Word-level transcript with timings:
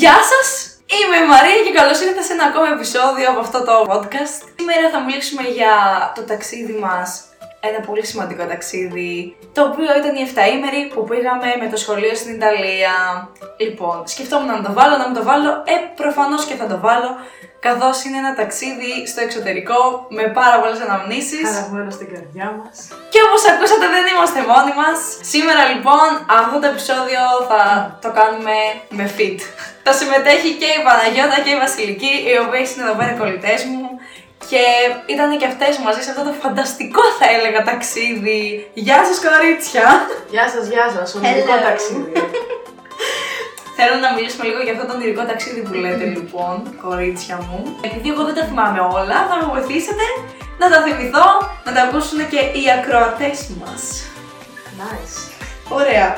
Γεια 0.00 0.18
σας! 0.30 0.48
Είμαι 0.96 1.16
η 1.24 1.26
Μαρία 1.28 1.58
και 1.64 1.72
καλώς 1.78 2.00
ήρθατε 2.00 2.22
σε 2.22 2.32
ένα 2.32 2.44
ακόμα 2.44 2.68
επεισόδιο 2.76 3.30
από 3.30 3.40
αυτό 3.40 3.58
το 3.68 3.74
podcast. 3.90 4.36
Σήμερα 4.58 4.90
θα 4.92 5.00
μιλήσουμε 5.00 5.42
για 5.58 5.74
το 6.14 6.22
ταξίδι 6.22 6.72
μας, 6.72 7.08
ένα 7.68 7.80
πολύ 7.86 8.04
σημαντικό 8.06 8.44
ταξίδι, 8.52 9.36
το 9.56 9.60
οποίο 9.68 9.90
ήταν 10.00 10.14
η 10.20 10.24
7ήμερη 10.34 10.80
που 10.92 11.00
πήγαμε 11.10 11.48
με 11.62 11.66
το 11.72 11.76
σχολείο 11.76 12.14
στην 12.20 12.34
Ιταλία. 12.38 12.94
Λοιπόν, 13.64 13.96
σκεφτόμουν 14.12 14.50
να 14.58 14.62
το 14.66 14.72
βάλω, 14.78 14.94
να 14.96 15.06
μην 15.08 15.16
το 15.18 15.24
βάλω, 15.30 15.50
ε, 15.72 15.76
προφανώς 16.00 16.42
και 16.48 16.54
θα 16.60 16.66
το 16.72 16.78
βάλω, 16.86 17.10
καθώς 17.66 17.96
είναι 18.04 18.18
ένα 18.22 18.32
ταξίδι 18.40 18.92
στο 19.10 19.20
εξωτερικό 19.26 19.78
με 20.16 20.24
πάρα 20.38 20.56
πολλές 20.60 20.80
αναμνήσεις. 20.86 21.46
Χαραγμένο 21.48 21.90
στην 21.96 22.08
καρδιά 22.12 22.48
μας. 22.58 22.76
Και 23.12 23.20
όπως 23.26 23.42
ακούσατε 23.52 23.86
δεν 23.94 24.04
είμαστε 24.12 24.40
μόνοι 24.50 24.72
μας. 24.80 24.98
Σήμερα 25.32 25.62
λοιπόν 25.72 26.08
αυτό 26.40 26.56
το 26.62 26.66
επεισόδιο 26.72 27.22
θα 27.50 27.62
το 28.04 28.08
κάνουμε 28.18 28.56
με 28.98 29.04
fit. 29.16 29.38
Θα 29.86 29.92
συμμετέχει 29.98 30.50
και 30.60 30.68
η 30.78 30.80
Παναγιώτα 30.86 31.38
και 31.44 31.52
η 31.56 31.58
Βασιλική, 31.64 32.12
οι 32.28 32.34
οποίες 32.44 32.66
είναι 32.70 32.84
εδώ 32.86 32.94
πέρα 32.98 33.10
οι 33.12 33.18
κολλητές 33.22 33.60
μου. 33.70 33.82
Και 34.50 34.62
ήταν 35.14 35.38
και 35.38 35.46
αυτές 35.52 35.78
μαζί 35.84 36.00
σε 36.02 36.10
αυτό 36.10 36.22
το 36.28 36.32
φανταστικό 36.42 37.02
θα 37.18 37.26
έλεγα 37.34 37.60
ταξίδι. 37.70 38.70
Γεια 38.86 38.98
σας 39.08 39.18
κορίτσια! 39.26 39.86
Γεια 40.34 40.46
σας, 40.52 40.64
γεια 40.72 40.86
σας. 40.96 41.14
Ονειρικό 41.14 41.54
Hello. 41.56 41.66
ταξίδι. 41.68 42.12
Θέλω 43.76 43.96
να 44.04 44.08
μιλήσουμε 44.14 44.44
λίγο 44.48 44.60
για 44.66 44.72
αυτό 44.74 44.84
το 44.88 44.92
ονειρικό 44.98 45.22
ταξίδι 45.30 45.60
που 45.66 45.74
λέτε 45.82 46.04
λοιπόν, 46.16 46.56
κορίτσια 46.84 47.36
μου. 47.46 47.58
Επειδή 47.88 48.08
εγώ 48.12 48.22
δεν 48.28 48.34
τα 48.38 48.44
θυμάμαι 48.48 48.80
όλα, 48.98 49.16
θα 49.28 49.34
με 49.40 49.44
βοηθήσετε 49.52 50.04
να 50.60 50.66
τα 50.72 50.78
θυμηθώ, 50.84 51.26
να 51.66 51.70
τα 51.72 51.82
ακούσουν 51.86 52.18
και 52.32 52.40
οι 52.58 52.64
ακροατές 52.78 53.38
μας. 53.60 53.82
nice. 54.80 55.16
Ωραία. 55.78 56.08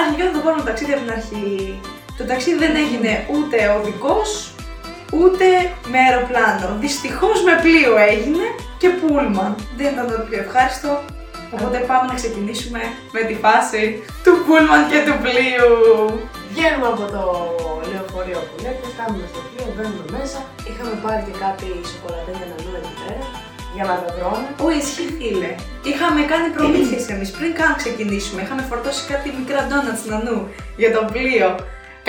Αρχικά 0.00 0.24
θα 0.28 0.32
το 0.36 0.38
πάρουμε 0.44 0.62
το 0.62 0.68
ταξίδι 0.70 0.92
από 0.92 1.02
την 1.06 1.12
αρχή. 1.18 1.80
Το 2.18 2.24
ταξίδι 2.26 2.58
δεν 2.64 2.76
έγινε 2.76 3.26
ούτε 3.34 3.56
οδικός, 3.78 4.49
ούτε 5.18 5.46
με 5.92 5.98
αεροπλάνο. 6.06 6.68
Δυστυχώς 6.84 7.38
με 7.46 7.54
πλοίο 7.64 7.92
έγινε 8.10 8.44
και 8.80 8.88
πούλμαν. 8.98 9.52
Δεν 9.76 9.86
ήταν 9.92 10.06
το 10.12 10.18
πιο 10.28 10.38
ευχάριστο. 10.44 10.90
Οπότε 11.54 11.76
πάμε 11.90 12.04
να 12.10 12.14
ξεκινήσουμε 12.20 12.80
με 13.16 13.20
τη 13.28 13.34
φάση 13.44 13.82
του 14.24 14.32
πούλμαν 14.44 14.82
και 14.90 15.00
του 15.06 15.16
πλοίου. 15.24 15.72
Βγαίνουμε 16.52 16.88
από 16.94 17.04
το 17.14 17.22
λεωφορείο 17.90 18.40
που 18.48 18.54
λέτε, 18.64 18.84
φτάνουμε 18.92 19.26
στο 19.32 19.40
πλοίο, 19.48 19.66
μπαίνουμε 19.74 20.04
μέσα. 20.16 20.38
Είχαμε 20.68 20.94
πάρει 21.04 21.22
και 21.28 21.34
κάτι 21.44 21.66
σοκολατένια 21.90 22.46
να 22.50 22.56
δούμε 22.62 22.78
εκεί 22.82 22.94
πέρα 23.02 23.24
για 23.74 23.84
να 23.90 23.94
τα 24.02 24.08
τρώμε. 24.16 24.48
Ω, 24.64 24.66
ισχύει 24.80 25.10
φίλε. 25.18 25.52
Είχαμε 25.90 26.20
κάνει 26.32 26.48
προμήθειες 26.56 27.04
εμείς 27.14 27.30
πριν 27.36 27.50
καν 27.58 27.72
ξεκινήσουμε. 27.82 28.40
Είχαμε 28.44 28.62
φορτώσει 28.70 29.02
κάτι 29.12 29.28
μικρά 29.38 29.60
ντόνατς 29.66 30.02
νανού 30.10 30.38
για 30.80 30.90
το 30.96 31.00
πλοίο. 31.12 31.48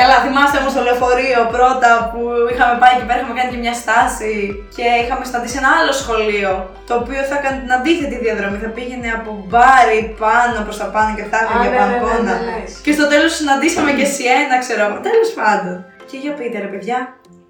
Καλά, 0.01 0.17
θυμάστε 0.25 0.57
όμως 0.61 0.73
το 0.77 0.81
λεωφορείο 0.87 1.41
πρώτα 1.55 1.89
που 2.11 2.19
είχαμε 2.51 2.75
πάει 2.81 2.93
εκεί 2.97 3.05
πέρα, 3.07 3.19
είχαμε 3.19 3.35
κάνει 3.39 3.51
και 3.53 3.61
μια 3.65 3.75
στάση 3.83 4.33
και 4.75 4.85
είχαμε 5.01 5.23
συναντήσει 5.29 5.57
ένα 5.61 5.71
άλλο 5.79 5.93
σχολείο 6.01 6.51
το 6.87 6.93
οποίο 7.01 7.21
θα 7.29 7.35
έκανε 7.39 7.57
την 7.63 7.71
αντίθετη 7.77 8.15
διαδρομή. 8.25 8.57
Θα 8.65 8.69
πήγαινε 8.77 9.09
από 9.19 9.31
μπάρι 9.49 9.99
πάνω 10.23 10.57
προς 10.65 10.77
τα 10.81 10.87
πάνω 10.95 11.11
και 11.17 11.25
θα 11.31 11.37
Α, 11.39 11.43
έκανε 11.43 11.59
για 11.63 11.71
ναι, 11.71 11.77
ναι, 11.77 11.85
ναι, 11.85 11.99
μπαλκόνα. 11.99 12.33
ναι, 12.37 12.51
ναι. 12.51 12.63
Και 12.85 12.91
στο 12.97 13.05
τέλος 13.11 13.31
συναντήσαμε 13.39 13.91
και 13.99 14.05
Σιένα, 14.13 14.55
ξέρω 14.63 14.81
εγώ. 14.87 14.97
Τέλος 15.09 15.29
πάντων. 15.39 15.75
Και 16.09 16.17
για 16.23 16.31
πείτε 16.37 16.57
ρε 16.65 16.69
παιδιά, 16.73 16.99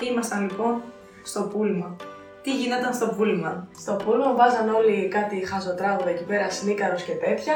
ήμασταν 0.09 0.39
λοιπόν 0.47 0.73
στο 1.29 1.41
πούλμαν. 1.52 1.94
Τι 2.44 2.52
γινόταν 2.59 2.94
στο 2.99 3.07
πούλμαν. 3.16 3.55
Στο 3.83 3.94
πούλμα 4.03 4.29
βάζαν 4.39 4.67
όλοι 4.79 4.95
κάτι 5.16 5.35
χαζοτράγουδα 5.52 6.09
εκεί 6.16 6.25
πέρα, 6.29 6.45
σνίκαρος 6.57 7.02
και 7.07 7.16
τέτοια. 7.25 7.55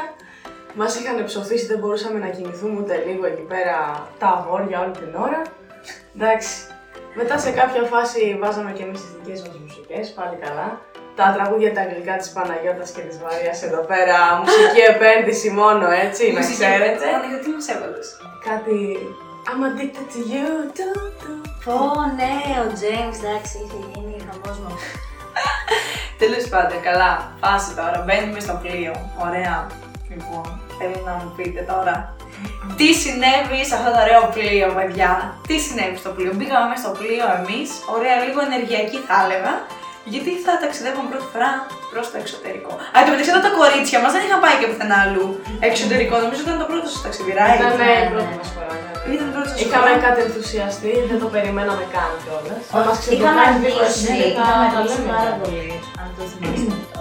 Μας 0.78 0.92
είχαν 0.98 1.24
ψοφήσει, 1.24 1.66
δεν 1.66 1.78
μπορούσαμε 1.78 2.18
να 2.18 2.28
κινηθούμε 2.28 2.80
ούτε 2.80 3.04
λίγο 3.06 3.26
εκεί 3.26 3.44
πέρα 3.52 3.76
τα 4.18 4.26
αγόρια 4.26 4.80
όλη 4.80 4.90
την 4.90 5.14
ώρα. 5.26 5.42
Εντάξει. 6.16 6.54
Μετά 7.14 7.38
σε 7.38 7.50
κάποια 7.50 7.82
φάση 7.82 8.38
βάζαμε 8.40 8.70
και 8.76 8.82
εμείς 8.82 9.00
τις 9.00 9.10
δικές 9.16 9.40
μας 9.42 9.56
μουσικές, 9.62 10.04
πάλι 10.18 10.36
καλά. 10.44 10.68
Τα 11.18 11.26
τραγούδια 11.36 11.72
τα 11.74 11.80
αγγλικά 11.80 12.16
της 12.16 12.28
Παναγιώτας 12.34 12.90
και 12.90 13.00
της 13.08 13.18
Μαρίας 13.24 13.62
εδώ 13.62 13.80
πέρα, 13.90 14.16
μουσική 14.40 14.82
επένδυση 14.94 15.50
μόνο 15.50 15.86
έτσι, 16.04 16.32
να 16.32 16.40
ξέρετε. 16.40 17.04
Παναγιώτη, 17.12 17.44
τι 17.44 17.50
μας 17.56 17.68
έβαλες; 17.74 18.06
Κάτι 18.48 18.76
I'm 19.48 19.60
addicted 19.68 20.06
to 20.14 20.20
you. 20.32 20.48
του, 20.76 20.90
του. 21.20 21.32
Πω, 21.64 21.78
ναι, 22.18 22.34
ο 22.64 22.68
James, 22.82 23.16
εντάξει, 23.24 23.54
είχε 23.64 23.80
γίνει 23.92 24.16
χαμός 24.28 24.58
μου. 24.62 24.72
Τέλος 26.20 26.44
πάντων, 26.48 26.78
καλά. 26.88 27.12
Φάση 27.42 27.70
τώρα. 27.78 27.98
Μπαίνουμε 28.06 28.40
στο 28.40 28.54
πλοίο. 28.62 28.94
Ωραία. 29.26 29.66
Λοιπόν, 30.16 30.46
θέλω 30.78 30.98
να 31.08 31.12
μου 31.20 31.28
πείτε 31.36 31.60
τώρα. 31.72 31.94
Τι 32.78 32.88
συνέβη 33.02 33.60
σε 33.68 33.74
αυτό 33.78 33.88
το 33.94 34.00
ωραίο 34.06 34.22
πλοίο, 34.36 34.68
παιδιά; 34.78 35.10
Τι 35.48 35.56
συνέβη 35.66 35.96
στο 36.02 36.10
πλοίο; 36.16 36.32
Μπήκαμε 36.36 36.66
μέσα 36.70 36.82
στο 36.84 36.92
πλοίο 37.00 37.26
εμείς. 37.38 37.68
Ωραία, 37.96 38.14
λίγο 38.26 38.38
ενεργειακή 38.48 38.98
θα 39.08 39.16
έλεγα. 39.24 39.52
Γιατί 40.12 40.30
θα 40.44 40.52
ταξιδεύουμε 40.62 41.08
πρώτη 41.12 41.28
φορά 41.32 41.50
προς 41.92 42.04
το 42.12 42.16
εξωτερικό. 42.22 42.72
Α, 42.94 42.96
και 43.02 43.10
μεταξύ 43.12 43.30
εδώ 43.34 43.42
τα 43.46 43.52
κορίτσια 43.60 43.98
μας 44.02 44.10
δεν 44.14 44.22
είχαν 44.26 44.40
πάει 44.44 44.56
και 44.60 44.66
πουθενά 44.70 44.96
αλλού. 45.04 45.26
Εξωτερικό, 45.68 46.14
νομίζω 46.24 46.40
ήταν 46.46 46.56
το 46.62 46.66
πρώτο 46.70 46.86
σας 46.92 47.00
ταξίδι, 47.06 47.32
right? 47.38 47.56
Ήταν 47.58 47.70
ναι, 47.82 47.90
η 48.02 48.04
ναι. 48.04 48.10
πρώτη 48.14 48.32
μας 48.40 48.48
φορά. 48.54 48.70
ναι, 48.82 48.90
ναι. 49.04 49.14
Ήταν 49.14 49.24
το 49.28 49.32
πρώτο 49.36 49.48
σας 49.50 49.58
Είχαμε 49.62 49.90
φορά. 49.92 50.04
κάτι 50.04 50.18
ενθουσιαστεί, 50.26 50.92
δεν 51.10 51.18
το 51.22 51.26
περιμέναμε 51.34 51.84
καν 51.94 52.10
κιόλας. 52.22 52.60
Θα 52.72 52.78
μας 52.86 52.96
Είχαμε 53.14 53.42
ξεμπλοκάρει 53.42 53.56
λίγο 53.64 53.78
αργήσει, 53.86 54.10
εσύ, 54.10 54.26
θα 54.38 54.44
είχαμε 54.44 54.66
τα 54.72 54.78
αργήσει 54.80 55.00
λέμε 55.00 55.10
πάρα 55.14 55.30
κιόλας. 55.30 55.40
πολύ, 55.42 55.66
αν 56.00 56.08
το 56.16 56.22
θυμάστε 56.30 56.72
αυτό. 56.80 57.00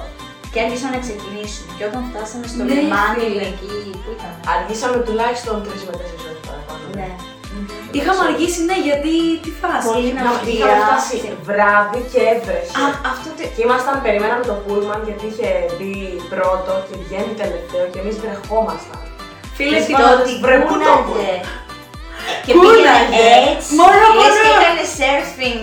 Και 0.56 0.64
άρχισαν 0.66 0.90
να 0.96 1.00
ξεκινήσουν. 1.06 1.66
Και 1.78 1.84
όταν 1.90 2.02
φτάσαμε 2.10 2.46
στο 2.52 2.62
Ναι, 2.64 2.74
λιμάνι 2.78 3.26
φίλε. 3.30 3.46
εκεί 3.52 3.74
που 4.04 4.10
ήταν; 4.18 4.32
Αργήσαμε 4.54 4.98
τουλάχιστον 5.08 5.56
3 5.66 5.82
με 5.88 5.94
4 6.00 6.24
ώρες 6.28 6.42
παραπάνω. 6.50 6.84
Ναι. 7.00 7.10
Είχαμε 7.98 8.22
αργήσει, 8.30 8.60
ναι, 8.70 8.78
γιατί 8.88 9.12
τι 9.44 9.52
φάση. 9.62 9.86
Πολύ 9.92 10.12
Να 10.18 10.22
ναυτία. 10.26 10.54
είχαμε 10.54 10.76
φτάσει 10.86 11.16
βράδυ 11.50 12.02
και 12.12 12.20
έβρεχε. 12.34 12.74
Α, 12.82 12.84
αυτό 13.12 13.28
το... 13.38 13.42
Και 13.56 13.62
ήμασταν, 13.68 13.96
περιμέναμε 14.06 14.44
το 14.52 14.56
πούλμαν 14.64 15.00
γιατί 15.08 15.24
είχε 15.32 15.50
μπει 15.76 15.94
πρώτο 16.34 16.72
και 16.88 16.96
βγαίνει 17.04 17.34
τελευταίο 17.42 17.84
και 17.92 18.00
εμείς 18.04 18.16
βρεχόμασταν. 18.24 19.02
Φίλε, 19.58 19.78
Και 19.78 19.84
τι 19.88 19.92
πάνω 19.98 20.08
Το 20.12 20.16
ότι 20.22 20.32
βρε, 20.44 20.56
πού 20.70 20.76
το 20.88 20.94
κούναγε. 21.08 21.34
Και 22.46 22.52
Κούναγε. 22.54 22.76
πήγαινε 22.76 23.24
έτσι. 23.52 23.70
Μωρό, 23.80 24.08
Λες 24.20 24.36
και 24.44 24.50
μωρό. 24.50 24.60
έκανε 24.60 24.84
surfing. 24.98 25.62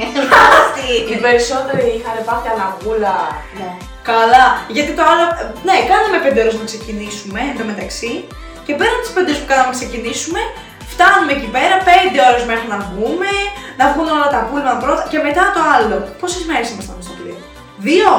Οι 1.11 1.17
περισσότεροι 1.27 1.87
είχαν 1.97 2.17
πάθει 2.29 2.49
αναγούλα. 2.55 3.17
Ναι. 3.61 3.71
Καλά, 4.11 4.45
γιατί 4.77 4.91
το 4.99 5.03
άλλο. 5.11 5.25
Ναι, 5.69 5.77
κάναμε 5.91 6.19
5 6.27 6.39
ώρε 6.45 6.53
να 6.63 6.67
ξεκινήσουμε 6.71 7.39
εντωμεταξύ. 7.51 8.13
Και 8.67 8.73
πέραν 8.79 8.99
τι 9.03 9.09
5 9.17 9.19
ώρε 9.31 9.39
που 9.43 9.49
κάναμε 9.51 9.71
να 9.73 9.77
ξεκινήσουμε, 9.81 10.41
φτάνουμε 10.93 11.33
εκεί 11.37 11.49
πέρα 11.57 11.75
5 11.89 12.19
ώρες 12.31 12.43
μέχρι 12.51 12.67
να 12.75 12.79
βγούμε, 12.89 13.31
να 13.81 13.85
βγουν 13.93 14.07
όλα 14.17 14.29
τα 14.35 14.41
πούλμαν 14.49 14.77
πρώτα 14.85 15.03
και 15.13 15.19
μετά 15.27 15.45
το 15.57 15.61
άλλο. 15.75 15.97
Πόσες 16.21 16.43
μέρες 16.49 16.67
ήμασταν 16.73 16.97
στο 17.07 17.15
πλοίο, 17.19 17.39
Δύο! 17.87 18.13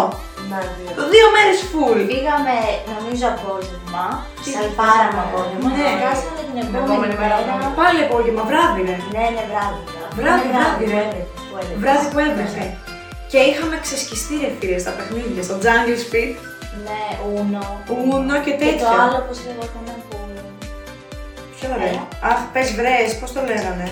Ναι, 0.52 0.60
δύο. 0.78 0.92
Δύο 1.14 1.28
μέρες 1.36 1.58
full. 1.72 2.00
Πήγαμε, 2.14 2.56
νομίζω, 2.94 3.26
απόγευμα. 3.36 4.06
Τι 4.44 4.50
Σαλπάραμε 4.56 5.10
πήγαμε. 5.12 5.28
απόγευμα; 5.28 5.68
Ναι. 5.78 5.86
Και 5.90 5.96
φτάσαμε 6.02 6.42
την 6.50 6.58
επόμενη 6.64 6.86
επόμενη 6.88 7.16
μέρα. 7.22 7.36
μέρα. 7.48 7.68
Πάλι 7.80 8.00
απόγευμα, 8.08 8.42
βράδυ 8.50 8.82
ρε. 8.90 8.96
Ναι, 9.16 9.26
ναι, 9.36 9.44
βράδυ. 9.52 9.82
Βράδυ, 10.20 10.46
Είναι 10.48 10.54
βράδυ, 10.58 10.84
που 10.86 10.92
ρε. 10.94 11.02
έβρεχε, 11.04 11.22
που 11.50 11.56
έβρεχε. 11.62 11.80
Βράδυ 11.84 12.06
που 12.12 12.20
έβρεχε. 12.28 12.66
Και 13.34 13.40
είχαμε 13.40 13.80
ξεσκιστεί 13.82 14.36
ρε 14.42 14.52
φίλε 14.60 14.78
στα 14.78 14.92
παιχνίδια, 14.92 15.44
στο 15.44 15.56
Jungle 15.64 16.00
Speed, 16.06 16.34
Ναι, 16.86 17.02
ούνο. 17.34 17.84
Uno 17.88 18.36
και 18.46 18.52
Και 18.52 18.58
το 18.58 18.66
τέτοια. 18.66 18.90
άλλο, 19.04 19.20
πώς 19.28 19.38
λέγονταν 19.46 19.96
που... 20.10 20.18
Ποιο 21.60 21.70
ρε; 21.82 21.92
Αχ, 22.30 22.40
πες 22.54 22.72
βρες, 22.78 23.10
πώς 23.20 23.32
το 23.34 23.42
λέγανε; 23.42 23.92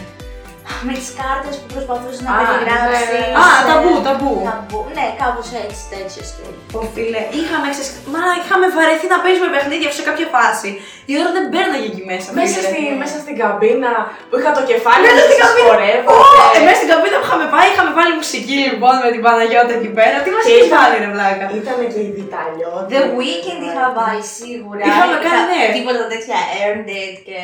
Με 0.87 0.93
τις 0.99 1.09
κάρτες 1.19 1.53
που 1.59 1.67
προσπαθούσες 1.73 2.19
να 2.25 2.29
Α, 2.33 2.37
περιγράψεις. 2.49 3.07
ναι, 3.13 3.19
ναι. 3.33 3.39
Α, 3.43 3.45
ταμπού, 3.69 3.93
ταμπού. 4.07 4.33
Ταμπού. 4.49 4.79
Ναι, 4.97 5.05
κάπως 5.21 5.47
έτσι, 5.63 5.81
τέτοιο 5.93 6.21
στυλ. 6.31 6.53
Ω 6.79 6.81
φίλε, 6.93 7.21
είχαμε, 7.39 7.67
ξεσ... 7.73 7.87
Μα, 8.13 8.21
είχαμε 8.39 8.65
βαρεθεί 8.77 9.05
να 9.13 9.17
παίζουμε 9.23 9.49
παιχνίδια 9.55 9.89
σε 9.97 10.03
κάποια 10.09 10.27
φάση. 10.35 10.69
Η 11.11 11.13
ώρα 11.21 11.29
δεν 11.37 11.43
μπαίναγε 11.51 11.87
εκεί 11.91 12.03
μέσα. 12.11 12.27
Μέσα, 12.39 12.59
φίλε. 12.59 12.69
στη, 12.69 12.79
μέσα 13.03 13.15
στην 13.23 13.35
καμπίνα 13.41 13.91
που 14.29 14.35
είχα 14.39 14.51
το 14.57 14.63
κεφάλι 14.69 15.03
Μέσα 15.05 15.13
μου 15.15 15.21
στην 15.23 15.29
και 15.31 15.37
σας 15.41 15.49
καμπίνα. 15.51 15.67
χορεύω. 15.69 16.09
Ω, 16.13 16.17
και- 16.53 16.59
ε, 16.59 16.65
μέσα 16.67 16.77
στην 16.81 16.89
καμπίνα 16.93 17.15
που 17.19 17.25
είχαμε 17.27 17.45
πάει, 17.55 17.67
είχαμε 17.73 17.91
βάλει 17.99 18.13
μουσική 18.21 18.59
λοιπόν 18.71 18.93
με 19.03 19.09
την 19.15 19.21
Παναγιώτα 19.25 19.73
εκεί 19.79 19.91
πέρα. 19.97 20.15
Τι 20.23 20.29
μας 20.35 20.43
Και 20.45 20.51
είχες 20.53 20.67
ήταν- 20.69 20.75
βάλει 20.79 20.95
ρε 21.03 21.09
βλάκα; 21.15 21.45
Ήταν 21.61 21.77
και 21.93 21.99
η 22.07 22.11
Βιταλιώτη. 22.19 22.87
The 22.93 23.01
Weeknd 23.17 23.61
είχα 23.69 23.85
βάλει 23.99 24.23
σίγουρα. 24.37 24.83
Είχαμε 24.89 25.15
κάνει, 25.25 25.43
ναι. 25.51 25.61
Τίποτα 25.77 26.03
τέτοια 26.11 26.37
Earned 26.61 26.89
It 27.01 27.15
και. 27.27 27.39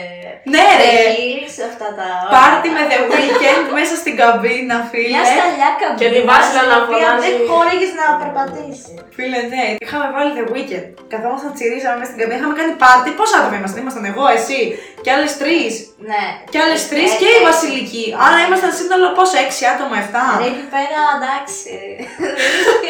Ναι, 0.53 0.65
ρε. 0.81 0.91
The 1.05 1.11
Hills, 1.19 1.55
αυτά 1.69 1.87
τα. 1.99 2.07
Πάρτι 2.35 2.67
με 2.75 2.81
The 2.91 2.97
Weeknd 3.19 3.65
μέσα 3.79 3.93
στην 4.01 4.13
καμπίνα, 4.21 4.75
Μια 4.81 4.89
φίλε. 4.91 5.21
σταλιά 5.35 5.69
καμπίνα. 5.81 5.99
Και 6.01 6.07
τη 6.13 6.19
Βάσιλα 6.29 6.61
στην 6.63 6.71
να 6.73 6.77
οποία 6.83 7.07
φωνάζει. 7.09 7.21
Δεν 7.25 7.35
χώρεγες 7.51 7.91
να 7.99 8.05
περπατήσεις. 8.21 8.85
Φίλε, 9.17 9.39
ναι. 9.53 9.65
Είχαμε 9.83 10.07
βάλει 10.15 10.31
The 10.39 10.45
Weeknd. 10.53 10.87
Καθόμασταν 11.13 11.51
τσιρίζαμε 11.55 11.95
μέσα 11.99 12.09
στην 12.11 12.19
καμπίνα. 12.19 12.39
Είχαμε 12.39 12.55
κάνει 12.59 12.73
πάρτι. 12.83 13.09
Πόσα 13.19 13.35
άτομα 13.39 13.55
ήμασταν; 13.59 13.79
Ήμασταν 13.83 14.03
εγώ, 14.11 14.25
εσύ 14.37 14.59
και 15.03 15.11
άλλες 15.15 15.31
τρεις. 15.41 15.71
Ναι. 16.09 16.23
Και 16.51 16.59
άλλες 16.63 16.81
τρεις 16.91 17.09
Ε, 17.13 17.17
και 17.21 17.29
η 17.37 17.39
ε, 17.43 17.45
Βασιλική. 17.49 18.05
Άρα 18.25 18.37
ήμασταν 18.47 18.71
σύνολο 18.79 19.07
πόσο, 19.17 19.35
έξι 19.45 19.61
άτομα, 19.73 19.95
εφτά. 20.03 20.23
Ρε 20.41 20.47
εκεί 20.51 20.65
πέρα 20.75 21.01
εντάξει. 21.17 21.71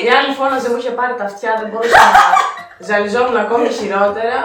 Η 0.06 0.08
άλλη 0.18 0.32
φώναζε, 0.40 0.68
μου 0.72 0.78
είχε 0.82 0.92
πάρει 1.00 1.14
τα 1.20 1.26
αυτιά, 1.30 1.52
δεν 1.60 1.68
μπορούσα 1.72 2.00
να 2.18 2.24
ζαλιζόμουν 2.88 3.38
ακόμη 3.46 3.68
χειρότερα. 3.80 4.38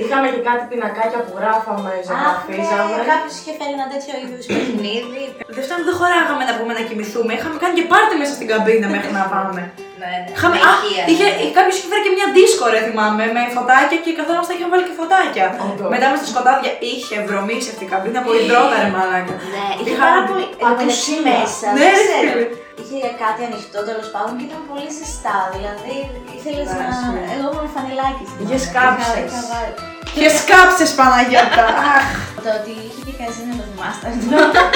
Είχαμε 0.00 0.26
και 0.34 0.42
κάτι 0.48 0.62
πινακάκια 0.72 1.20
που 1.26 1.32
γράφαμε, 1.40 1.90
ζωγραφίζαμε. 2.06 2.92
ναι, 2.98 3.04
κάποιος 3.12 3.34
είχε 3.38 3.52
φέρει 3.58 3.72
ένα 3.78 3.86
τέτοιο 3.92 4.12
είδους 4.20 4.46
παιχνίδι. 4.52 5.22
Δευτέρα 5.56 5.80
δεν 5.88 5.94
χωράγαμε 6.00 6.42
να 6.50 6.54
πούμε 6.58 6.72
να 6.78 6.82
κοιμηθούμε. 6.88 7.30
Είχαμε 7.36 7.56
κάνει 7.62 7.74
και 7.78 7.86
πάρτι 7.92 8.14
μέσα 8.20 8.32
στην 8.38 8.48
καμπίνα 8.52 8.86
μέχρι 8.94 9.10
να 9.18 9.24
πάμε. 9.34 9.60
Ναι, 10.02 10.10
ναι. 10.22 10.30
Είχαμε, 10.36 10.54
με 10.56 10.60
α, 10.70 10.72
ηχεία, 10.78 11.02
είχε, 11.12 11.26
ναι. 11.30 11.54
κάποιος 11.58 11.74
είχε 11.76 11.88
φέρει 11.92 12.02
και 12.06 12.12
μια 12.16 12.26
δίσκο 12.36 12.64
ρε 12.74 12.80
θυμάμαι 12.88 13.24
με 13.36 13.42
φωτάκια 13.56 13.98
και 14.04 14.10
καθόμαστε 14.18 14.50
είχαμε 14.54 14.70
βάλει 14.74 14.84
και 14.88 14.96
φωτάκια. 15.00 15.46
Όντως. 15.66 15.88
Μετά 15.94 16.06
με 16.12 16.16
στα 16.20 16.28
σκοτάδια 16.32 16.70
είχε 16.90 17.14
βρωμίσει 17.28 17.68
αυτή 17.72 17.82
η 17.88 17.90
καμπίνα 17.92 18.18
από 18.22 18.30
υδρότα 18.40 18.76
ρε 18.84 18.90
μαλάκα. 18.96 19.34
Ναι, 19.54 19.66
είχε 19.80 19.90
Είχαμε 19.90 20.04
πάρα 20.06 20.20
πολύ 20.28 20.44
πατουσία. 20.64 20.72
μεταξύ 20.76 21.14
μέσα. 21.28 21.66
Ναι, 21.78 21.88
δεν 21.88 21.94
ρε 21.96 22.04
ξέρω. 22.08 22.30
φίλε. 22.34 22.46
Είχε 22.82 22.98
κάτι 23.24 23.40
ανοιχτό 23.48 23.78
τέλος 23.88 24.08
πάντων 24.14 24.32
και 24.38 24.44
ήταν 24.48 24.60
πολύ 24.70 24.88
ζεστά. 24.98 25.36
Δηλαδή 25.54 25.94
ήθελες 26.36 26.68
να. 26.78 26.84
Εντάξει. 26.86 27.06
Εγώ 27.34 27.46
ήμουν 27.54 27.68
φανελάκι. 27.76 28.24
στην 28.30 28.40
Είχες 28.44 28.64
ώρα. 28.66 28.74
κάψες. 28.76 29.14
Είχα- 29.16 29.26
είχα 29.28 29.40
βάλει. 29.52 29.72
Και 30.16 30.28
σκάψες 30.40 30.90
Παναγιώτα. 30.98 31.64
Αχ. 31.96 32.06
Το 32.44 32.50
ότι 32.58 32.72
είχε 32.86 33.00
και 33.08 33.14
καζίνο 33.20 33.52
το 33.60 33.64
θυμάστε. 33.70 34.06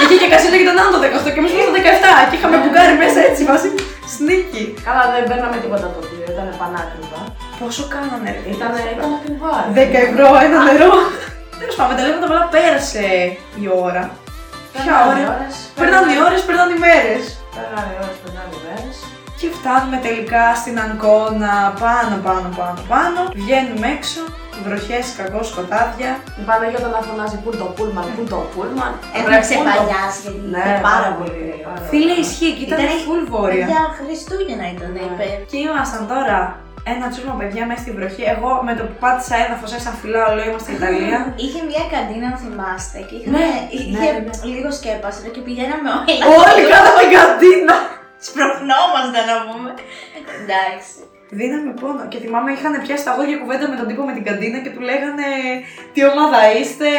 Είχε 0.01 0.15
και 0.21 0.29
κασίνο 0.33 0.55
και 0.59 0.67
τον 0.69 0.77
άλλο 0.81 0.89
το 0.95 0.99
18 1.03 1.29
και 1.33 1.39
εμείς 1.41 1.51
ήμασταν 1.53 1.75
17 1.85 2.29
και 2.29 2.35
είχαμε 2.37 2.55
μπουκάρει 2.61 2.93
μέσα 3.03 3.19
έτσι 3.29 3.41
βάση 3.49 3.67
σνίκι. 4.13 4.63
Καλά, 4.87 5.03
δεν 5.13 5.23
παίρναμε 5.29 5.57
τίποτα 5.63 5.87
το 5.93 5.99
οποίο, 6.03 6.25
ήταν 6.33 6.47
πανάκριβα. 6.61 7.21
Πόσο 7.59 7.83
κάνανε 7.93 8.29
ρε; 8.35 8.41
Ήταν, 8.55 8.71
ήταν 8.95 9.09
ακριβά. 9.19 9.53
10 9.79 9.93
ευρώ 10.07 10.27
ένα 10.47 10.59
νερό. 10.69 10.91
Τέλος 11.59 11.75
πάντων, 11.77 11.91
με 11.91 11.95
τα 11.97 12.03
λέμε 12.05 12.19
τα 12.23 12.27
πολλά 12.31 12.45
πέρασε 12.55 13.05
η 13.63 13.65
ώρα. 13.87 14.03
Ποια 14.73 14.95
Περνάνε 14.97 15.21
ώρα; 15.23 15.35
ώρες, 15.35 15.55
Περνάνε 15.79 16.11
οι 16.15 16.19
ώρες, 16.27 16.41
περνάνε 16.47 16.73
οι 16.75 16.79
μέρες. 16.85 17.23
Περνάνε 17.55 17.91
οι 17.93 17.97
ώρες, 18.05 18.17
περνάνε 18.23 18.51
οι 18.55 18.59
μέρες. 18.63 18.66
Και 19.39 19.47
φτάνουμε 19.57 19.97
τελικά 20.07 20.43
στην 20.61 20.75
Αγκώνα 20.85 21.53
πάνω 21.83 22.15
πάνω 22.27 22.47
πάνω 22.59 22.79
πάνω. 22.93 23.19
Βγαίνουμε 23.41 23.87
έξω, 23.97 24.21
βροχές, 24.65 25.05
κακό 25.19 25.39
σκοτάδια. 25.51 26.11
Η 26.39 26.43
Παναγιώτα 26.49 26.89
να 26.95 26.99
φωνάζει 27.07 27.37
πού 27.41 27.47
είναι 27.49 27.59
το 27.63 27.67
πούλμαν, 27.75 28.05
πού 28.13 28.19
είναι 28.21 28.31
το 28.35 28.39
πούλμαν. 28.53 28.91
Έχουν 29.17 29.29
Ρε, 29.31 29.37
πού 29.39 29.45
είναι 29.45 29.45
το- 29.45 29.47
ξεπαγιάσει 29.47 30.19
γιατί 30.25 30.47
Ναι, 30.53 30.61
ήταν 30.67 30.81
πάρα 30.91 31.09
πολύ. 31.17 31.41
πάρα 31.67 31.81
Φίλε, 31.91 32.11
πολύ. 32.13 32.21
ισχύει 32.25 32.51
και 32.57 32.63
ήταν 32.67 32.79
Ήτανε- 32.83 33.03
full 33.07 33.23
βόρεια. 33.33 33.65
Για 33.71 33.81
Χριστούγεννα 33.97 34.65
ήταν, 34.75 34.89
Ναι. 34.95 35.01
είπε. 35.05 35.25
Και 35.51 35.57
ήμασταν 35.67 36.01
τώρα 36.13 36.37
ένα 36.93 37.05
τσούσμα 37.11 37.33
παιδιά 37.39 37.63
μέσα 37.69 37.81
στην 37.83 37.93
βροχή. 37.97 38.23
Εγώ 38.35 38.49
με 38.67 38.71
το 38.77 38.83
που 38.87 38.95
πάτησα 39.03 39.35
έδαφο, 39.43 39.65
έσα 39.77 39.91
φυλάω, 40.01 40.29
λέω 40.37 40.47
είμαστε 40.49 40.69
Ιταλία. 40.77 41.17
Είχε 41.43 41.59
μια 41.71 41.83
καντίνα, 41.93 42.25
αν 42.31 42.35
θυμάστε, 42.43 42.97
και 43.07 43.15
είχαμε, 43.17 43.33
Ναι, 43.37 43.49
είχε 43.75 43.89
ναι, 43.97 44.09
ναι. 44.25 44.33
λίγο 44.51 44.69
σκέπασε 44.77 45.19
και 45.35 45.41
πηγαίναμε 45.47 45.87
όλοι. 45.97 46.11
Όλοι 46.41 46.61
κάτω 46.71 46.87
από 46.91 46.99
την 47.03 47.11
καντίνα. 47.17 47.75
Σπροχνόμασταν 48.25 49.23
να 49.31 49.35
πούμε. 49.45 49.69
Εντάξει. 50.41 50.95
Δίναμε 51.29 51.71
πόνο. 51.81 52.03
Και 52.11 52.17
θυμάμαι 52.23 52.51
είχαν 52.51 52.73
πιάσει 52.83 53.03
τα 53.05 53.11
αγόρια 53.11 53.37
κουβέντα 53.41 53.65
με 53.71 53.75
τον 53.79 53.87
τύπο 53.87 54.03
με 54.09 54.13
την 54.17 54.23
καντίνα 54.23 54.57
και 54.63 54.69
του 54.75 54.81
λέγανε 54.89 55.27
Τι 55.93 55.99
ομάδα 56.11 56.39
είστε, 56.57 56.89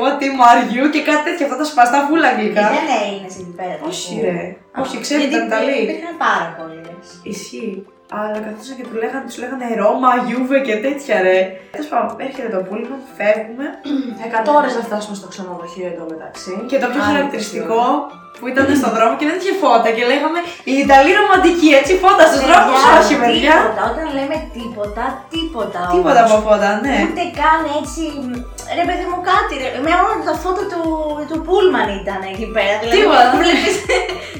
what 0.00 0.14
team 0.20 0.36
are 0.48 0.62
you 0.74 0.84
και 0.94 1.02
κάτι 1.08 1.22
τέτοιο. 1.28 1.44
Αυτά 1.46 1.58
τα 1.62 1.66
σπαστά 1.70 1.98
φούλα 2.08 2.28
αγγλικά. 2.32 2.64
Δεν 2.76 2.86
Έλληνε 3.02 3.28
εκεί 3.40 3.54
πέρα. 3.58 3.78
Όχι 3.90 4.14
τύπου. 4.14 4.24
ρε. 4.26 4.56
Α, 4.74 4.76
Όχι, 4.82 4.94
ξέρω 5.04 5.20
γιατί 5.20 5.34
ήταν 5.34 5.46
Ιταλοί. 5.50 5.78
Υπήρχαν 5.86 6.16
πάρα 6.26 6.48
πολλοί. 6.58 6.80
Ισχύει. 7.32 7.72
Αλλά 8.16 8.38
καθόσαν 8.46 8.76
και 8.78 8.86
του 8.88 8.96
λέγανε, 9.02 9.24
τους 9.28 9.38
λέγανε 9.42 9.66
Ρώμα, 9.80 10.10
Γιούβε 10.26 10.58
και 10.66 10.76
τέτοια 10.86 11.16
ρε. 11.26 11.38
Τέλος 11.74 11.88
πάντων, 11.90 12.10
έρχεται 12.26 12.48
το 12.56 12.60
πούλμα, 12.66 12.96
φεύγουμε. 13.16 13.66
100 14.46 14.52
ώρες 14.58 14.72
να 14.78 14.82
φτάσουμε 14.88 15.16
στο 15.20 15.26
ξενοδοχείο 15.32 15.86
εντωμεταξύ. 15.92 16.54
Και 16.70 16.78
το 16.82 16.86
πιο 16.92 17.02
Άλλη 17.02 17.10
χαρακτηριστικό 17.10 17.80
που 18.38 18.46
ήταν 18.52 18.64
στον 18.80 18.92
δρόμο 18.96 19.12
και 19.18 19.26
δεν 19.30 19.36
είχε 19.40 19.52
φώτα 19.62 19.88
και 19.96 20.02
λέγαμε 20.12 20.38
Η 20.72 20.74
Ιταλή 20.84 21.10
ρομαντική, 21.20 21.68
έτσι 21.80 21.92
φώτα 22.02 22.24
στους 22.30 22.40
Παιδιά, 22.42 22.54
δρόμους, 22.56 22.80
όχι 23.00 23.14
παιδιά. 23.22 23.54
Τίποτα. 23.58 23.82
Όταν 23.90 24.06
λέμε 24.16 24.36
τίποτα, 24.56 25.04
τίποτα. 25.34 25.80
Τίποτα 25.94 26.20
όμως. 26.22 26.32
από 26.32 26.36
φώτα, 26.46 26.70
ναι. 26.84 26.96
Ούτε 27.06 27.24
καν 27.40 27.60
έτσι. 27.80 28.02
Ρε 28.78 28.84
παιδί 28.88 29.04
μου, 29.10 29.18
κάτι. 29.32 29.52
Ρε. 29.62 29.68
Με 29.86 29.90
μόνο 30.04 30.20
τα 30.28 30.34
φώτα 30.42 30.62
του, 30.72 30.80
του 31.30 31.36
Πούλμαν 31.46 31.88
ήταν 32.02 32.20
εκεί 32.32 32.46
πέρα. 32.56 32.74
Δηλαδή, 32.80 32.94
Τίποτα. 32.98 33.26
Βλέπεις 33.42 33.74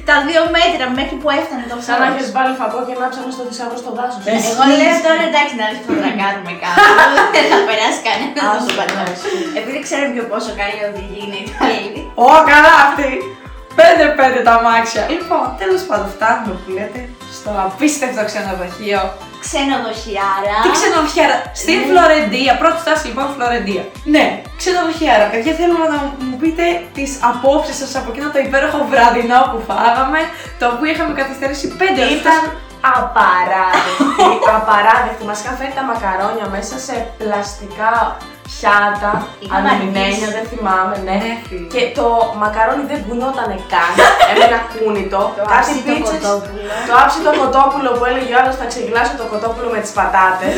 τα 0.09 0.15
δύο 0.27 0.43
μέτρα 0.57 0.85
μέχρι 0.99 1.15
που 1.21 1.29
έφτανε 1.39 1.63
το 1.71 1.75
Σαν 1.87 1.95
να 2.01 2.05
φως. 2.07 2.13
έχεις 2.15 2.27
βάλει 2.35 2.53
φακό 2.61 2.79
και 2.87 2.93
να 3.03 3.07
ψάχνεις 3.13 3.35
το 3.39 3.43
θησαυρό 3.49 3.77
στο 3.83 3.91
δάσος. 3.97 4.21
Ε, 4.29 4.31
Εγώ 4.51 4.63
λέω 4.79 4.95
τώρα 5.07 5.21
εντάξει 5.29 5.53
να 5.61 5.65
ρίξουμε 5.71 5.93
να 5.97 6.01
τρακάρουμε 6.05 6.53
κάτι. 6.63 6.77
Δεν 7.35 7.45
θα 7.51 7.57
περάσει 7.69 7.99
κανένας 8.07 8.43
Άσο, 8.49 8.61
στο 8.65 8.73
πατώ. 8.79 8.95
άσο. 9.05 9.25
Επειδή 9.59 9.77
ξέρουμε 9.85 10.11
πιο 10.15 10.23
πόσο 10.31 10.51
καλή 10.61 10.79
οδηγή 10.89 11.19
είναι 11.25 11.37
η 11.41 11.45
Ιταλή. 11.51 12.01
Ω, 12.25 12.27
καλά 12.51 12.73
αυτή. 12.87 13.11
Πέντε 13.79 14.05
πέντε 14.19 14.39
τα 14.47 14.53
αμάξια. 14.59 15.03
Λοιπόν, 15.15 15.45
τέλος 15.61 15.81
πάντων, 15.87 16.07
φτάνουμε 16.15 16.53
που 16.61 16.69
λέτε 16.77 16.99
στο 17.37 17.49
απίστευτο 17.67 18.21
ξενοδοχείο. 18.29 19.01
Ξενοδοχιάρα. 19.45 20.57
Τι 20.63 20.69
ξενοδοχιάρα. 20.77 21.37
Στην 21.61 21.79
Φλωρεντία, 21.87 22.53
πρώτη 22.61 22.79
στάση 22.85 23.03
λοιπόν 23.09 23.27
Φλωρεντία. 23.35 23.83
Ναι, 24.13 24.25
ξενοδοχιάρα. 24.59 25.25
Παιδιά, 25.31 25.53
θέλω 25.59 25.75
να 25.93 25.97
μου 26.27 26.35
πείτε 26.41 26.65
τις 26.97 27.11
απόψεις 27.31 27.75
σας 27.81 27.91
από 27.99 28.07
εκείνο 28.13 28.27
το 28.35 28.39
υπέροχο 28.47 28.79
βραδινό 28.91 29.41
που 29.51 29.59
φάγαμε, 29.69 30.19
το 30.59 30.65
οποίο 30.73 30.89
είχαμε 30.93 31.13
καθυστερήσει 31.21 31.65
5 31.79 31.81
ώρες. 32.03 32.19
Ήταν 32.21 32.41
απαράδεκτη, 32.97 34.27
απαράδεκτη. 34.57 35.23
Μας 35.29 35.37
είχαν 35.41 35.55
φέρει 35.59 35.73
τα 35.79 35.83
μακαρόνια 35.89 36.47
μέσα 36.55 36.75
σε 36.85 36.95
πλαστικά 37.19 37.93
πιάτα, 38.49 39.11
Είχαμε 39.43 39.69
αλουμινένια, 39.73 40.25
αργήσει. 40.25 40.35
δεν 40.37 40.45
θυμάμαι, 40.51 40.95
ναι. 41.07 41.15
Ναι, 41.23 41.33
φίλε. 41.47 41.67
Και 41.73 41.81
το 41.97 42.05
μακαρόνι 42.41 42.83
δεν 42.91 42.99
κουνιόταν 43.05 43.49
καν, 43.73 43.93
έμενα 44.31 44.57
κούνητο. 44.73 45.21
Το 45.37 45.43
Κάτι 45.51 45.55
άψιτο 45.57 45.81
πίτσες- 45.87 46.23
κοτόπουλο. 46.23 46.69
Το 46.89 46.93
άψιτο 47.03 47.29
κοτόπουλο 47.41 47.89
που 47.97 48.03
έλεγε 48.09 48.31
ο 48.35 48.37
άλλος 48.41 48.55
θα 48.61 48.65
ξεγλάσω 48.71 49.13
το 49.21 49.25
κοτόπουλο 49.33 49.67
με 49.75 49.79
τις 49.83 49.91
πατάτες. 49.97 50.55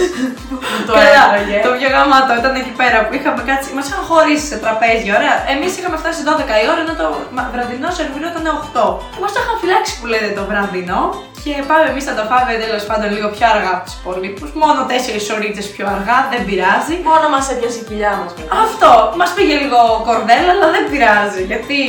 Που 0.48 0.56
το 0.88 0.92
Καλά, 0.98 1.24
έτρωγε. 1.30 1.58
το 1.68 1.72
πιο 1.78 1.88
γαμάτο 1.96 2.32
ήταν 2.42 2.54
εκεί 2.62 2.74
πέρα 2.82 2.98
που 3.06 3.12
είχαμε 3.18 3.42
κάτσει. 3.50 3.68
Μας 3.78 3.86
είχαν 3.90 4.04
χωρίσει 4.10 4.46
σε 4.52 4.58
τραπέζι, 4.64 5.08
ωραία. 5.18 5.36
Εμείς 5.54 5.72
είχαμε 5.78 5.96
φτάσει 6.02 6.20
12 6.30 6.56
η 6.64 6.66
ώρα, 6.74 6.82
ενώ 6.86 6.94
το 7.02 7.06
μα- 7.36 7.50
βραδινό 7.54 7.90
σερβίρο 7.98 8.28
ήταν 8.34 8.46
8. 8.62 8.86
Και 9.14 9.20
μας 9.24 9.32
το 9.34 9.40
είχαν 9.44 9.56
φυλάξει 9.62 9.92
που 10.00 10.06
λέτε 10.12 10.30
το 10.40 10.44
βραδινό. 10.50 11.02
Και 11.48 11.64
πάμε 11.72 11.86
εμείς 11.92 12.06
να 12.10 12.16
το 12.20 12.24
φάμε 12.32 12.52
τέλος 12.64 12.84
πάντων 12.90 13.08
λίγο 13.16 13.28
πιο 13.36 13.46
αργά 13.54 13.72
από 13.76 13.84
τους 13.86 13.96
υπολείπου. 14.00 14.44
Μόνο 14.64 14.80
4 14.90 15.36
ωρίτσε 15.36 15.64
πιο 15.76 15.86
αργά, 15.96 16.18
δεν 16.32 16.42
πειράζει. 16.48 16.96
Μόνο 17.10 17.26
μας 17.34 17.46
έπιασε 17.54 17.80
η 17.84 17.86
κοιλιά 17.88 18.14
μας 18.20 18.32
μετά. 18.38 18.52
Αυτό 18.66 18.92
μας 19.20 19.30
πήγε 19.36 19.56
λίγο 19.64 19.80
κορδέλα, 20.08 20.52
αλλά 20.56 20.68
δεν 20.76 20.84
πειράζει. 20.92 21.42
Γιατί 21.52 21.80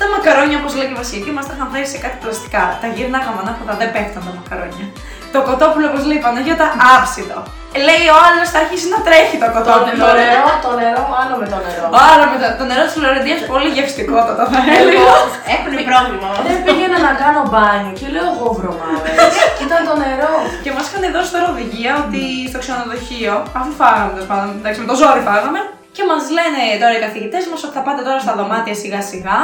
τα 0.00 0.06
μακαρόνια, 0.12 0.56
όπως 0.60 0.72
λέει 0.78 0.86
και 0.88 0.96
η 0.98 1.00
Βασιλική, 1.02 1.30
μας 1.36 1.44
τα 1.48 1.52
είχαν 1.54 1.68
φέρει 1.72 1.88
σε 1.94 1.98
κάτι 2.04 2.16
πλαστικά. 2.22 2.62
Τα 2.82 2.88
γύρναγαμε 2.94 3.40
ανάποδα, 3.42 3.74
δεν 3.80 3.88
πέφταν 3.94 4.22
τα 4.26 4.32
μακαρόνια. 4.38 4.86
Το 5.34 5.38
κοτόπουλο, 5.48 5.86
όπως 5.90 6.02
λέει 6.08 6.18
η 6.20 6.24
Παναγιώτα, 6.26 6.66
άψητο. 6.94 7.38
Ε, 7.76 7.78
Λέει 7.88 8.04
ο 8.14 8.16
άλλος 8.26 8.46
θα 8.52 8.58
αρχίσει 8.64 8.86
να 8.94 8.98
τρέχει 9.06 9.36
το 9.42 9.46
Το, 9.48 9.52
κοτόπουλο. 9.56 10.02
το 10.04 10.08
ρε. 10.18 10.26
νερό, 10.32 10.50
το 10.66 10.70
νερό, 10.80 11.02
άλλο 11.20 11.34
με 11.42 11.46
το 11.52 11.58
νερό. 11.66 11.86
Άρα 12.10 12.24
με 12.30 12.36
το, 12.42 12.46
το 12.60 12.64
νερό 12.70 12.82
της 12.88 12.94
Φλωρεντίας 12.96 13.40
πολύ 13.52 13.68
γευστικότατο 13.76 14.42
θα 14.52 14.58
έλεγα. 14.78 15.00
Εγώ 15.00 15.14
Έχουν 15.54 15.74
πρόβλημα 15.90 16.26
με 16.34 16.38
δεν 16.46 16.56
αυτό. 16.58 16.64
πήγαινα 16.66 16.98
να 17.08 17.12
κάνω 17.22 17.40
μπάνιο 17.50 17.92
και 17.98 18.06
λέω 18.14 18.26
εγώ 18.34 18.46
βρωμάδε. 18.58 19.10
Ήταν 19.64 19.80
το 19.88 19.94
νερό. 20.04 20.32
Και 20.64 20.70
μας 20.76 20.84
είχαν 20.88 21.02
δώσει 21.16 21.30
τώρα 21.34 21.46
οδηγία 21.54 21.92
ότι 22.04 22.22
στο 22.50 22.58
ξενοδοχείο, 22.64 23.34
αφού 23.58 23.70
φάγαμε 23.80 24.10
τέλο 24.16 24.26
πάντων, 24.30 24.48
εντάξει, 24.60 24.78
με 24.82 24.86
το 24.90 24.94
ζόρι 25.00 25.22
φάγαμε, 25.28 25.60
και 25.96 26.02
μας 26.10 26.24
λένε 26.36 26.60
τώρα 26.82 26.94
οι 26.96 27.00
καθηγητές 27.06 27.44
μας 27.50 27.60
ότι 27.66 27.74
θα 27.78 27.82
πάτε 27.86 28.02
τώρα 28.08 28.18
στα 28.24 28.32
δωμάτια 28.38 28.74
σιγά 28.82 29.00
σιγά 29.10 29.38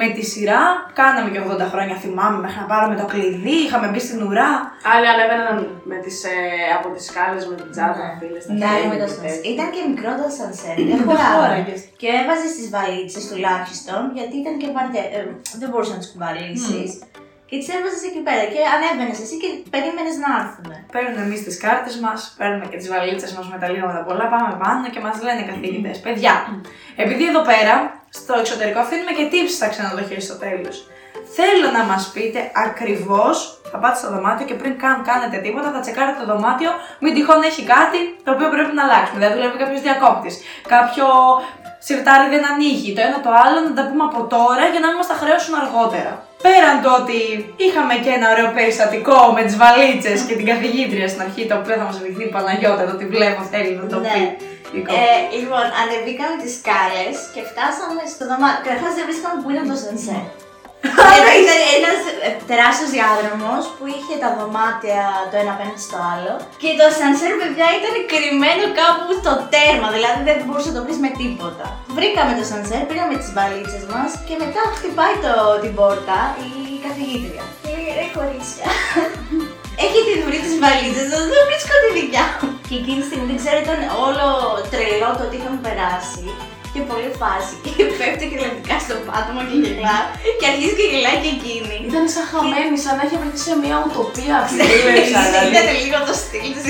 με 0.00 0.06
τη 0.14 0.22
σειρά. 0.32 0.62
Κάναμε 1.00 1.28
και 1.34 1.40
80 1.48 1.66
χρόνια, 1.72 1.96
θυμάμαι, 2.04 2.38
μέχρι 2.44 2.58
να 2.64 2.66
πάρουμε 2.72 2.94
το 3.00 3.06
κλειδί, 3.12 3.56
είχαμε 3.64 3.86
μπει 3.90 4.00
στην 4.06 4.18
ουρά. 4.26 4.50
Άλλοι 4.92 5.06
ανέβαιναν 5.14 5.56
με 5.90 5.96
τις, 6.04 6.16
ε, 6.32 6.36
από 6.78 6.86
τις 6.94 7.04
σκάλες 7.10 7.42
με 7.50 7.54
την 7.60 7.68
τσάντα, 7.72 8.04
Ναι. 8.06 8.16
φίλες. 8.20 8.42
τα 8.46 8.52
Ναι, 8.60 8.66
χέρια 8.70 8.88
με 8.92 8.96
το 9.02 9.06
και 9.08 9.12
σανσέρ. 9.14 9.30
τέτοια. 9.34 9.50
Ήταν 9.54 9.66
και 9.74 9.80
μικρό 9.90 10.10
το 10.20 10.26
σανσέρ. 10.38 10.74
Δεν 10.88 10.88
Δεν 10.90 11.00
χωράγαμε. 11.06 11.36
χώραγες. 11.38 11.80
Και 12.00 12.08
έβαζες 12.20 12.50
τις 12.58 12.66
βαλίτσες 12.74 13.24
τουλάχιστον, 13.30 14.00
γιατί 14.18 14.34
ήταν 14.42 14.54
και 14.60 14.68
βαριά. 14.76 15.02
ε, 15.16 15.20
δεν 15.60 15.68
μπορούσες 15.70 15.92
να 15.96 16.00
τις 16.02 16.10
κουβαλήσεις. 16.12 16.88
Και 17.48 17.56
τις 17.60 17.68
έβαζες 17.76 18.02
εκεί 18.08 18.20
πέρα. 18.28 18.44
Και 18.52 18.60
ανέβαινες 18.74 19.18
εσύ 19.24 19.36
και 19.42 19.48
περίμενες 19.74 20.14
να 20.22 20.28
έρθουν. 20.40 20.68
Παίρνουμε 20.94 21.20
εμείς 21.26 21.40
τις 21.46 21.56
κάρτες 21.64 21.94
μας, 22.04 22.18
παίρνουμε 22.38 22.66
και 22.70 22.78
τις 22.80 22.88
βαλίτσες 22.92 23.32
μας 23.36 23.46
με 23.52 23.56
τα 23.62 23.66
λίγα 23.72 23.86
με 23.90 23.94
τα 23.98 24.02
πολλά, 24.08 24.24
πάμε 24.32 24.50
πάνω 24.62 24.84
και 24.94 25.00
μας 25.06 25.16
λένε 25.26 25.40
οι 25.42 25.48
καθηγητές. 25.52 25.96
Παιδιά, 26.06 26.34
επειδή 27.04 27.24
εδώ 27.30 27.42
πέρα 27.50 27.74
στο 28.18 28.32
εξωτερικό 28.42 28.78
αφήνουμε 28.84 29.12
και 29.18 29.24
tips 29.32 29.52
στα 29.58 29.66
ξενοδοχεία 29.72 30.20
στο 30.28 30.36
τέλος. 30.46 30.76
Θέλω 31.36 31.68
να 31.78 31.82
μας 31.90 32.02
πείτε 32.14 32.40
ακριβώς, 32.66 33.36
θα 33.70 33.78
πάτε 33.82 33.96
στο 34.00 34.08
δωμάτιο 34.14 34.46
και 34.46 34.56
πριν 34.60 34.72
καν 34.82 34.96
κάνετε 35.10 35.36
τίποτα, 35.44 35.68
θα 35.74 35.80
τσεκάρετε 35.80 36.18
το 36.22 36.26
δωμάτιο, 36.32 36.70
μην 37.02 37.14
τυχόν 37.14 37.42
έχει 37.50 37.62
κάτι 37.74 38.00
το 38.24 38.30
οποίο 38.34 38.48
πρέπει 38.54 38.72
να 38.78 38.82
αλλάξουμε. 38.86 39.18
Δεν 39.24 39.32
δουλεύει 39.34 39.58
κάποιος 39.62 39.80
διακόπτης, 39.86 40.34
κάποιο 40.74 41.06
σιρτάρι 41.86 42.26
δεν 42.34 42.42
ανοίγει, 42.52 42.90
το 42.94 43.00
ένα 43.08 43.18
το 43.26 43.30
άλλο, 43.42 43.58
να 43.68 43.72
τα 43.78 43.82
πούμε 43.88 44.04
από 44.10 44.20
τώρα 44.34 44.64
για 44.72 44.80
να 44.80 44.86
μην 44.88 44.96
μας 45.00 45.06
τα 45.06 45.16
χρέωσουν 45.20 45.54
αργότερα. 45.62 46.12
Πέραν 46.44 46.76
το 46.84 46.90
ότι 47.00 47.18
είχαμε 47.66 47.94
και 48.04 48.10
ένα 48.18 48.26
ωραίο 48.32 48.48
περιστατικό 48.56 49.18
με 49.36 49.42
τις 49.46 49.56
βαλίτσες 49.62 50.18
και 50.28 50.34
την 50.38 50.46
καθηγήτρια 50.52 51.06
στην 51.12 51.20
αρχή, 51.26 51.42
το 51.50 51.54
οποίο 51.60 51.74
θα 51.80 51.84
μας 51.88 51.96
βοηθεί 52.02 52.24
η 52.30 52.32
Παναγιώτα, 52.36 52.82
εδώ 52.86 52.94
τη 53.00 53.06
βλέπω, 53.14 53.40
θέλει 53.52 53.70
να 53.80 53.86
το 53.92 53.98
Ναι. 54.00 54.10
πει. 54.14 54.22
η 54.78 54.80
κοπή. 54.86 54.98
Ε, 55.04 55.14
λοιπόν, 55.40 55.64
ανεβήκαμε 55.82 56.34
τις 56.42 56.52
σκάλες 56.58 57.16
και 57.34 57.42
φτάσαμε 57.50 58.02
στο 58.12 58.22
δωμάτιο. 58.30 58.60
Καταρχάς 58.66 58.92
δεν 58.98 59.04
βρίσκαμε 59.08 59.36
που 59.42 59.48
ήταν 59.54 59.64
το 59.72 59.76
σανσέρ. 59.82 60.22
Ένα- 61.16 61.34
Ήταν 61.42 61.60
ένας 61.78 61.98
τεράστιος 62.50 62.90
διάδρομος 62.96 63.62
που 63.76 63.84
είχε 63.94 64.14
τα 64.22 64.28
δωμάτια 64.38 65.00
το 65.30 65.34
ένα 65.42 65.52
απέναντι 65.56 65.82
στο 65.88 65.98
άλλο. 66.12 66.32
Και 66.62 66.70
το 66.80 66.86
σανσέρ, 66.98 67.32
παιδιά, 67.40 67.66
ήταν 67.78 67.94
κρυμμένο 68.12 68.64
κάπου 68.80 69.06
στο 69.20 69.32
τέρμα. 69.52 69.88
Δηλαδή 69.96 70.20
δεν 70.28 70.36
μπορούσε 70.44 70.68
να 70.70 70.76
το 70.76 70.82
βρεις 70.86 70.98
με 71.04 71.10
τίποτα. 71.20 71.66
Βρήκαμε 71.98 72.32
το 72.38 72.44
σανσέρ, 72.50 72.80
πήραμε 72.90 73.14
τις 73.20 73.30
βαλίτσε 73.36 73.78
μας 73.92 74.10
και 74.26 74.34
μετά 74.42 74.62
χτυπάει 74.76 75.16
το, 75.24 75.32
την 75.62 75.72
πόρτα 75.78 76.18
η 76.46 76.50
καθηγήτρια. 76.86 77.44
Και 77.62 77.70
λέει 77.74 77.90
ρε 77.98 78.06
κορίτσια. 78.16 78.66
Έχετε 79.84 80.12
βρει 80.26 80.38
τι 80.44 80.52
βαλίτσε 80.64 81.04
σα, 81.12 81.18
δεν 81.32 81.42
βρίσκω 81.48 81.74
τη 81.84 81.88
δικιά 81.98 82.24
μου. 82.38 82.48
Και 82.68 82.76
εκείνη 82.80 82.98
τη 83.02 83.06
στιγμή 83.10 83.26
δεν 83.30 83.38
ξέρω, 83.42 83.58
ήταν 83.66 83.80
όλο 84.06 84.26
τρελό 84.72 85.10
το 85.18 85.22
ότι 85.26 85.36
είχαμε 85.38 85.58
περάσει 85.66 86.24
και 86.78 86.84
πολύ 86.92 87.10
φάση. 87.20 87.52
Και 87.76 87.84
πέφτει 87.98 88.24
και 88.30 88.38
λεπτικά 88.44 88.76
στο 88.84 88.94
πάτωμα 89.08 89.42
και 89.48 89.56
γελά. 89.64 89.96
Και 90.38 90.46
αρχίζει 90.50 90.74
και 90.80 90.86
γελάει 90.92 91.18
και 91.24 91.30
εκείνη. 91.36 91.76
Ήταν 91.90 92.04
σαν 92.14 92.24
χαμένη, 92.30 92.76
σαν 92.84 92.94
να 92.98 93.02
είχε 93.06 93.16
βρεθεί 93.22 93.40
σε 93.48 93.52
μια 93.62 93.76
ουτοπία 93.84 94.34
αυτή. 94.44 94.64
Ήταν 95.50 95.66
λίγο 95.82 95.98
το 96.08 96.14
στυλ 96.22 96.48
της. 96.56 96.66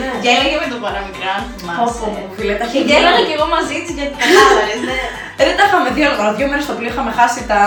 Ναι. 0.00 0.08
Γέλαγε 0.24 0.56
με 0.62 0.68
το 0.72 0.76
παραμικρό, 0.84 1.28
αν 1.36 1.42
Πω, 1.44 1.52
πω, 1.52 1.58
θυμάσαι. 1.58 2.08
πω, 2.16 2.34
φίλε, 2.36 2.54
τα 2.60 2.64
Και 2.70 2.78
είχε 2.78 2.88
γέλαγα 2.90 3.20
δει. 3.20 3.26
κι 3.28 3.34
εγώ 3.38 3.46
μαζί 3.56 3.76
της 3.84 3.92
γιατί 3.98 4.14
κατάλαβες, 4.22 4.80
ναι. 4.88 4.98
Ε, 5.40 5.42
δεν 5.48 5.54
τα 5.58 5.64
είχαμε 5.68 5.88
δει 5.94 6.00
όλα 6.06 6.16
τώρα. 6.20 6.32
Δύο 6.38 6.46
μέρες 6.50 6.64
στο 6.68 6.74
πλοίο 6.78 6.90
είχαμε 6.94 7.12
χάσει 7.18 7.40
τα. 7.50 7.60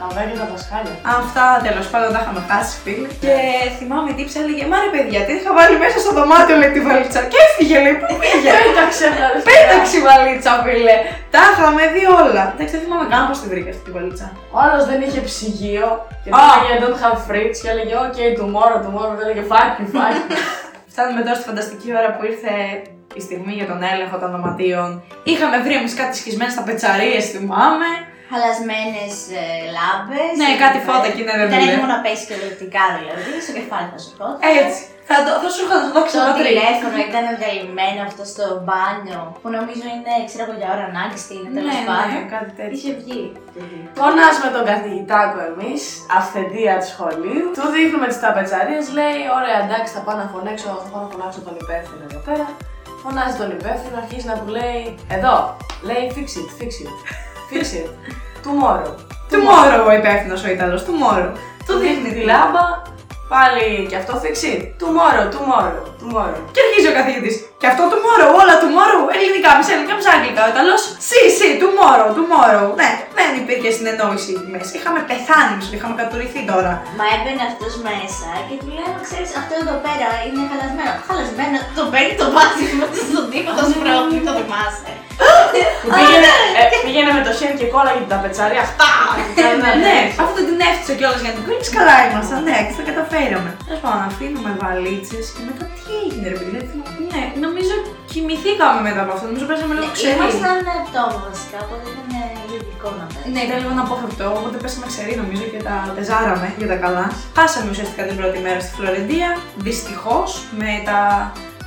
Τα 0.00 0.06
βέγγια 0.16 0.36
τα 0.42 0.46
πασχάλια. 0.52 0.94
Αυτά 1.20 1.44
τέλος 1.66 1.86
πάντων 1.92 2.08
τα 2.14 2.20
είχαμε 2.22 2.40
χάσει, 2.50 2.72
φίλε. 2.84 3.08
Και 3.24 3.34
θυμάμαι 3.78 4.08
η 4.12 4.14
τύψη 4.18 4.36
έλεγε 4.42 4.64
Μα 4.70 4.76
ρε 4.84 4.90
παιδιά, 4.94 5.20
τι 5.26 5.32
είχα 5.38 5.50
βάλει 5.58 5.76
μέσα 5.84 5.96
στο 6.04 6.10
δωμάτιο 6.18 6.54
λέει 6.60 6.72
τη 6.76 6.80
βαλίτσα. 6.86 7.20
Και 7.32 7.38
έφυγε, 7.46 7.76
λέει, 7.84 7.96
πού 8.02 8.08
πήγε; 8.22 8.50
Πέταξε 8.60 9.06
τα 9.18 9.26
Πέταξε 9.50 9.94
η 10.00 10.02
βαλίτσα, 10.08 10.52
φίλε. 10.64 10.96
Τα 11.34 11.40
είχαμε 11.50 11.82
δει 11.94 12.04
όλα. 12.22 12.42
Εντάξει, 12.52 12.72
δεν 12.76 12.82
θυμάμαι 12.84 13.06
καν 13.12 13.22
πώς 13.28 13.38
τη 13.42 13.46
βρήκα 13.52 13.70
αυτή 13.74 13.82
τη 13.88 13.90
βαλίτσα. 13.96 14.26
Ο 14.54 14.56
άλλος 14.64 14.82
δεν 14.90 14.98
είχε 15.06 15.20
ψυγείο 15.28 15.88
και 16.24 16.30
Α. 16.30 16.38
του 16.38 16.48
έλεγε 16.58 16.76
don't 16.84 16.98
have 17.04 17.18
fridge 17.28 17.56
και 17.62 17.68
έλεγε 17.72 17.94
ok 18.06 18.18
tomorrow, 18.40 18.78
tomorrow 18.86 19.14
και 19.18 19.24
έλεγε 19.26 19.42
fuck 19.52 19.72
you, 19.80 19.86
fuck 19.96 20.14
you. 20.16 20.36
Φτάνουμε 20.92 21.20
τώρα 21.26 21.36
στη 21.38 21.44
φανταστική 21.50 21.88
ώρα 22.00 22.10
που 22.16 22.22
ήρθε 22.30 22.52
η 23.18 23.20
στιγμή 23.26 23.52
για 23.60 23.66
τον 23.72 23.80
έλεγχο 23.92 24.16
των 24.22 24.28
δωματίων. 24.34 24.88
Είχαμε 25.30 25.56
βρει 25.64 25.74
εμεί 25.80 25.90
κάτι 26.00 26.14
σχισμένο 26.20 26.50
στα 26.56 26.62
πετσαρίε, 26.68 27.20
θυμάμαι. 27.34 27.88
Χαλασμένες 28.32 29.14
ε, 29.42 29.44
λάμπες. 29.76 30.32
Ναι, 30.40 30.50
κάτι 30.64 30.78
φώτα 30.86 31.06
εκεί, 31.10 31.22
ναι, 31.26 31.34
δεν 31.40 31.46
Ήταν 31.46 31.50
δουλεύει. 31.58 31.70
έτοιμο 31.72 31.88
να 31.94 31.98
πέσει 32.04 32.22
και 32.28 32.34
ηλεκτρικά 32.40 32.84
δηλαδή, 32.98 33.28
στο 33.44 33.52
κεφάλι 33.58 33.88
θα 33.94 33.98
σου 34.04 34.10
πω. 34.18 34.26
Έτσι. 34.60 34.80
Θα, 35.08 35.16
το, 35.26 35.30
θα 35.42 35.48
σου 35.54 35.60
είχα 35.64 35.76
θα 35.84 35.88
το 35.88 35.98
Το 35.98 36.02
ξαναδεί. 36.08 36.38
τηλέφωνο 36.48 36.96
ήταν 37.08 37.24
διαλυμένο 37.40 38.00
αυτό 38.08 38.22
στο 38.32 38.44
μπάνιο 38.64 39.20
που 39.40 39.48
νομίζω 39.56 39.84
είναι, 39.94 40.12
ξέρω 40.28 40.42
εγώ 40.46 40.54
για 40.60 40.68
ώρα 40.74 40.84
ανάγκη 40.92 41.18
τι 41.26 41.32
είναι 41.38 41.50
τέλος 41.56 41.72
Ναι, 41.74 41.80
ναι, 41.82 41.88
πάντων. 41.90 42.20
κάτι 42.34 42.50
τέτοιο. 42.58 42.74
Είχε 42.76 42.92
βγει. 43.00 43.20
Φωνάζουμε 44.00 44.48
τον 44.56 44.64
καθηγητάκο 44.72 45.38
εμείς, 45.52 45.82
αυθεντία 46.18 46.74
του 46.80 46.88
σχολείου. 46.94 47.46
Του 47.56 47.66
δείχνουμε 47.74 48.06
τις 48.10 48.18
ταπετσαρίες, 48.24 48.84
λέει: 48.98 49.18
Ωραία, 49.38 49.58
εντάξει, 49.64 49.90
θα 49.96 50.00
πάω 50.06 50.16
να 50.22 50.26
φωνάξω, 50.34 50.68
θα 50.84 50.88
πάω 50.92 51.02
να 51.04 51.08
φωνάξω 51.14 51.40
τον 51.46 51.54
υπεύθυνο 51.62 52.02
εδώ 52.08 52.20
πέρα. 52.28 52.46
Φωνάζει 53.02 53.34
τον 53.42 53.48
υπεύθυνο, 53.58 53.94
αρχίζει 54.02 54.26
να 54.32 54.36
του 54.40 54.48
λέει: 54.58 54.80
Εδώ, 55.16 55.34
λέει 55.88 56.04
fix 56.16 56.28
it, 56.40 56.48
fix 56.58 56.70
it, 56.84 56.90
fix 57.50 57.64
it. 57.80 57.88
Tomorrow. 58.46 58.92
Tomorrow 59.34 59.80
ο 59.88 59.92
υπεύθυνος 60.00 60.40
ο 60.46 60.48
Ιταλός, 60.56 60.80
tomorrow. 60.88 61.30
Του 61.66 61.74
δείχνει 61.82 62.10
τη 62.16 62.22
λάμπα, 62.30 62.64
πάλι 63.32 63.66
και 63.90 63.96
αυτό 64.00 64.12
fix 64.24 64.36
it. 64.52 64.60
Tomorrow, 64.82 65.26
tomorrow, 65.36 65.84
tomorrow. 66.02 66.40
Και 66.54 66.60
αρχίζει 66.64 66.88
ο 66.92 66.94
καθηγητής. 66.98 67.34
Και 67.60 67.68
αυτό 67.72 67.82
tomorrow, 67.94 68.30
όλα 68.40 68.54
tomorrow. 68.64 69.04
Ελληνικά, 69.16 69.50
μισά 69.56 69.70
ελληνικά, 69.74 69.94
μισά 69.98 70.10
αγγλικά. 70.16 70.42
Ο 70.46 70.50
Ιταλός, 70.54 70.80
σι, 71.08 71.20
σι, 71.36 71.48
tomorrow, 71.62 72.08
tomorrow. 72.18 72.66
Ναι, 72.80 72.90
δεν 73.18 73.30
υπήρχε 73.42 73.68
συνεννόηση 73.76 74.30
εκεί 74.34 74.48
μέσα. 74.54 74.70
Είχαμε 74.78 75.00
πεθάνει, 75.10 75.50
εμείς, 75.54 75.66
είχαμε 75.76 75.94
κατουρηθεί 76.00 76.40
τώρα. 76.52 76.72
Μα 76.98 77.04
έμπαινε 77.14 77.42
αυτός 77.50 77.72
μέσα 77.88 78.28
και 78.48 78.56
του 78.60 78.68
λέω: 78.76 78.90
Ξέρεις, 79.06 79.30
αυτό 79.40 79.54
εδώ 79.62 79.74
πέρα 79.86 80.08
είναι 80.26 80.40
χαλασμένο. 80.50 80.92
Χαλασμένο, 81.06 81.56
το 81.78 81.82
παίρνει 81.92 82.14
το 82.20 82.26
βάζει 82.36 82.64
μέσα 82.80 83.02
στον 83.10 83.24
τοίχο, 83.30 83.50
το 83.58 83.64
σπρώχνει, 83.72 84.18
το 84.26 84.32
θυμάσαι. 84.38 84.92
Που 85.82 85.88
πήγαινε, 86.94 87.10
ε, 87.10 87.12
πήγαινε 87.12 87.12
με 87.18 87.22
το 87.28 87.32
χέρι 87.38 87.54
και 87.60 87.68
κόλλαγε 87.74 88.00
την 88.04 88.10
ταπετσαρία. 88.14 88.62
Αυτά! 88.66 88.90
ναι, 89.86 89.98
αυτό 90.24 90.38
την 90.48 90.58
έφτιαξε 90.68 90.94
κιόλας 90.98 91.20
για 91.22 91.30
να 91.30 91.34
την 91.36 91.44
κόλλησει. 91.46 91.70
Καλά 91.78 91.96
ήμασταν, 92.06 92.38
ναι, 92.48 92.56
και 92.66 92.74
τα 92.78 92.84
καταφέραμε. 92.90 93.50
Τέλος 93.66 93.80
πάντων, 93.84 94.02
αφήνουμε 94.10 94.50
βαλίτσες 94.62 95.24
και 95.34 95.42
μετά 95.48 95.64
τι 95.76 95.82
έγινε, 96.02 96.26
ρε 96.32 96.36
παιδί. 96.38 96.50
δηλαδή, 96.50 97.02
Ναι, 97.12 97.22
νομίζω 97.44 97.74
κοιμηθήκαμε 98.10 98.80
μετά 98.88 99.00
από 99.04 99.12
αυτό. 99.14 99.24
Νομίζω 99.30 99.44
πέσαμε 99.50 99.72
λίγο 99.76 99.88
ξερή. 99.96 100.14
Ήμασταν 100.18 100.58
πτώμα 100.88 101.18
βασικά, 101.28 101.58
οπότε 101.66 101.84
ήταν 101.92 102.08
λογικό 102.52 102.88
να 102.98 103.04
πέσει. 103.12 103.26
Ναι, 103.34 103.40
ήταν 103.46 103.56
λίγο 103.60 103.72
αναπόφευκτο, 103.76 104.24
οπότε 104.38 104.56
πέσαμε 104.62 104.86
ξερή 104.92 105.12
νομίζω 105.22 105.44
και 105.52 105.60
τα 105.68 105.76
τεζάραμε 105.96 106.48
για 106.60 106.68
τα 106.72 106.76
καλά. 106.84 107.04
Χάσαμε 107.38 107.68
ουσιαστικά 107.74 108.02
την 108.08 108.16
πρώτη 108.20 108.38
μέρα 108.46 108.60
στη 108.64 108.72
Φλωρεντία, 108.76 109.30
δυστυχώς, 109.66 110.28
με 110.60 110.72
τα 110.88 110.98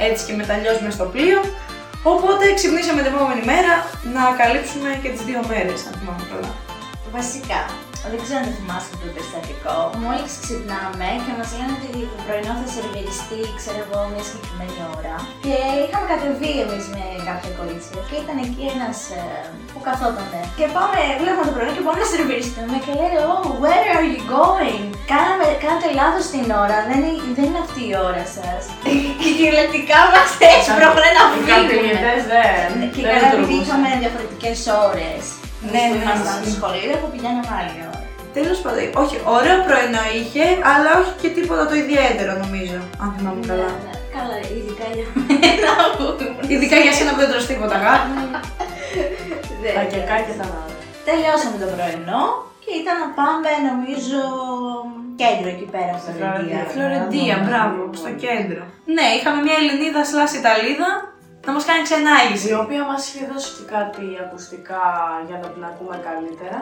έτσι 0.08 0.22
και 0.28 0.34
με 0.40 0.44
τα 0.48 0.54
αλλιώς 0.58 0.78
μες 0.84 0.94
στο 0.98 1.06
πλοίο. 1.14 1.40
Οπότε 2.14 2.54
ξυπνήσαμε 2.58 3.02
την 3.02 3.14
επόμενη 3.14 3.44
μέρα 3.52 3.74
να 4.16 4.24
καλύψουμε 4.42 4.90
και 5.02 5.10
τις 5.10 5.22
δύο 5.30 5.42
μέρες, 5.48 5.80
αν 5.88 5.94
θυμάμαι 6.00 6.26
καλά. 6.32 6.52
Βασικά, 7.18 7.60
δεν 8.12 8.20
ξέρω 8.26 8.40
αν 8.44 8.50
θυμάσαι 8.58 8.90
το 8.92 8.98
περιστατικό. 9.16 9.76
Μόλις 10.04 10.32
ξυπνάμε 10.44 11.10
και 11.26 11.32
μας 11.40 11.50
λένε 11.58 11.74
ότι 11.80 11.90
το 12.12 12.18
πρωινό 12.26 12.54
θα 12.62 12.68
σερβιριστεί, 12.76 13.42
ξέρω 13.60 13.80
εγώ, 13.86 14.00
μια 14.14 14.24
συγκεκριμένη 14.30 14.78
ώρα. 14.98 15.16
Και 15.46 15.56
είχαμε 15.84 16.06
κατεβεί 16.14 16.52
εμείς 16.66 16.86
με 16.96 17.04
κάποια 17.30 17.52
κορίτσια 17.60 18.00
και 18.10 18.16
ήταν 18.24 18.38
εκεί 18.48 18.64
ένας 18.76 18.98
που 19.72 19.80
καθόταν. 19.88 20.32
Και 20.60 20.66
πάμε, 20.76 20.98
βλέπουμε 21.22 21.46
το 21.50 21.54
πρωινό 21.56 21.72
και 21.78 21.84
πάμε 21.88 22.00
να 22.04 22.08
σερβιριστούμε 22.14 22.76
και 22.86 22.92
λένε 23.00 23.16
Oh, 23.32 23.46
where 23.64 23.86
are 23.96 24.06
you 24.14 24.22
going? 24.38 24.84
Κάναμε, 25.14 25.46
κάνατε 25.64 25.88
λάθος 26.00 26.26
την 26.34 26.48
ώρα, 26.64 26.78
δεν 26.90 27.00
είναι, 27.08 27.22
δεν 27.38 27.46
είναι 27.50 27.62
αυτή 27.68 27.82
η 27.92 27.94
ώρα 28.10 28.26
σας. 28.38 28.62
και 29.22 29.30
κυριολεκτικά 29.38 30.00
μας 30.14 30.30
έσπρωχνε 30.54 31.10
να 31.18 31.24
Οι 31.26 31.30
φύγουμε. 31.32 31.52
καθηγητές 31.56 32.22
δεν. 32.34 32.68
Και 32.94 33.02
δεν 33.06 33.12
καλά, 33.14 33.28
επειδή 33.28 33.36
λειτουργούσαν. 33.36 33.62
είχαμε 33.64 33.88
διαφορετικές 34.04 34.58
ώρες. 34.88 35.22
Ναι, 35.74 35.84
που 35.90 35.96
ναι, 35.98 36.04
ήμασταν 36.06 36.36
ναι. 36.38 36.42
στο 36.44 36.50
σχολείο, 36.58 36.90
εγώ 36.98 37.08
πηγαίναμε 37.14 37.52
άλλη 37.60 37.78
ώρα. 37.90 37.97
Τέλος 38.38 38.60
πάντων, 38.64 38.84
όχι, 39.04 39.16
ωραίο 39.38 39.58
πρωινό 39.68 40.04
είχε, 40.20 40.46
αλλά 40.72 40.90
όχι 41.02 41.14
και 41.22 41.30
τίποτα 41.38 41.64
το 41.70 41.76
ιδιαίτερο 41.84 42.32
νομίζω, 42.44 42.80
αν 43.04 43.10
θυμάμαι 43.16 43.42
καλά. 43.52 43.70
Ναι, 43.74 43.82
ναι. 43.88 43.96
Καλά, 44.16 44.38
ειδικά 44.56 44.86
για 44.98 45.08
μένα 45.16 45.72
που 45.96 46.04
ήμουν 46.26 46.44
Ειδικά 46.54 46.78
για 46.86 46.94
σένα 46.98 47.12
που 47.14 47.20
δεν 47.24 47.30
τρως 47.32 47.46
τίποτα, 47.52 47.76
αγάπη. 47.82 48.10
Δεν 49.62 49.72
Τα 49.78 49.84
ξέρω. 49.88 49.92
κεκάκια 49.94 50.34
ήταν 50.38 50.50
άλλα. 50.60 50.76
Τελειώσαμε 51.08 51.56
το 51.64 51.68
πρωινό 51.76 52.24
και 52.64 52.72
ήταν 52.82 52.96
να 53.04 53.08
πάμε 53.20 53.50
νομίζω 53.70 54.22
κέντρο 55.22 55.48
εκεί 55.56 55.68
πέρα 55.76 55.94
στο 56.02 56.10
Φλωρεντία. 56.18 56.60
Φλωρεντία. 56.74 56.74
Φλωρεντία, 56.74 57.36
μπράβο, 57.46 57.80
στο 58.02 58.12
κέντρο. 58.24 58.62
Ναι, 58.96 59.06
είχαμε 59.16 59.40
μια 59.46 59.56
Ελληνίδα 59.62 60.02
σλάς 60.10 60.32
Ιταλίδα 60.40 60.90
να 61.48 61.52
μας 61.56 61.64
κάνει 61.70 61.82
ξενάγηση. 61.88 62.48
Η 62.54 62.58
οποία 62.64 62.82
μας 62.90 63.02
είχε 63.08 63.24
δώσει 63.32 63.50
και 63.58 63.66
κάτι 63.76 64.06
ακουστικά 64.24 64.86
για 65.28 65.38
να 65.42 65.48
την 65.54 65.64
ακούμε 65.70 65.96
καλύτερα. 66.10 66.60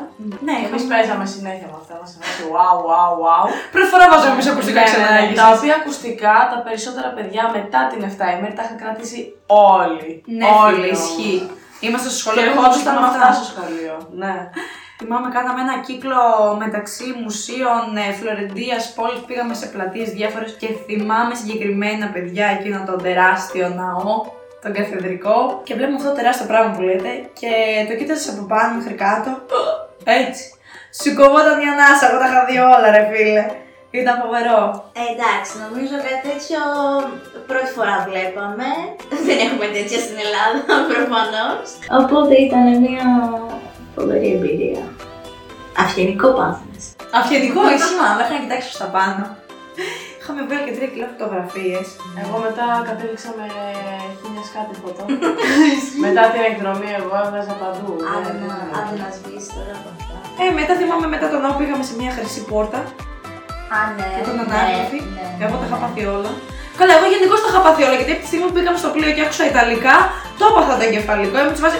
Ναι, 0.47 0.55
Εμείς 0.65 0.81
είχαμε... 0.81 0.91
παίζαμε 0.93 1.25
συνέχεια 1.35 1.67
με 1.71 1.77
αυτά, 1.81 1.93
μας 2.01 2.11
άρεσε 2.17 2.43
wow, 2.55 2.75
wow, 2.89 3.11
wow. 3.23 3.45
Πρώτη 3.73 3.89
φορά 3.93 4.05
βάζαμε 4.11 4.33
εμείς 4.37 4.47
ακουστικά 4.53 4.81
Ναι, 4.81 4.87
ναι, 4.87 4.93
ναι. 4.93 5.01
ξενάγηση. 5.01 5.39
Τα 5.41 5.47
οποία 5.55 5.73
ακουστικά 5.79 6.35
τα 6.51 6.57
περισσότερα 6.67 7.09
παιδιά 7.17 7.43
μετά 7.57 7.79
την 7.91 7.99
7 8.09 8.35
ημέρη 8.35 8.53
τα 8.57 8.63
είχαν 8.65 8.77
κρατήσει 8.83 9.19
όλοι. 9.73 10.11
Ναι, 10.37 10.45
όλοι 10.63 10.75
φίλε, 10.75 10.87
όμως. 10.87 10.99
ισχύει. 10.99 11.39
Είμαστε 11.85 12.07
στο 12.09 12.17
Και 12.17 12.21
σχολείο 12.23 12.43
και 12.43 12.49
ερχόντουσαν 12.51 12.93
με 12.95 13.01
με 13.03 13.07
αυτά 13.11 13.27
στο 13.37 13.45
σχολείο. 13.51 13.95
Ναι. 14.23 14.35
Θυμάμαι, 14.99 15.29
κάναμε 15.37 15.61
ένα 15.61 15.77
κύκλο 15.87 16.21
μεταξύ 16.63 17.07
μουσείων 17.23 17.81
ε, 18.03 18.13
Φλωρεντίας, 18.19 18.93
πόλης, 18.97 19.21
πήγαμε 19.27 19.53
σε 19.61 19.67
πλατείες 19.73 20.09
διάφορες 20.17 20.51
και 20.61 20.67
θυμάμαι 20.85 21.33
συγκεκριμένα 21.35 22.05
παιδιά 22.13 22.45
εκείνο 22.57 22.79
τον 22.89 22.97
τεράστιο 23.05 23.67
ναό, 23.79 24.13
τον 24.65 24.73
καθεδρικό 24.79 25.37
και 25.67 25.73
βλέπουμε 25.77 25.97
αυτό 25.99 26.09
το 26.09 26.17
τεράστιο 26.19 26.47
πράγμα 26.51 26.69
που 26.75 26.81
λέτε 26.87 27.11
και 27.39 27.51
το 27.87 27.93
κοίταζες 27.97 28.27
από 28.33 28.43
πάνω 28.51 28.69
μέχρι 28.77 28.95
κάτω, 29.05 29.29
έτσι. 30.21 30.43
Σου 30.99 31.09
κοβόταν 31.19 31.55
μια 31.61 31.71
ανάσα, 31.75 32.03
εγώ 32.07 32.17
τα 32.21 32.27
είχα 32.29 32.41
δει 32.47 32.57
όλα 32.75 32.87
ρε 32.95 33.03
φίλε. 33.11 33.43
Ήταν 34.01 34.15
φοβερό. 34.23 34.61
Ε, 35.01 35.03
εντάξει, 35.13 35.51
νομίζω 35.65 35.95
κάτι 36.05 36.21
τέτοιο 36.29 36.59
πρώτη 37.49 37.69
φορά 37.77 37.95
βλέπαμε. 38.09 38.69
Δεν 39.27 39.37
έχουμε 39.45 39.65
τέτοια 39.75 39.99
στην 40.05 40.17
Ελλάδα, 40.25 40.73
προφανώς. 40.93 41.65
Οπότε 42.01 42.33
ήταν 42.47 42.65
μια 42.85 43.05
φοβερή 43.95 44.29
εμπειρία. 44.35 44.83
Αυγενικό 45.83 46.27
πάθμες. 46.39 46.83
Αυγενικό 47.17 47.61
ισχύμα, 47.75 48.07
δεν 48.17 48.23
είχα 48.23 48.33
να 48.35 48.41
κοιτάξει 48.43 48.67
προς 48.69 48.79
τα 48.83 48.89
πάνω. 48.97 49.23
Είχαμε 50.27 50.43
βγάλει 50.47 50.63
και 50.67 50.75
τρία 50.77 50.89
κιλά 50.93 51.07
φωτογραφίες. 51.13 51.85
Εγώ 52.21 52.35
μετά 52.47 52.65
κατέληξα 52.89 53.29
με 53.39 53.45
χίλια 54.19 54.43
κάτι 54.55 54.73
φωτό. 54.81 55.03
μετά 56.05 56.23
την 56.33 56.41
εκδρομή 56.49 56.89
εγώ 56.99 57.11
έβγαζα 57.23 57.53
παντού. 57.61 57.91
Άντε 58.13 58.31
Δεν- 58.37 58.39
να- 58.49 58.59
δεν- 58.69 58.75
άντε 58.79 58.95
να 59.03 59.07
σβήσει 59.15 59.49
τώρα 59.55 59.73
από 59.79 59.89
αυτά. 59.95 60.15
Ε, 60.41 60.45
μετά 60.59 60.73
θυμάμαι 60.79 61.07
μετά 61.15 61.27
τον 61.31 61.39
ναό 61.43 61.53
πήγαμε 61.59 61.83
σε 61.89 61.93
μια 61.99 62.11
χρυσή 62.17 62.41
πόρτα 62.51 62.79
Α, 63.75 63.79
ναι. 63.97 64.07
με 64.17 64.21
τον 64.27 64.35
ναι, 64.37 64.43
ανάγραφη. 64.45 64.99
ναι, 65.15 65.25
Εγώ 65.45 65.55
τα 65.59 65.63
ναι. 65.63 65.67
είχα 65.67 65.77
πάθει 65.83 66.01
όλα. 66.17 66.31
Καλά, 66.79 66.91
εγώ 66.97 67.05
γενικώς 67.13 67.39
τα 67.43 67.47
είχα 67.51 67.61
πάθει 67.65 67.81
όλα 67.87 67.95
γιατί 67.99 68.11
από 68.15 68.21
τη 68.23 68.27
στιγμή 68.31 68.45
που 68.47 68.55
πήγαμε 68.57 68.77
στο 68.83 68.89
πλοίο 68.95 69.11
και 69.15 69.23
άκουσα 69.25 69.43
Ιταλικά, 69.53 69.95
το 70.39 70.43
έπαθα 70.49 70.73
το 70.79 70.83
εγκεφαλικό. 70.87 71.35
Ήμουν 71.41 71.55
τη 71.57 71.61
βάση. 71.65 71.77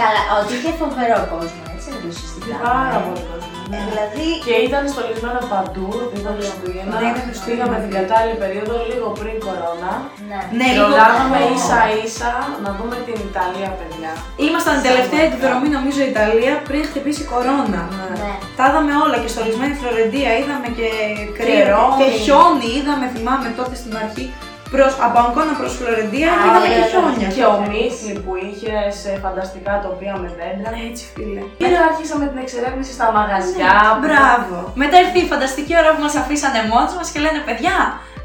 Καλά, 0.00 0.20
ότι 0.40 0.50
είχε 0.56 0.70
φοβερό 0.82 1.18
κόσμο, 1.32 1.62
έτσι, 1.74 1.86
δεν 1.92 2.00
το 2.04 2.08
συζητάμε. 2.18 2.62
Πάρα 2.66 2.98
πολύ 3.06 3.22
κόσμο. 3.30 3.40
Ε, 3.40 3.41
δηλαδή, 3.88 4.26
Και 4.46 4.54
ήταν 4.68 4.82
στολισμένο 4.94 5.40
παντού, 5.52 5.88
ήταν 6.18 6.32
Χριστούγεννα. 6.38 6.92
Ναι, 7.00 7.04
είναι 7.08 7.22
Χριστούγεννα. 7.26 7.64
Πήγαμε 7.64 7.76
την 7.84 7.92
κατάλληλη 7.98 8.36
περίοδο, 8.44 8.74
λίγο 8.90 9.06
πριν 9.20 9.34
κορώνα. 9.46 9.92
ναι. 10.30 10.38
Ναι, 10.58 10.68
λίγο 10.74 10.86
Προλάβαμε 10.88 11.38
πριν. 11.42 11.54
ίσα 11.56 11.80
ίσα 12.04 12.30
να 12.64 12.70
δούμε 12.78 12.96
την 13.06 13.16
Ιταλία, 13.30 13.70
παιδιά. 13.78 14.10
Ήμασταν 14.46 14.74
η 14.80 14.82
τελευταία 14.88 15.24
εκδρομή 15.30 15.68
νομίζω 15.76 16.00
η 16.06 16.10
Ιταλία 16.14 16.54
πριν 16.68 16.82
χτυπήσει 16.88 17.22
η 17.26 17.28
κορώνα. 17.32 17.82
Ναι. 18.22 18.32
Τα 18.58 18.64
είδαμε 18.68 18.92
όλα 19.04 19.16
και 19.22 19.30
στολισμένη 19.34 19.74
Φλωρεντία, 19.80 20.30
είδαμε 20.40 20.68
και 20.78 20.88
κρύο 21.36 21.62
Ρώμη. 21.72 21.96
και 22.00 22.06
χιόνι, 22.22 22.68
είδαμε 22.78 23.06
θυμάμαι 23.14 23.48
τότε 23.58 23.74
στην 23.82 23.92
αρχή 24.04 24.24
προς, 24.72 24.92
από 25.06 25.16
Αγκώνα 25.24 25.54
προς 25.60 25.72
Φλωρεντία, 25.78 26.30
είδαμε 26.44 26.68
και 26.74 26.82
χιόνια. 26.90 27.28
Και 27.36 27.44
ο 27.54 27.56
Μίχλι 27.70 28.12
που 28.24 28.32
είχε 28.46 28.74
σε 29.00 29.10
φανταστικά 29.24 29.72
τοπία 29.84 30.14
με 30.22 30.28
δέντρα. 30.38 30.68
Ναι, 30.72 30.80
έτσι 30.90 31.04
φίλε. 31.14 31.42
Πήρα 31.60 31.78
άρχισαμε 31.88 32.24
την 32.30 32.38
εξερεύνηση 32.44 32.92
στα 32.98 33.06
μαγαζιά. 33.16 33.74
Μπράβο. 34.02 34.56
Μετά 34.82 34.96
ήρθε 35.04 35.18
η 35.26 35.28
φανταστική 35.32 35.74
ώρα 35.82 35.90
που 35.94 36.00
μας 36.06 36.14
αφήσανε 36.22 36.60
μόνοι 36.70 36.92
μας 36.98 37.08
και 37.12 37.20
λένε 37.24 37.40
παιδιά, 37.48 37.76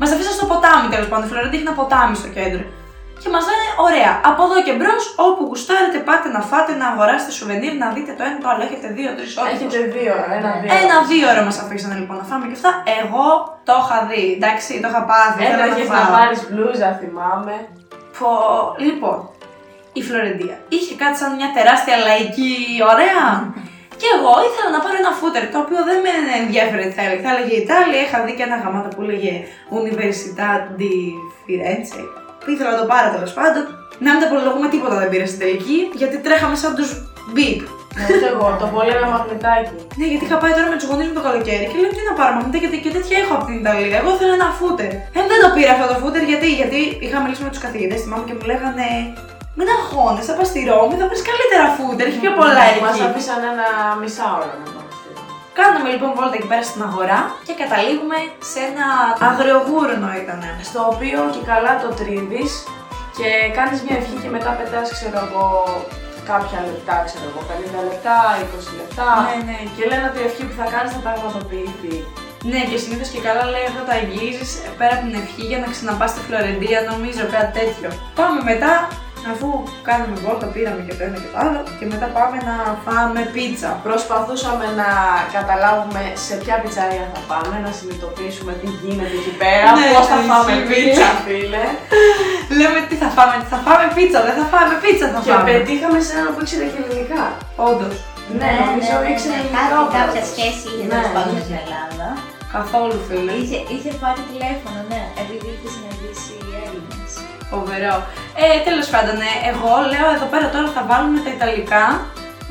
μας 0.02 0.10
αφήσαν 0.14 0.34
στο 0.38 0.46
ποτάμι 0.52 0.88
τέλος 0.94 1.08
πάντων. 1.10 1.26
Η 1.28 1.30
Φλωρεντία 1.32 1.58
έχει 1.60 1.68
ένα 1.68 1.78
ποτάμι 1.80 2.16
στο 2.22 2.30
κέντρο. 2.38 2.64
Και 3.22 3.30
μας 3.34 3.44
λένε, 3.50 3.68
ωραία, 3.88 4.12
από 4.30 4.42
εδώ 4.48 4.58
και 4.66 4.74
μπρος, 4.78 5.04
όπου 5.28 5.42
γουστάρετε, 5.50 5.98
πάτε 6.10 6.28
να 6.36 6.42
φάτε, 6.50 6.72
να 6.82 6.88
αγοράσετε 6.94 7.32
σουβενίρ, 7.38 7.74
να 7.84 7.88
δείτε 7.96 8.12
το 8.18 8.24
ένα 8.28 8.38
το 8.44 8.48
άλλο. 8.52 8.62
Έχετε 8.68 8.88
δύο-τρει 8.98 9.28
ώρες. 9.42 9.52
Έχετε 9.54 9.80
δύο, 9.96 10.16
ένα-δύο. 10.40 10.70
Ένα-δύο 10.84 11.26
ώρα 11.34 11.42
μας 11.48 11.58
αφήσανε 11.64 11.96
λοιπόν 12.02 12.16
να 12.22 12.26
φάμε 12.30 12.46
και 12.50 12.58
αυτά. 12.60 12.72
Εγώ 13.02 13.26
το 13.68 13.74
είχα 13.82 13.98
δει, 14.10 14.24
εντάξει, 14.38 14.72
το 14.84 14.88
είχα 14.92 15.02
πάθει. 15.12 15.40
ήθελα 15.44 15.66
Έτρεχες 15.66 15.88
φάω. 15.92 16.04
να 16.04 16.08
πάρεις 16.18 16.40
μπλούζα, 16.48 16.90
θυμάμαι. 17.02 17.56
Πω, 18.18 18.30
λοιπόν, 18.86 19.18
η 20.00 20.02
Φλωρεντία 20.08 20.56
είχε 20.76 20.94
κάτι 21.02 21.16
σαν 21.22 21.32
μια 21.40 21.50
τεράστια 21.58 21.98
λαϊκή, 22.08 22.54
ωραία. 22.94 23.26
και 24.00 24.08
εγώ 24.16 24.34
ήθελα 24.48 24.70
να 24.76 24.80
πάρω 24.84 24.98
ένα 25.04 25.14
φούτερ 25.22 25.44
το 25.54 25.58
οποίο 25.64 25.82
δεν 25.90 25.98
με 26.06 26.12
ενδιαφέρε 26.42 26.84
τι 26.90 26.96
θα 26.98 27.04
έλεγε. 27.06 27.22
Θα 27.26 27.32
έλεγε 27.34 27.56
Ιταλία, 27.66 28.02
είχα 28.06 28.18
δει 28.26 28.34
και 28.38 28.46
ένα 28.50 28.58
γαμάτο 28.64 28.90
που 28.96 29.02
έλεγε 29.06 29.34
Università 29.82 30.50
di 30.80 30.96
Firenze. 31.44 32.02
Που 32.48 32.54
ήθελα 32.56 32.72
να 32.76 32.80
το 32.82 32.88
πάρω 32.92 33.08
τέλος 33.16 33.34
πάντων. 33.38 33.64
Να 34.04 34.10
μην 34.12 34.20
τα 34.22 34.28
απολογούμε 34.30 34.68
τίποτα 34.74 34.96
δεν 35.02 35.10
πήρα 35.12 35.26
στην 35.32 35.40
τελική, 35.44 35.78
γιατί 36.02 36.16
τρέχαμε 36.26 36.56
σαν 36.64 36.72
τους 36.78 36.90
μπιπ. 37.32 37.60
Ναι, 37.98 38.06
ούτε 38.14 38.28
εγώ, 38.34 38.48
το 38.62 38.66
πολύ 38.74 38.92
ένα 38.98 39.08
μαγνητάκι. 39.14 39.74
Ναι, 40.00 40.06
γιατί 40.12 40.24
είχα 40.28 40.38
πάει 40.42 40.54
τώρα 40.58 40.68
με 40.74 40.78
τους 40.80 40.88
γονείς 40.90 41.08
μου 41.10 41.16
το 41.20 41.24
καλοκαίρι 41.28 41.66
και 41.70 41.78
λέω 41.82 41.92
τι 41.98 42.04
να 42.10 42.14
πάρω 42.20 42.32
μαγνητά 42.38 42.58
γιατί 42.64 42.78
και 42.84 42.92
τέτοια 42.96 43.16
έχω 43.24 43.34
από 43.38 43.46
την 43.50 43.56
Ιταλία. 43.62 43.98
Εγώ 44.02 44.12
θέλω 44.20 44.34
ένα 44.40 44.50
φούτερ. 44.60 44.92
Ε, 45.18 45.20
δεν 45.32 45.40
το 45.44 45.50
πήρα 45.56 45.72
αυτό 45.76 45.86
το 45.92 45.98
φούτερ 46.04 46.22
γιατί, 46.32 46.48
γιατί 46.60 46.80
είχα 47.06 47.18
μιλήσει 47.24 47.44
με 47.48 47.52
τους 47.54 47.62
καθηγητές 47.66 48.00
θυμάμαι 48.04 48.26
και 48.28 48.36
μου 48.38 48.46
λέγανε 48.52 48.88
Μην 49.58 49.68
αγχώνεσαι, 49.76 50.28
θα 50.30 50.34
πας 50.38 50.48
στη 50.52 50.60
Ρώμη, 50.70 50.96
θα 51.02 51.06
βρει 51.12 51.20
καλύτερα 51.30 51.66
φούτερ, 51.78 52.06
έχει 52.10 52.20
πιο 52.26 52.34
πολλά 52.40 52.64
Μας 52.86 52.96
εκεί. 52.98 53.04
αφήσαν 53.10 53.40
ένα 53.54 53.68
μισάωρο 54.02 54.54
να 54.76 54.82
πάμε. 55.58 55.68
Κάνουμε 55.68 55.88
λοιπόν 55.94 56.12
βόλτα 56.18 56.36
εκεί 56.40 56.50
πέρα 56.52 56.64
στην 56.72 56.82
αγορά 56.88 57.20
και 57.48 57.54
καταλήγουμε 57.62 58.18
σε 58.52 58.60
ένα 58.70 58.88
αγριογούρνο 59.30 60.10
ήταν. 60.22 60.40
Στο 60.70 60.80
οποίο 60.92 61.20
και 61.34 61.42
καλά 61.52 61.72
το 61.84 61.90
τρίβεις 62.00 62.52
και 63.18 63.28
κάνεις 63.58 63.78
μια 63.86 63.96
ευχή 64.02 64.16
και 64.24 64.32
μετά 64.36 64.52
πετάς, 64.58 64.88
ξέρω 64.98 65.20
εγώ, 65.26 65.46
κάποια 66.32 66.60
λεπτά, 66.68 66.96
ξέρω 67.08 67.26
εγώ, 67.32 67.42
50 67.50 67.80
λεπτά, 67.90 68.18
20 68.44 68.80
λεπτά. 68.80 69.10
Ναι, 69.26 69.38
ναι. 69.50 69.60
Και 69.76 69.84
λένε 69.90 70.06
ότι 70.10 70.20
η 70.24 70.26
ευχή 70.30 70.44
που 70.48 70.56
θα 70.62 70.68
κάνεις 70.74 70.92
θα 70.96 71.02
πραγματοποιηθεί. 71.08 71.96
Ναι, 72.52 72.62
και 72.70 72.78
συνήθως 72.84 73.10
και 73.14 73.22
καλά 73.28 73.44
λέει 73.54 73.66
αυτά 73.72 73.84
τα 73.90 73.96
αγγίζεις 74.02 74.50
πέρα 74.80 74.94
από 74.98 75.04
την 75.06 75.16
ευχή 75.22 75.44
για 75.52 75.60
να 75.64 75.68
ξαναπάς 75.74 76.10
στη 76.14 76.22
Φλωρεντία, 76.26 76.80
νομίζω 76.92 77.24
κάτι 77.36 77.52
τέτοιο. 77.60 77.90
Πάμε 78.20 78.40
μετά, 78.52 78.72
αφού 79.36 79.48
κάναμε 79.88 80.16
βόλτα, 80.24 80.46
πήραμε 80.56 80.82
και 80.88 80.94
το 80.98 81.04
ένα 81.08 81.18
και 81.24 81.30
το 81.34 81.38
άλλο, 81.46 81.60
και 81.78 81.86
μετά 81.92 82.08
πάμε 82.18 82.38
να 82.50 82.56
φάμε 82.86 83.22
πίτσα. 83.36 83.70
Προσπαθούσαμε 83.88 84.66
να 84.82 84.90
καταλάβουμε 85.36 86.02
σε 86.26 86.34
ποια 86.42 86.56
πιτσαρία 86.62 87.06
θα 87.14 87.22
πάμε, 87.32 87.56
να 87.66 87.72
συνειδητοποιήσουμε 87.78 88.52
τι 88.62 88.68
γίνεται 88.82 89.16
εκεί 89.22 89.34
πέρα, 89.42 89.68
Ναι, 89.78 89.86
πώς 89.96 90.06
θα 90.12 90.18
ναι, 90.20 90.28
φάμε 90.30 90.52
ισχύει. 90.56 90.68
πίτσα, 90.72 91.08
φίλε. 91.26 91.66
Λέμε 92.60 92.80
τι 92.90 92.96
θα 93.02 93.10
φάμε, 93.16 93.34
θα 93.52 93.58
φάμε 93.66 93.86
πίτσα, 93.96 94.20
δεν 94.28 94.36
θα 94.40 94.46
φάμε 94.54 94.74
πίτσα, 94.84 95.06
θα 95.14 95.20
Και 95.26 95.32
φάμε. 95.34 95.46
πετύχαμε 95.50 95.98
σε 96.08 96.12
έναν 96.20 96.30
που 96.34 96.40
ήξερε 96.44 96.66
και 96.72 96.80
ελληνικά. 96.84 97.24
Όντως. 97.70 97.96
Ναι, 98.40 98.50
νομίζω 98.68 98.96
ήξερε 99.12 99.36
ελληνικά. 99.40 99.62
Κάτι, 99.64 99.74
ο 99.84 99.86
κάποια 99.96 100.06
πρώτος. 100.06 100.28
σχέση 100.32 100.66
είχε 100.74 100.86
Ναι, 100.92 100.96
τέλο 100.96 101.10
πάντων 101.16 101.34
ναι. 101.34 101.40
με 101.40 101.42
την 101.48 101.56
Ελλάδα. 101.64 102.08
Καθόλου 102.58 102.98
φίλε. 103.08 103.32
Είχε, 103.42 103.58
είχε 103.74 103.92
πάρει 104.04 104.22
τηλέφωνο, 104.32 104.80
ναι, 104.92 105.02
επειδή 105.22 105.48
είχε 105.54 105.68
συναντήσει 105.76 105.86
Έλληνε. 105.90 105.97
Φοβερό. 107.52 107.96
Ε, 108.42 108.46
τέλος 108.68 108.88
πάντων, 108.94 109.16
ε, 109.30 109.32
εγώ 109.52 109.72
λέω 109.92 110.08
εδώ 110.18 110.28
πέρα 110.34 110.48
τώρα 110.54 110.68
θα 110.78 110.84
βάλουμε 110.90 111.18
τα 111.26 111.32
Ιταλικά 111.38 111.84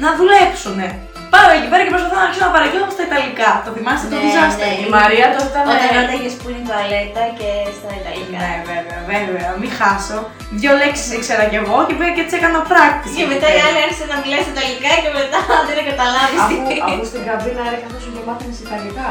να 0.02 0.08
δουλέψουνε. 0.18 0.88
Πάω 1.34 1.48
εκεί 1.58 1.68
πέρα 1.72 1.82
και 1.86 1.92
προσπαθώ 1.94 2.16
να 2.20 2.24
αρχίσω 2.26 2.44
να 2.48 2.52
παραγγέλνω 2.56 2.88
στα 2.96 3.04
Ιταλικά. 3.10 3.50
Το 3.66 3.70
θυμάστε 3.76 4.04
το 4.12 4.16
Ναι, 4.18 4.22
disaster. 4.26 4.68
ναι. 4.78 4.84
Η 4.84 4.86
Μαρία 4.96 5.26
τότε 5.34 5.48
ήταν. 5.52 5.62
Όταν 5.72 5.88
ρώταγε 5.98 6.28
που 6.40 6.46
είναι 6.50 6.60
η 6.62 6.66
τουαλέτα 6.68 7.22
και 7.38 7.48
στα 7.78 7.90
Ιταλικά. 8.00 8.36
Ναι, 8.42 8.52
βέβαια, 8.70 9.00
βέβαια, 9.12 9.48
μην 9.60 9.70
χάσω. 9.78 10.18
Δύο 10.60 10.72
λέξεις 10.80 11.08
ήξερα 11.16 11.44
κι 11.50 11.58
εγώ 11.62 11.76
και 11.86 11.94
πήγα 11.98 12.12
και 12.16 12.22
έτσι 12.24 12.34
έκανα 12.40 12.58
πράκτηση. 12.70 13.14
Και 13.18 13.26
μετά 13.32 13.46
η 13.56 13.58
άλλη 13.66 13.78
άρχισε 13.86 14.04
να 14.12 14.16
μιλάει 14.22 14.42
στα 14.46 14.52
Ιταλικά 14.56 14.92
και 15.02 15.10
μετά 15.18 15.40
δεν 15.68 15.84
καταλάβεις 15.90 16.40
Αφού, 16.44 16.56
τι. 16.68 16.74
αφού 16.86 17.02
στην 17.10 17.22
καμπίνα 17.28 17.62
έκαθόσουν 17.78 18.10
και 18.14 18.22
μάθαινες 18.28 18.58
Ιταλικά. 18.66 19.08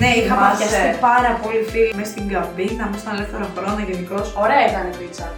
Ναι, 0.00 0.10
είχα 0.18 0.34
Θυμάσαι; 0.34 0.62
παθιαστεί 0.64 0.98
πάρα 1.10 1.30
πολύ 1.42 1.60
φίλοι 1.70 1.92
μες 1.98 2.08
στην 2.12 2.24
καμπίνα, 2.32 2.84
μου 2.90 2.98
στον 3.02 3.12
ελεύθερο 3.16 3.46
χρόνο 3.56 3.80
γενικώς. 3.90 4.26
Ωραία 4.44 4.62
ήταν 4.70 4.84
η 4.92 4.94
πίτσα. 5.00 5.28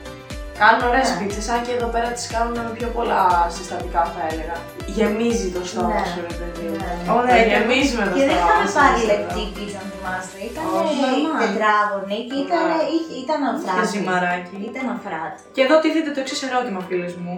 Κάνουν 0.62 0.83
ωραίες 0.90 1.09
Ναι. 1.11 1.16
πίτσες, 1.19 1.45
σαν 1.49 1.59
και 1.66 1.73
εδώ 1.79 1.88
πέρα 1.95 2.09
τις 2.16 2.27
κάνουν 2.35 2.57
με 2.66 2.73
πιο 2.79 2.88
πολλά 2.97 3.21
συστατικά, 3.57 4.03
θα 4.14 4.23
έλεγα. 4.31 4.57
Γεμίζει 4.97 5.49
το 5.57 5.62
στόμα 5.71 5.99
Ναι. 6.01 6.09
σου, 6.11 6.19
ρε 6.29 6.35
παιδί. 6.38 6.66
μου. 6.71 6.77
Ναι. 6.83 7.12
Ωραία, 7.19 7.38
Το 7.42 7.49
γεμίζουμε 7.53 8.03
το 8.11 8.14
Και 8.19 8.25
δεν 8.31 8.37
στόμα 8.38 8.47
είχαμε 8.47 8.64
μας, 8.69 8.75
πάρει 8.79 8.95
εμείς 8.99 9.09
λεπτή 9.11 9.42
εδώ. 9.47 9.55
πίτσα, 9.57 9.79
αν 9.83 9.88
θυμάστε. 9.95 10.37
Ήταν 10.51 10.64
Όχι, 10.81 11.01
normal. 11.05 11.38
τετράγωνη 11.42 12.19
και 12.29 12.37
ήταν, 12.45 12.62
Ναι. 12.71 12.81
είχε- 12.95 13.16
ήταν 13.25 13.40
αφράτη. 13.53 13.87
ζυμαράκι. 13.92 14.57
Ήταν 14.71 14.85
αφράτη. 14.97 15.40
Και 15.57 15.62
εδώ 15.66 15.75
τίθεται 15.83 16.11
το 16.16 16.21
εξής 16.25 16.40
ερώτημα, 16.49 16.81
φίλες 16.88 17.14
μου. 17.23 17.35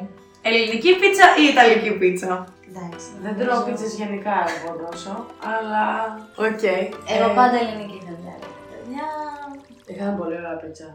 Ελληνική 0.49 0.91
πίτσα 1.01 1.27
ή 1.41 1.43
Ιταλική 1.53 1.91
πίτσα; 2.01 2.33
Εντάξει. 2.71 3.07
Δεν 3.25 3.33
τρώω 3.39 3.61
πίτσες 3.67 3.93
γενικά 4.01 4.35
εγώ 4.57 4.71
τόσο, 4.85 5.13
αλλά. 5.55 5.85
Οκ. 6.49 6.63
Εγώ 7.17 7.29
Ε, 7.31 7.35
πάντα 7.41 7.57
ελληνική 7.65 7.99
θα 8.07 8.13
διάλεγα. 8.21 8.51
Παιδιά, 8.71 9.05
Είχαμε 9.91 10.15
πολύ 10.21 10.35
ωραία 10.41 10.57
πίτσα. 10.63 10.89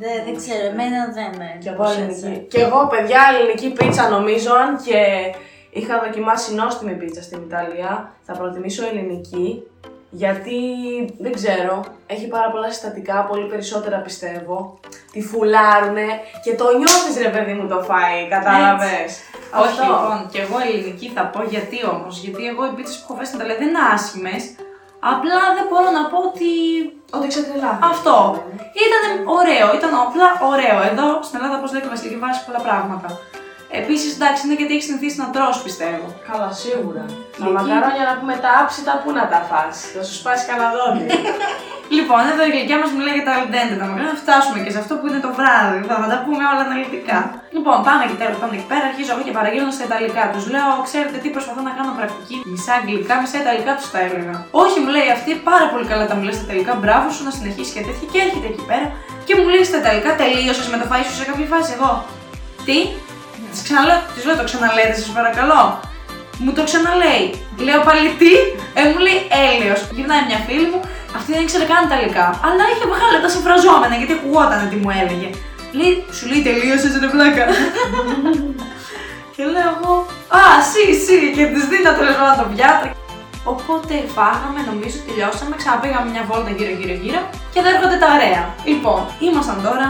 δεν, 0.00 0.14
δεν 0.26 0.34
ξέρω, 0.40 0.64
εμένα 0.72 1.00
δεν 1.18 1.30
με 1.40 1.48
Και 1.62 1.68
εγώ 1.74 1.84
εντυπωσίασε. 1.84 2.26
ελληνική. 2.26 2.46
Και 2.52 2.60
εγώ, 2.66 2.80
παιδιά, 2.92 3.20
ελληνική 3.32 3.68
πίτσα 3.78 4.04
νομίζω, 4.16 4.50
αν 4.64 4.70
και 4.84 5.00
είχα 5.78 5.94
δοκιμάσει 6.04 6.48
νόστιμη 6.54 6.94
πίτσα 7.00 7.22
στην 7.22 7.40
Ιταλία, 7.48 7.90
θα 8.26 8.32
προτιμήσω 8.38 8.82
ελληνική. 8.90 9.48
Γιατί 10.10 10.58
δεν 11.18 11.32
ξέρω, 11.32 11.84
έχει 12.06 12.26
πάρα 12.26 12.50
πολλά 12.50 12.70
συστατικά, 12.70 13.24
πολύ 13.24 13.46
περισσότερα 13.46 13.96
πιστεύω. 13.96 14.80
Τη 15.12 15.22
φουλάρουνε 15.22 16.06
και 16.44 16.54
το 16.54 16.64
νιώθεις 16.78 17.16
ρε 17.22 17.28
παιδί 17.28 17.52
μου 17.52 17.68
το 17.68 17.82
φάει, 17.82 18.28
κατάλαβες. 18.28 19.10
Όχι 19.64 19.80
λοιπόν, 19.80 20.28
και 20.32 20.40
εγώ 20.40 20.56
ελληνική 20.66 21.08
θα 21.14 21.22
πω 21.32 21.42
γιατί 21.42 21.78
όμως. 21.94 22.18
Γιατί 22.22 22.46
εγώ 22.46 22.66
οι 22.66 22.72
πίτσε 22.76 22.94
που 22.98 23.04
έχω 23.04 23.14
φάει 23.14 23.24
στην 23.24 23.38
Ιταλία 23.38 23.56
δεν 23.60 23.68
είναι 23.68 23.84
άσχημες. 23.94 24.42
Απλά 25.12 25.40
δεν 25.56 25.64
μπορώ 25.68 25.90
να 25.98 26.02
πω 26.10 26.18
ότι. 26.30 26.50
Ότι 27.16 27.26
ξετρελά. 27.32 27.72
Αυτό. 27.92 28.14
Ήταν 28.86 29.04
ωραίο, 29.38 29.66
ήταν 29.78 29.92
απλά 30.06 30.28
ωραίο. 30.52 30.78
Εδώ 30.90 31.06
στην 31.26 31.36
Ελλάδα, 31.38 31.54
όπως 31.58 31.70
λέει 31.72 31.80
και 31.82 31.90
η 31.90 31.94
Βασιλική, 31.94 32.18
βάζει 32.24 32.40
πολλά 32.46 32.60
πράγματα. 32.66 33.08
Επίσης, 33.80 34.10
εντάξει, 34.16 34.40
είναι 34.46 34.56
γιατί 34.60 34.72
έχεις 34.76 34.86
συνηθίσει 34.90 35.16
να 35.22 35.28
τρως, 35.34 35.56
πιστεύω. 35.66 36.06
Καλά, 36.30 36.48
σίγουρα. 36.62 37.04
Τα 37.40 37.44
Εκεί- 37.46 37.54
μακαρόνια 37.56 38.04
να 38.10 38.14
πούμε 38.18 38.34
τα 38.44 38.50
άψητα, 38.60 38.92
πού 39.02 39.08
να 39.18 39.24
τα 39.32 39.40
φας; 39.48 39.74
Θα 39.94 40.02
σου 40.06 40.14
σπάσει 40.20 40.42
κανένα 40.48 40.70
δόντι. 40.78 41.06
Λοιπόν, 41.98 42.20
εδώ 42.32 42.42
η 42.48 42.50
γλυκιά 42.54 42.78
μας 42.82 42.90
μιλάει 42.96 43.16
για 43.18 43.26
τα 43.28 43.32
αλντέντε 43.38 43.74
τα 43.80 43.84
μακριά. 43.88 44.06
Να 44.12 44.16
φτάσουμε 44.22 44.58
και 44.64 44.70
σε 44.74 44.78
αυτό 44.82 44.92
που 44.98 45.04
είναι 45.08 45.20
το 45.26 45.30
βράδυ. 45.38 45.78
Θα, 45.88 45.94
θα 46.02 46.08
τα 46.12 46.18
πούμε 46.24 46.42
όλα 46.52 46.62
αναλυτικά. 46.68 47.18
Λοιπόν, 47.56 47.76
πάμε 47.86 48.02
και 48.10 48.16
τέλος 48.22 48.36
πάντων 48.40 48.54
εκεί 48.58 48.68
πέρα. 48.72 48.84
Αρχίζω 48.90 49.10
εγώ 49.14 49.22
και 49.26 49.34
παραγγέλνω 49.38 49.72
στα 49.76 49.84
Ιταλικά. 49.88 50.22
Τους 50.34 50.44
λέω, 50.54 50.68
ξέρετε 50.88 51.16
τι 51.22 51.28
προσπαθώ 51.36 51.60
να 51.68 51.72
κάνω 51.78 51.90
πρακτική. 51.98 52.36
Μισά 52.52 52.72
αγγλικά, 52.80 53.14
μισά 53.22 53.36
Ιταλικά 53.44 53.72
τους 53.78 53.88
τα 53.94 53.98
έλεγα. 54.06 54.34
Όχι, 54.62 54.76
μου 54.82 54.90
λέει 54.96 55.08
αυτή, 55.16 55.30
πάρα 55.50 55.66
πολύ 55.72 55.84
καλά 55.90 56.04
τα 56.10 56.14
μιλά 56.18 56.32
στα 56.36 56.44
Ιταλικά. 56.48 56.72
Μπράβο 56.82 57.06
σου 57.14 57.22
να 57.28 57.32
συνεχίσει 57.38 57.70
και 57.76 57.82
τέτοια. 57.86 58.06
Και 58.12 58.18
έρχεται 58.26 58.48
εκεί 58.52 58.64
πέρα 58.70 58.86
και 59.26 59.32
μου 59.38 59.46
λέει 59.52 59.64
στα 59.70 59.78
Ιταλικά, 59.82 60.10
τελείωσες 60.20 60.66
με 60.72 60.76
το 60.80 60.86
φάι 60.90 61.02
σου 61.08 61.14
σε 61.20 61.24
κάποια 61.30 61.46
φάση. 61.52 61.70
Εγώ, 61.76 61.90
τι, 62.66 62.78
τη 63.50 63.58
ξαναλέω, 63.66 63.98
της 64.14 64.22
λέω 64.26 64.36
το 64.40 64.46
ξαναλέτε, 64.50 64.94
σας 65.00 65.10
παρακαλώ. 65.18 65.62
Μου 66.42 66.52
το 66.56 66.62
ξαναλέει. 66.68 67.26
Λέω 67.66 67.80
πάλι 67.88 68.08
τι, 68.20 68.32
ε, 68.78 68.82
μου 68.90 68.98
λέει 69.06 69.18
έλεος. 69.48 69.80
Γυρνάει 69.96 70.22
μια 70.28 70.40
φίλη 70.46 70.66
μου, 70.72 70.80
αυτή 71.16 71.28
δεν 71.34 71.42
ήξερε 71.44 71.64
καν 71.70 71.80
Ιταλικά. 71.88 72.26
Αλλά 72.46 72.62
είχε 72.72 72.84
βγάλει 72.92 73.18
τα 73.24 73.30
συμφραζόμενα 73.34 73.94
γιατί 74.00 74.12
ακουγόταν 74.18 74.60
τι 74.70 74.76
μου 74.82 74.90
έλεγε. 75.00 75.28
Λέει, 75.78 75.92
σου 76.16 76.24
λέει 76.30 76.42
τελείωσες 76.48 76.92
ρε 77.02 77.08
πλάκα. 77.14 77.44
και 79.34 79.42
λέω 79.54 79.70
εγώ, 79.76 79.94
Α, 80.38 80.40
σι, 80.70 80.84
σι, 81.04 81.18
και 81.36 81.44
της 81.52 81.64
δίνω 81.70 81.90
τέλος 81.98 82.16
πάντων 82.18 82.36
το 82.40 82.46
πιάτο. 82.52 82.86
Οπότε 83.52 83.94
φάγαμε, 84.16 84.60
νομίζω 84.70 84.96
τελειώσαμε, 85.06 85.54
ξαναπήγαμε 85.60 86.08
μια 86.14 86.24
βόλτα 86.28 86.50
γύρω 86.56 86.72
γύρω 86.78 86.94
γύρω 87.02 87.20
και 87.52 87.60
δεν 87.64 87.70
έρχονται 87.74 87.98
τα 88.02 88.08
ωραία. 88.16 88.42
Λοιπόν, 88.70 89.00
ήμασταν 89.28 89.58
τώρα 89.66 89.86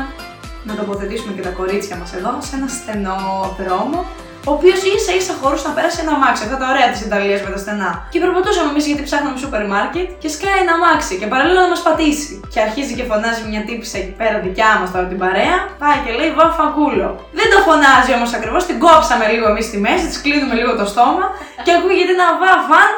να 0.65 0.75
τοποθετήσουμε 0.75 1.33
και 1.33 1.43
τα 1.43 1.49
κορίτσια 1.49 1.97
μας 1.97 2.15
εδώ 2.15 2.39
σε 2.41 2.57
ένα 2.57 2.69
στενό 2.69 3.19
δρόμο 3.59 4.05
ο 4.49 4.51
οποίος 4.57 4.79
ίσα 4.95 5.13
ίσα 5.19 5.35
χωρούσε 5.41 5.69
να 5.69 5.73
πέρασε 5.77 6.01
ένα 6.05 6.13
αμάξι. 6.19 6.43
Αυτά 6.47 6.57
τα 6.63 6.67
ωραία 6.73 6.89
της 6.93 7.01
Ιταλίας 7.07 7.41
με 7.45 7.51
τα 7.55 7.59
στενά. 7.65 7.91
Και 8.13 8.19
περπατούσαμε 8.23 8.69
εμείς 8.73 8.85
γιατί 8.89 9.03
ψάχναμε 9.09 9.39
σούπερ 9.43 9.63
μάρκετ 9.73 10.09
και 10.23 10.29
σκάει 10.35 10.59
ένα 10.65 10.73
αμάξι 10.79 11.15
και 11.21 11.27
παράλληλα 11.33 11.61
να 11.65 11.71
μας 11.75 11.83
πατήσει. 11.87 12.35
Και 12.53 12.61
αρχίζει 12.67 12.93
και 12.99 13.05
φωνάζει 13.11 13.43
μια 13.51 13.63
τύπησα 13.69 13.97
εκεί 14.03 14.15
πέρα 14.21 14.37
δικιά 14.47 14.71
μας 14.81 14.89
τώρα 14.93 15.07
την 15.13 15.19
παρέα. 15.25 15.57
Πάει 15.83 15.99
και 16.05 16.13
λέει 16.19 16.31
βαφακούλο. 16.39 17.09
Δεν 17.39 17.49
το 17.53 17.59
φωνάζει 17.67 18.11
όμως 18.19 18.31
ακριβώς, 18.39 18.63
την 18.69 18.77
κόψαμε 18.85 19.25
λίγο 19.33 19.47
εμείς 19.53 19.65
στη 19.71 19.79
μέση, 19.85 20.07
της 20.11 20.21
κλείνουμε 20.25 20.55
λίγο 20.61 20.73
το 20.81 20.87
στόμα 20.93 21.25
και 21.65 21.73
ακούγεται 21.77 22.13
ένα 22.19 22.29
βαφαν. 22.43 22.91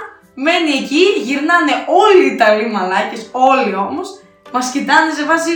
Μένει 0.44 0.72
εκεί, 0.82 1.04
γυρνάνε 1.26 1.74
όλοι 2.02 2.22
οι 2.26 2.32
Ιταλοί 2.36 2.66
μαλάκες, 2.74 3.22
όλοι 3.50 3.74
όμως, 3.86 4.06
μας 4.54 4.66
κοιτάνε 4.74 5.10
σε 5.18 5.24
βάση 5.30 5.52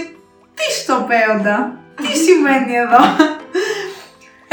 τι 0.56 0.66
στο 0.80 0.96
πέοντα, 1.08 1.56
τι 2.02 2.10
σημαίνει 2.26 2.72
εδώ; 2.84 3.00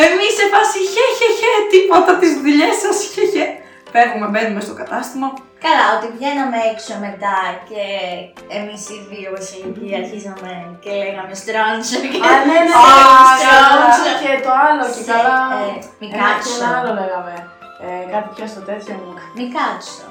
Εμείς 0.07 0.31
σε 0.39 0.45
φάση 0.53 0.77
χε 0.93 1.05
χε 1.17 1.27
χε, 1.39 1.51
τίποτα 1.73 2.11
τις 2.21 2.33
δουλειές 2.43 2.75
σας 2.83 2.97
χε 3.13 3.23
χε. 3.33 3.45
Φεύγουμε, 3.93 4.27
μπαίνουμε 4.31 4.61
στο 4.67 4.73
κατάστημα. 4.81 5.27
Καλά, 5.65 5.85
ότι 5.97 6.07
βγαίναμε 6.15 6.57
έξω 6.71 6.93
μετά 7.07 7.37
και 7.69 7.83
εμείς 8.59 8.81
οι 8.93 8.97
δύο 9.11 9.29
βασιλικοί 9.37 9.87
αρχίζαμε 10.01 10.51
και 10.83 10.91
λέγαμε 11.01 11.33
στρόντσο 11.41 11.97
και 12.11 12.19
Α, 12.29 12.31
ναι, 12.49 12.57
ναι, 12.67 12.73
Α, 12.83 12.87
στρώντσο. 13.41 14.11
και 14.23 14.31
το 14.45 14.51
άλλο 14.67 14.83
και 14.95 15.03
Σε- 15.05 15.11
καλά. 15.11 15.37
ε, 15.57 15.63
Ένα- 15.63 15.87
Μικάτσο. 16.01 16.49
και 16.49 16.63
ένα 16.63 16.69
άλλο 16.77 16.91
λέγαμε. 17.01 17.33
Ε, 17.85 17.91
κάτι 18.13 18.27
πια 18.35 18.47
στο 18.53 18.61
τέτοιο 18.69 18.93
μου. 19.01 19.11
Μικάτσο. 19.39 20.05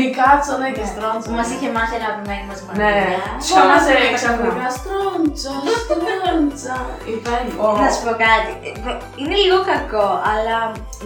Μικάτσο, 0.00 0.52
ναι, 0.62 0.68
και 0.76 0.84
στρώντσο. 0.92 1.26
Που 1.28 1.34
μας 1.38 1.48
είχε 1.54 1.68
μάθει 1.76 1.94
αγαπημένη 2.00 2.44
μας 2.50 2.58
Ναι, 2.62 2.68
μαγειριά. 2.70 3.22
σκόμασε 3.46 3.90
Όλα 3.92 4.04
αυτά 4.04 4.16
ξαφνικά 4.18 4.66
στρώντσο, 4.78 5.54
στρώντσο. 5.84 6.76
Υπέροχο. 7.14 7.66
Να 7.82 7.88
σου 7.94 8.00
πω 8.06 8.12
κάτι. 8.26 8.50
Ε, 8.66 8.70
Είναι 9.20 9.36
λίγο 9.44 9.58
κακό, 9.72 10.06
αλλά 10.32 10.56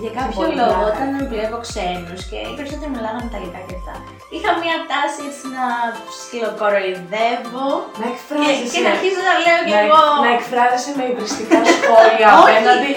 για 0.02 0.12
κάποιο 0.18 0.34
πολύ 0.40 0.54
λόγο 0.60 0.76
πλάκα. 0.80 0.90
όταν 0.90 1.08
βλέπω 1.32 1.56
ξένους 1.66 2.20
και 2.30 2.38
οι 2.48 2.52
περισσότεροι 2.58 2.90
μιλάγανε 2.96 3.26
Ιταλικά 3.30 3.60
και 3.66 3.74
αυτά, 3.80 3.94
είχα 4.34 4.50
μια 4.62 4.76
τάση 4.90 5.20
έτσι 5.28 5.44
να 5.56 5.64
ψιλοκοροϊδεύω 6.10 7.68
Να 8.00 8.06
και, 8.06 8.12
εκφράζεσαι. 8.14 8.72
και 8.74 8.80
να 8.86 8.90
αρχίζω 8.94 9.20
να 9.30 9.34
λέω 9.44 9.60
κι 9.68 9.74
να, 9.76 9.82
εγώ. 9.84 10.02
να 10.24 10.30
εκφράζεσαι 10.36 10.90
με 10.98 11.04
υβριστικά 11.12 11.58
σχόλια 11.76 12.28
Όχι. 12.40 12.42
απέναντι, 12.44 12.90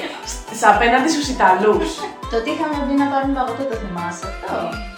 σ- 0.59 0.67
απέναντι 0.73 1.09
στους 1.15 1.27
Ιταλούς. 1.35 1.89
Το 2.29 2.35
ότι 2.41 2.49
είχαμε 2.53 2.75
μπει 2.85 2.95
να 3.03 3.07
πάρουμε 3.11 3.33
παγωτό, 3.39 3.63
το 3.71 3.75
θυμάσαι 3.83 4.25
αυτό; 4.31 4.53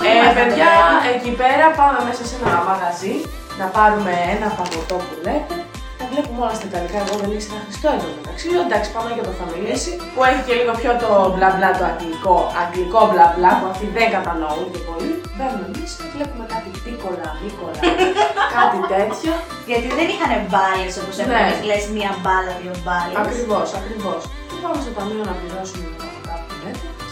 Ε, 0.05 0.09
Ήμασταν 0.13 0.35
παιδιά, 0.39 0.69
παιδιά. 0.75 1.11
εκεί 1.15 1.31
πέρα 1.41 1.65
πάμε 1.79 1.99
μέσα 2.07 2.23
σε 2.29 2.35
ένα 2.39 2.51
μαγαζί 2.69 3.13
να 3.61 3.65
πάρουμε 3.75 4.13
ένα 4.35 4.47
παγωτό 4.59 4.95
που 5.05 5.15
λέτε. 5.25 5.55
Τα 5.99 6.05
βλέπουμε 6.11 6.39
όλα 6.45 6.55
στα 6.59 6.67
Ιταλικά. 6.71 6.97
Εγώ 7.05 7.13
δεν 7.21 7.29
ήξερα 7.35 7.59
Χριστό 7.65 7.87
εδώ 7.97 8.09
μεταξύ. 8.19 8.45
Λέω, 8.53 8.63
Εντάξει, 8.67 8.87
πάμε 8.95 9.09
για 9.17 9.25
το 9.27 9.33
Family 9.39 9.73
που 10.13 10.19
έχει 10.29 10.41
και 10.47 10.53
λίγο 10.59 10.73
πιο 10.81 10.91
το 11.03 11.09
μπλα 11.33 11.49
μπλα 11.55 11.69
το 11.79 11.83
αγγλικό, 11.91 12.35
αγγλικό 12.61 13.01
μπλα 13.09 13.25
μπλα 13.33 13.51
που 13.59 13.65
αυτοί 13.71 13.85
δεν 13.97 14.07
κατανοούν 14.15 14.67
και 14.73 14.81
πολύ. 14.89 15.11
Μπαίνουμε 15.35 15.67
μέσα 15.75 15.95
και 16.01 16.07
βλέπουμε 16.15 16.43
κάτι 16.53 16.69
πίκολα, 16.85 17.29
μίκολα, 17.43 17.79
κάτι 18.57 18.79
τέτοιο. 18.93 19.33
Γιατί 19.69 19.87
δεν 19.97 20.07
είχαν 20.13 20.31
μπάλες 20.51 20.93
όπως 21.01 21.15
Ναι. 21.17 21.23
έχουμε 21.23 21.41
λες 21.69 21.83
μία 21.95 22.11
μπάλα, 22.21 22.51
δύο 22.61 22.75
μπάλες. 22.83 23.15
Ακριβώς, 23.23 23.67
ακριβώς. 23.79 24.21
Και 24.49 24.57
πάμε 24.63 24.77
στο 24.85 24.91
ταμείο 24.97 25.23
να 25.29 25.33
πληρώσουμε 25.39 25.87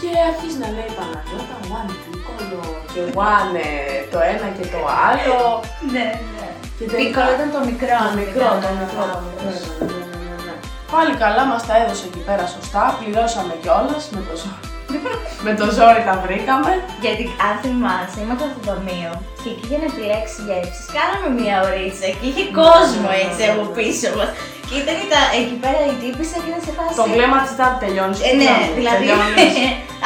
Και 0.00 0.10
αρχίζει 0.30 0.58
να 0.64 0.68
λέει 0.76 0.88
η 0.92 0.94
Παναγιώτα, 0.98 1.56
one 1.78 1.92
πίκολο 2.04 2.60
και 2.92 3.00
one 3.32 3.54
ε, 3.66 3.98
το 4.12 4.18
ένα 4.32 4.46
και 4.56 4.66
το 4.74 4.80
άλλο. 5.08 5.36
Ναι, 5.94 6.06
ναι. 6.36 6.48
Και 6.78 6.84
τελικά- 6.90 6.98
Πίκολο 7.00 7.30
ήταν 7.36 7.48
το 7.56 7.60
μικρό. 7.70 7.98
Το 8.08 8.12
μικρό, 8.22 8.48
το 8.64 8.68
μικρό. 8.80 9.04
Ναι, 9.44 9.52
ναι, 9.90 10.04
ναι, 10.30 10.36
ναι. 10.46 10.54
Πάλι 10.92 11.12
καλά 11.24 11.42
μας 11.50 11.62
τα 11.68 11.74
έδωσε 11.82 12.04
εκεί 12.10 12.22
πέρα 12.28 12.44
σωστά, 12.56 12.82
πληρώσαμε 12.98 13.54
κιόλας 13.62 14.04
με 14.14 14.20
το 14.28 14.34
ζόρι. 14.40 14.68
με 15.46 15.52
το 15.58 15.66
ζόρι 15.76 16.02
τα 16.08 16.14
βρήκαμε. 16.24 16.72
Γιατί 17.04 17.24
αν 17.46 17.54
θυμάσαι, 17.62 18.18
ήμασταν 18.24 18.48
στο 18.52 18.62
ταμείο 18.68 19.12
και 19.42 19.48
εκεί 19.52 19.64
για 19.70 19.78
να 19.82 19.86
επιλέξει 19.92 20.38
γεύσει, 20.46 20.82
κάναμε 20.96 21.28
μία 21.38 21.56
ωρίτσα 21.66 22.08
και 22.18 22.26
είχε 22.30 22.44
κόσμο 22.60 23.08
έτσι 23.24 23.42
από 23.50 23.62
πίσω 23.76 24.08
μας. 24.18 24.30
Και 24.68 24.76
ήταν 24.82 24.98
τα, 25.12 25.20
εκεί 25.40 25.56
πέρα 25.64 25.82
η 25.92 25.94
τύπησα 26.02 26.36
και 26.42 26.48
ήταν 26.50 26.62
σε 26.66 26.72
φάση. 26.76 26.94
Το 27.02 27.06
βλέμμα 27.14 27.38
της 27.42 27.52
ήταν 27.56 27.70
τελειώνεις. 27.82 28.18
Ε, 28.28 28.30
ναι, 28.42 28.56
δηλαδή. 28.78 29.06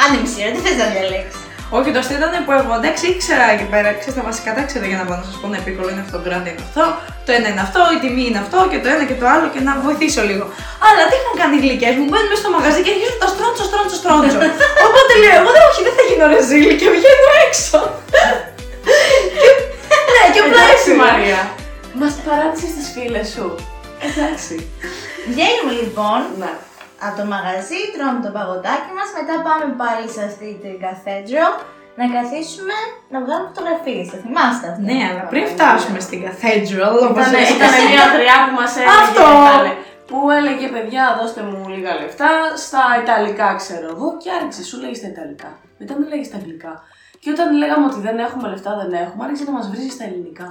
Αν 0.01 0.07
δεν 0.11 0.19
μισή 0.21 0.39
ώρα, 0.43 0.51
τι 0.55 0.61
θες 0.65 0.77
να 0.81 0.87
διαλέξεις. 0.95 1.44
Όχι, 1.77 1.89
το 1.93 1.99
αστείο 2.01 2.17
ήταν 2.21 2.33
που 2.45 2.51
εγώ 2.59 2.73
εντάξει 2.81 3.03
ήξερα 3.13 3.45
εκεί 3.55 3.67
πέρα, 3.73 3.87
ξέρεις 3.99 4.15
τα 4.19 4.23
βασικά 4.29 4.49
τα 4.55 4.61
ήξερα 4.65 4.85
για 4.91 4.97
να 5.01 5.05
πάω 5.07 5.17
να 5.21 5.25
σας 5.29 5.35
πω 5.39 5.45
ένα 5.51 5.57
επίκολο 5.63 5.89
είναι 5.93 6.03
αυτό, 6.05 6.15
το 6.21 6.23
grand 6.27 6.45
είναι 6.51 6.63
αυτό, 6.67 6.83
το 7.25 7.29
ένα 7.37 7.47
είναι 7.51 7.63
αυτό, 7.67 7.81
η 7.95 7.97
τιμή 8.03 8.23
είναι 8.29 8.41
αυτό 8.45 8.57
και 8.71 8.79
το 8.83 8.87
ένα 8.93 9.03
και 9.09 9.17
το 9.21 9.25
άλλο 9.33 9.45
και 9.53 9.61
να 9.67 9.71
βοηθήσω 9.85 10.21
λίγο. 10.29 10.45
Αλλά 10.87 11.01
τι 11.09 11.15
έχουν 11.21 11.33
κάνει 11.41 11.53
οι 11.57 11.61
γλυκές 11.65 11.93
μου, 11.99 12.05
μπαίνουν 12.09 12.27
μέσα 12.31 12.41
στο 12.43 12.51
μαγαζί 12.55 12.79
και 12.85 12.91
αρχίζουν 12.95 13.19
τα 13.23 13.29
στρώντσο, 13.33 13.63
στρώντσο, 13.69 13.95
στρώντσο. 14.01 14.37
Οπότε 14.87 15.11
λέω, 15.21 15.35
εγώ 15.41 15.49
δεν, 15.55 15.63
όχι, 15.69 15.81
δεν 15.87 15.93
θα 15.97 16.03
γίνω 16.09 16.25
ρεζίλη 16.33 16.73
και 16.81 16.87
βγαίνω 16.95 17.29
έξω. 17.45 17.77
Και- 19.41 19.57
ναι, 20.15 20.23
και 20.33 20.41
απλά 20.43 20.61
Εντάξει 20.65 20.89
έφυγα. 20.91 21.03
Μαρία, 21.05 21.41
μας 22.01 22.13
παράτησες 22.25 22.71
τις 22.77 22.87
φίλες 22.95 23.27
σου. 23.35 23.45
Εντάξει. 24.07 24.55
Βγαίνουμε 25.31 25.71
λοιπόν 25.81 26.19
Ναι. 26.41 26.51
Από 27.05 27.15
το 27.19 27.25
μαγαζί, 27.33 27.81
τρώμε 27.93 28.19
το 28.25 28.31
παγωτάκι 28.37 28.91
μας, 28.97 29.09
μετά 29.17 29.35
πάμε 29.47 29.65
πάλι 29.81 30.05
σε 30.15 30.21
αυτή 30.29 30.49
την 30.63 30.75
καθέντρο 30.85 31.45
να 31.99 32.05
καθίσουμε 32.15 32.77
να 33.13 33.17
βγάλουμε 33.23 33.49
φωτογραφίες. 33.51 34.05
Θα 34.11 34.17
θυμάστε 34.23 34.65
αυτό; 34.71 34.81
Ναι, 34.89 34.99
αλλά 35.09 35.23
πριν 35.33 35.45
φτάσουμε 35.53 35.99
στην 36.07 36.19
Cathedral, 36.25 36.95
όπως 37.09 37.23
Ήταν, 37.27 37.41
εσείς 37.41 37.55
ήταν 37.59 37.73
μια 37.91 38.05
γριά 38.15 38.37
που 38.45 38.53
μας 38.59 38.71
έλεγε, 38.79 38.99
Αυτό. 39.03 39.25
ήτανε, 39.47 39.71
που 40.09 40.17
έλεγε 40.39 40.65
παιδιά 40.75 41.03
δώστε 41.19 41.41
μου 41.47 41.57
λίγα 41.73 41.91
λεφτά 42.01 42.31
στα 42.65 42.83
Ιταλικά 43.03 43.47
ξέρω 43.61 43.87
εγώ 43.93 44.07
και 44.21 44.29
άρχισε 44.37 44.63
σου 44.69 44.75
λέει 44.83 44.95
στα 44.99 45.07
Ιταλικά. 45.13 45.49
Μετά 45.79 45.93
μου 45.97 46.05
λέγει 46.11 46.25
στα 46.29 46.37
Αγγλικά. 46.39 46.73
Και 47.21 47.29
όταν 47.35 47.47
λέγαμε 47.61 47.85
ότι 47.89 47.99
δεν 48.07 48.17
έχουμε 48.25 48.45
λεφτά, 48.53 48.71
δεν 48.81 48.91
έχουμε, 49.03 49.21
άρχισε 49.27 49.43
να 49.49 49.53
μας 49.57 49.65
βρίζει 49.71 49.91
στα 49.97 50.03
ελληνικά. 50.07 50.47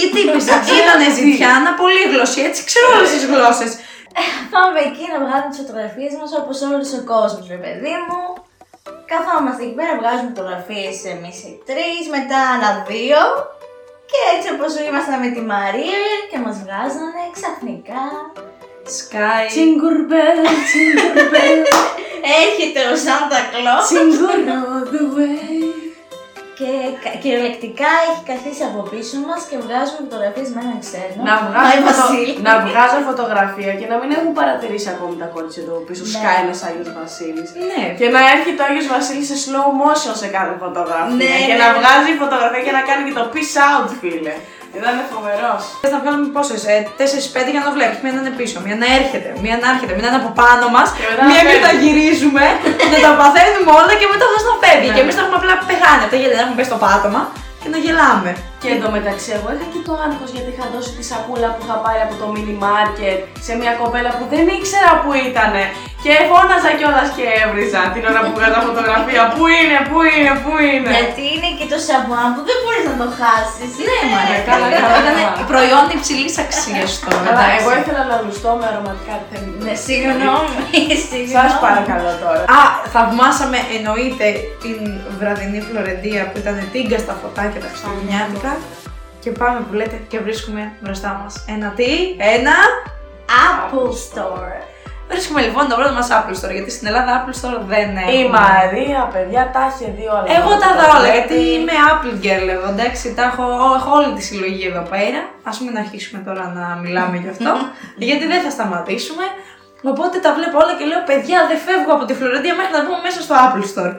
Η 0.00 0.04
τύπησα 0.14 0.54
ήταν 0.80 1.00
ζητιάνα, 1.18 1.70
πολύγλωση, 1.82 2.38
έτσι 2.48 2.60
ξέρω 2.68 2.86
όλες 2.96 3.10
τις 3.14 3.24
γλώσσες. 3.30 3.72
Πάμε 4.54 4.78
εκεί 4.88 5.04
να 5.12 5.18
βγάλουμε 5.22 5.50
τις 5.50 5.60
φωτογραφίες 5.62 6.12
μας 6.20 6.30
όπως 6.40 6.56
όλος 6.66 6.88
ο 6.98 7.00
κόσμος, 7.12 7.44
ρε 7.54 7.60
παιδί 7.62 7.94
μου. 8.06 8.22
Καθόμαστε 9.10 9.62
εκεί 9.64 9.76
πέρα, 9.78 9.92
βγάζουμε 10.00 10.30
φωτογραφίες 10.32 10.96
εμείς 11.14 11.36
οι 11.46 11.52
τρεις, 11.68 12.02
μετά 12.16 12.40
ένα 12.56 12.70
δύο. 12.90 13.20
Και 14.10 14.20
έτσι 14.34 14.48
όπως 14.54 14.70
ήμασταν 14.88 15.16
με 15.24 15.30
τη 15.36 15.42
Μαρία 15.52 16.02
και 16.30 16.38
μας 16.44 16.56
βγάζανε 16.64 17.22
ξαφνικά. 17.36 18.04
Sky. 18.98 19.42
Τσιγκουρμπέλ, 19.50 20.38
τσιγκουρμπέλ, 20.66 21.60
Έρχεται 22.42 22.80
ο 22.92 22.96
Σάντα 23.04 23.40
Κλός 23.52 23.84
τσιγκουρ 23.86 24.38
all 24.56 24.84
the 24.94 25.02
way. 25.16 25.61
Και 26.62 26.72
κα- 27.04 27.16
κυριολεκτικά 27.22 27.90
έχει 28.08 28.22
καθίσει 28.32 28.62
από 28.70 28.80
πίσω 28.90 29.14
μας 29.28 29.40
και 29.50 29.56
βγάζουμε 29.64 30.00
φωτογραφίες 30.06 30.48
με 30.54 30.60
έναν 30.64 30.78
ξένο. 30.84 31.20
Να 31.28 31.34
Πάει 31.36 31.46
βγάζω, 31.48 31.80
φωτο... 31.86 31.94
Βασίλη. 32.00 32.32
να 32.48 32.52
βγάζω 32.66 32.98
φωτογραφία 33.10 33.72
και 33.80 33.86
να 33.92 33.96
μην 34.00 34.10
έχουν 34.18 34.30
παρατηρήσει 34.40 34.88
ακόμη 34.94 35.14
τα 35.22 35.28
κορίτσια 35.34 35.62
εδώ 35.66 35.76
πίσω. 35.88 36.02
Ναι. 36.06 36.12
Σκάει 36.16 36.38
ένας 36.44 36.58
Άγιος 36.68 36.90
Βασίλης. 37.00 37.48
Ναι, 37.70 37.82
Και 37.98 38.06
να 38.14 38.20
έρχεται 38.34 38.60
ο 38.62 38.64
Άγιος 38.68 38.86
Βασίλης 38.94 39.26
σε 39.30 39.36
slow 39.44 39.68
motion 39.82 40.14
σε 40.22 40.28
κάθε 40.36 40.54
φωτογραφία. 40.64 41.16
Ναι, 41.22 41.34
και 41.48 41.54
ναι, 41.56 41.60
να 41.62 41.68
ναι. 41.70 41.76
βγάζει 41.78 42.10
φωτογραφία 42.22 42.62
και 42.66 42.74
να 42.78 42.82
κάνει 42.88 43.02
και 43.08 43.14
το 43.18 43.24
peace 43.32 43.56
out, 43.68 43.88
φίλε. 44.00 44.34
Ήταν 44.78 44.94
φοβερός. 45.14 45.60
Θες 45.82 45.92
να 45.94 45.98
βγάλουμε 46.02 46.26
πόσε, 46.36 46.56
ε, 46.74 46.76
4-5 47.00 47.48
για 47.54 47.60
να 47.62 47.66
το 47.68 47.72
βλέπεις. 47.76 47.96
Μία 48.02 48.12
να 48.16 48.20
είναι 48.22 48.34
πίσω, 48.40 48.56
μία 48.66 48.76
να 48.82 48.86
έρχεται, 48.98 49.28
μία 49.44 49.56
να 49.62 49.66
έρχεται, 49.72 49.92
μία 49.96 50.04
να 50.06 50.10
είναι 50.10 50.20
από 50.24 50.30
πάνω 50.42 50.64
μας, 50.76 50.88
Και 50.98 51.04
μετά 51.10 51.22
να 51.22 51.28
μία 51.30 51.42
μην 51.46 51.52
φεύγει. 51.54 51.66
τα 51.66 51.72
γυρίζουμε, 51.82 52.44
να 52.92 52.98
τα 53.06 53.10
παθαίνουμε 53.20 53.70
όλα 53.80 53.92
και 54.00 54.06
μετά 54.12 54.24
θα 54.32 54.38
να 54.48 54.54
φεύγει. 54.62 54.88
Ναι. 54.88 54.94
και 54.96 55.02
εμείς 55.04 55.14
θα 55.16 55.22
έχουμε 55.24 55.38
απλά 55.40 55.54
πεθάνει 55.70 56.02
από 56.04 56.12
τα 56.14 56.18
γέλια, 56.20 56.36
να 56.38 56.42
έχουμε 56.44 56.56
πέσει 56.58 56.70
στο 56.72 56.78
πάτωμα 56.84 57.20
και 57.60 57.68
να 57.74 57.78
γελάμε. 57.84 58.30
Και 58.62 58.70
εντωμεταξύ 58.76 59.30
εγώ 59.36 59.48
είχα 59.54 59.66
και 59.72 59.82
το 59.86 59.92
άγχος 60.06 60.30
γιατί 60.34 60.48
είχα 60.54 60.66
δώσει 60.74 60.90
τη 60.96 61.02
σακούλα 61.10 61.48
που 61.54 61.60
είχα 61.64 61.76
πάρει 61.84 62.00
από 62.06 62.14
το 62.20 62.26
mini 62.34 62.56
market 62.66 63.18
σε 63.46 63.52
μια 63.60 63.72
κοπέλα 63.80 64.10
που 64.16 64.24
δεν 64.32 64.44
ήξερα 64.56 64.92
που 65.02 65.10
ήτανε. 65.28 65.64
Και 66.04 66.12
φώναζα 66.30 66.70
κιόλας 66.78 67.08
και 67.16 67.26
έβριζα 67.42 67.82
την 67.94 68.02
ώρα 68.10 68.20
που 68.24 68.32
βγάζα 68.36 68.58
φωτογραφία. 68.68 69.22
Πού 69.34 69.44
είναι, 69.58 69.78
πού 69.90 69.98
είναι, 70.14 70.32
πού 70.44 70.52
είναι; 70.68 70.90
Γιατί 70.96 71.22
είναι 71.34 71.50
και 71.58 71.66
το 71.72 71.78
σαμπουάν 71.86 72.28
που 72.34 72.42
δεν 72.48 72.56
μπορείς 72.60 72.84
να 72.90 72.94
το 73.02 73.08
χάσεις. 73.18 73.70
Ναι, 73.88 73.98
μωρέ. 74.10 74.36
καλά, 74.50 74.66
καλά. 74.74 74.96
Ήταν 75.00 75.18
προϊόν 75.52 75.84
υψηλής 75.96 76.34
αξίας 76.44 76.90
τώρα. 77.04 77.20
Αλλά 77.30 77.44
εντάξει. 77.44 77.56
εγώ 77.58 77.70
ήθελα 77.80 78.02
να 78.10 78.16
λουστώ 78.24 78.50
με 78.60 78.64
αρωματικά 78.70 79.14
θέμη. 79.28 79.50
Ναι, 79.66 79.74
συγγνώμη, 79.86 80.56
συγγνώμη. 81.10 81.36
Σας 81.36 81.52
παρακαλώ 81.64 82.12
τώρα. 82.24 82.42
Α, 82.58 82.60
θαυμάσαμε 82.94 83.58
εννοείται 83.76 84.26
την 84.64 84.78
βραδινή 85.18 85.60
Φλωρεντία 85.66 86.22
που 86.30 86.36
ήταν 86.42 86.56
τίγκα 86.72 86.98
στα 87.04 87.14
φωτάκια 87.20 87.60
τα 87.64 87.68
Χριστουγεννιάτικα. 87.70 88.51
Και 89.22 89.30
πάμε 89.30 89.58
που 89.66 89.74
λέτε 89.74 89.96
και 90.08 90.18
βρίσκουμε 90.18 90.72
μπροστά 90.80 91.20
μας 91.22 91.44
ένα 91.48 91.68
τι, 91.76 91.90
ένα... 92.36 92.54
Apple 93.50 93.90
Store. 94.06 94.56
Βρίσκουμε 95.08 95.40
λοιπόν 95.46 95.68
το 95.68 95.74
πρώτο 95.78 95.92
μας 95.98 96.08
Apple 96.18 96.36
Store, 96.40 96.52
γιατί 96.56 96.70
στην 96.76 96.86
Ελλάδα 96.90 97.10
Apple 97.18 97.36
Store 97.40 97.60
δεν 97.72 97.88
έχουμε. 97.96 98.18
Η 98.22 98.28
Μαρία, 98.38 99.00
παιδιά, 99.14 99.42
τα 99.54 99.60
έχει 99.70 99.90
δει 99.96 100.06
όλα. 100.16 100.28
Εγώ 100.38 100.50
τα 100.62 100.68
Το 100.70 100.78
δω 100.78 100.84
όλα, 100.90 101.00
βλέπεις. 101.00 101.18
γιατί 101.18 101.36
είμαι 101.56 101.74
Apple 101.92 102.14
Girl 102.24 102.46
εγώ, 102.56 102.68
εντάξει, 102.76 103.04
τα 103.18 103.22
έχω, 103.30 103.44
έχω 103.78 103.90
όλη 103.98 104.10
τη 104.18 104.22
συλλογή 104.28 104.64
εδώ 104.72 104.82
πέρα. 104.94 105.20
Ας 105.50 105.56
μην 105.62 105.74
αρχίσουμε 105.82 106.18
τώρα 106.28 106.44
να 106.58 106.64
μιλάμε 106.82 107.16
γι' 107.22 107.32
αυτό, 107.34 107.50
γιατί 108.08 108.24
δεν 108.32 108.40
θα 108.44 108.50
σταματήσουμε. 108.56 109.24
Οπότε 109.92 110.16
τα 110.24 110.30
βλέπω 110.38 110.56
όλα 110.62 110.74
και 110.78 110.84
λέω: 110.90 111.00
Παιδιά, 111.10 111.38
δεν 111.50 111.58
φεύγω 111.66 111.92
από 111.96 112.04
τη 112.08 112.14
Φλωρεντία 112.18 112.54
μέχρι 112.60 112.72
να 112.78 112.82
μπούμε 112.84 113.00
μέσα 113.06 113.20
στο 113.26 113.34
Apple 113.44 113.64
Store. 113.72 113.94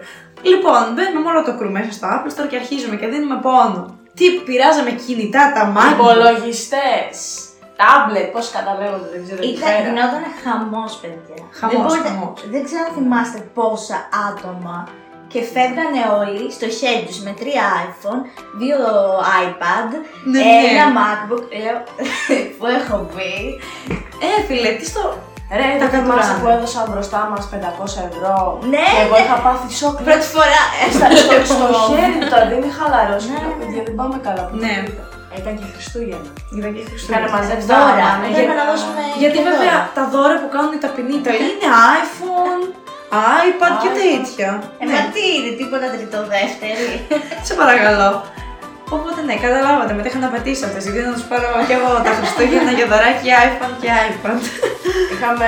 Λοιπόν, 0.51 0.81
μπαίνουμε 0.93 1.19
με 1.23 1.29
όλο 1.31 1.41
το 1.47 1.53
κρου 1.57 1.71
μέσα 1.77 1.91
στο 1.97 2.05
Apple 2.13 2.31
Store 2.33 2.47
και 2.51 2.57
αρχίζουμε 2.61 2.95
και 3.01 3.07
δίνουμε 3.13 3.37
πόνο. 3.45 3.81
Τι 4.17 4.25
πειράζαμε 4.45 4.91
κινητά, 4.91 5.51
τα 5.55 5.65
μάτια. 5.65 5.91
Υπολογιστές. 5.97 7.15
Τάμπλετ, 7.81 8.27
πώς 8.33 8.45
καταλέγονται, 8.57 9.09
δεν 9.13 9.21
ξέρω. 9.25 9.39
εκεί 9.41 9.51
Ήταν, 9.57 9.69
πέρα. 9.69 9.79
γινόταν 9.83 10.23
χαμός, 10.43 10.91
παιδιά. 11.01 11.39
Χαμός, 11.59 11.73
δεν, 11.75 11.81
μπορείτε- 11.85 12.07
χαμός. 12.09 12.37
δεν 12.53 12.63
ξέρω 12.67 12.83
αν 12.89 12.93
θυμάστε 12.97 13.39
πόσα 13.57 13.97
άτομα 14.29 14.77
και 15.31 15.41
φεύγανε 15.53 16.01
όλοι 16.21 16.43
στο 16.57 16.67
χέρι 16.79 17.03
τους 17.07 17.19
με 17.25 17.31
τρία 17.39 17.65
iPhone, 17.87 18.21
δύο 18.61 18.79
iPad, 19.45 19.89
Ναι, 20.33 20.39
ναι. 20.39 20.67
ένα 20.73 20.85
MacBook, 20.99 21.45
λέω, 21.61 21.77
που 22.57 22.65
έχω 22.79 22.97
πει. 23.15 23.31
Ε, 24.27 24.43
φίλε, 24.47 24.69
τι 24.79 24.85
στο. 24.85 25.03
Ρε, 25.59 25.67
Τα 25.81 25.85
δεν 25.85 25.89
θυμάσαι 26.03 26.33
κατουράνε. 26.33 26.39
που 26.41 26.47
έδωσα 26.55 26.81
μπροστά 26.89 27.19
μας 27.31 27.43
500 27.51 28.09
ευρώ. 28.09 28.35
Ναι, 28.73 28.85
Και 28.95 29.01
εγώ 29.05 29.15
ναι. 29.17 29.23
είχα 29.23 29.35
πάθει 29.45 29.67
σοκ. 29.81 29.95
Πρώτη 30.07 30.27
φορά 30.35 30.61
Στα, 30.95 31.07
στο, 31.23 31.33
στο 31.53 31.65
χέρι 31.89 32.15
του, 32.21 32.27
δεν 32.49 32.57
είναι 32.57 32.71
χαλαρός. 32.79 33.23
Ναι. 33.29 33.37
Λέω, 33.41 33.53
παιδιά, 33.59 33.81
δεν 33.87 33.95
πάμε 33.99 34.15
καλά. 34.27 34.41
που 34.47 34.55
Ναι. 34.63 34.73
το 34.77 34.83
πήρα. 34.87 35.05
Ήταν 35.39 35.53
και 35.59 35.67
Χριστούγεννα. 35.75 36.31
Ήταν 36.57 36.69
και 36.75 36.79
Είχαν 36.81 36.91
Χριστούγεννα. 36.93 37.27
μαζέψει 37.35 37.65
τα 37.71 37.75
δώρα. 37.79 37.93
μάνα, 38.05 38.25
Πρέπει 38.35 38.45
για- 38.47 38.59
να 38.61 38.65
δώσουμε 38.71 39.01
Γιατί 39.21 39.37
και 39.37 39.43
βέβαια 39.49 39.75
δώρα. 39.77 39.91
τα 39.97 40.03
δώρα 40.13 40.35
που 40.41 40.47
κάνουν 40.55 40.71
οι 40.77 40.79
ταπεινοί 40.85 41.13
Ιταλοί 41.21 41.45
είναι 41.53 41.67
iPhone, 42.01 42.61
iPad 43.47 43.73
και 43.83 43.89
iPad. 43.91 43.97
τέτοια. 44.03 44.49
Ε, 44.81 44.83
ναι, 44.87 44.93
μα 44.95 45.01
τι 45.13 45.23
είναι, 45.35 45.51
τίποτα 45.59 45.87
τρίτο 45.95 46.19
δεύτερη. 46.35 46.87
σε 47.47 47.53
παρακαλώ. 47.61 48.09
Οπότε 48.97 49.19
ναι, 49.27 49.35
καταλάβατε, 49.45 49.93
μετά 49.97 50.07
είχαν 50.09 50.23
απαιτήσει 50.29 50.63
αυτέ. 50.67 50.79
Γιατί 50.85 50.99
να 51.09 51.13
τους 51.17 51.25
πάρω 51.31 51.47
κι 51.67 51.75
εγώ 51.79 51.91
τα 52.05 52.11
Χριστούγεννα 52.17 52.71
για 52.77 52.85
δωράκι 52.91 53.27
iPhone 53.47 53.73
και 53.81 53.89
iPad. 54.09 54.39
Είχαμε 55.13 55.47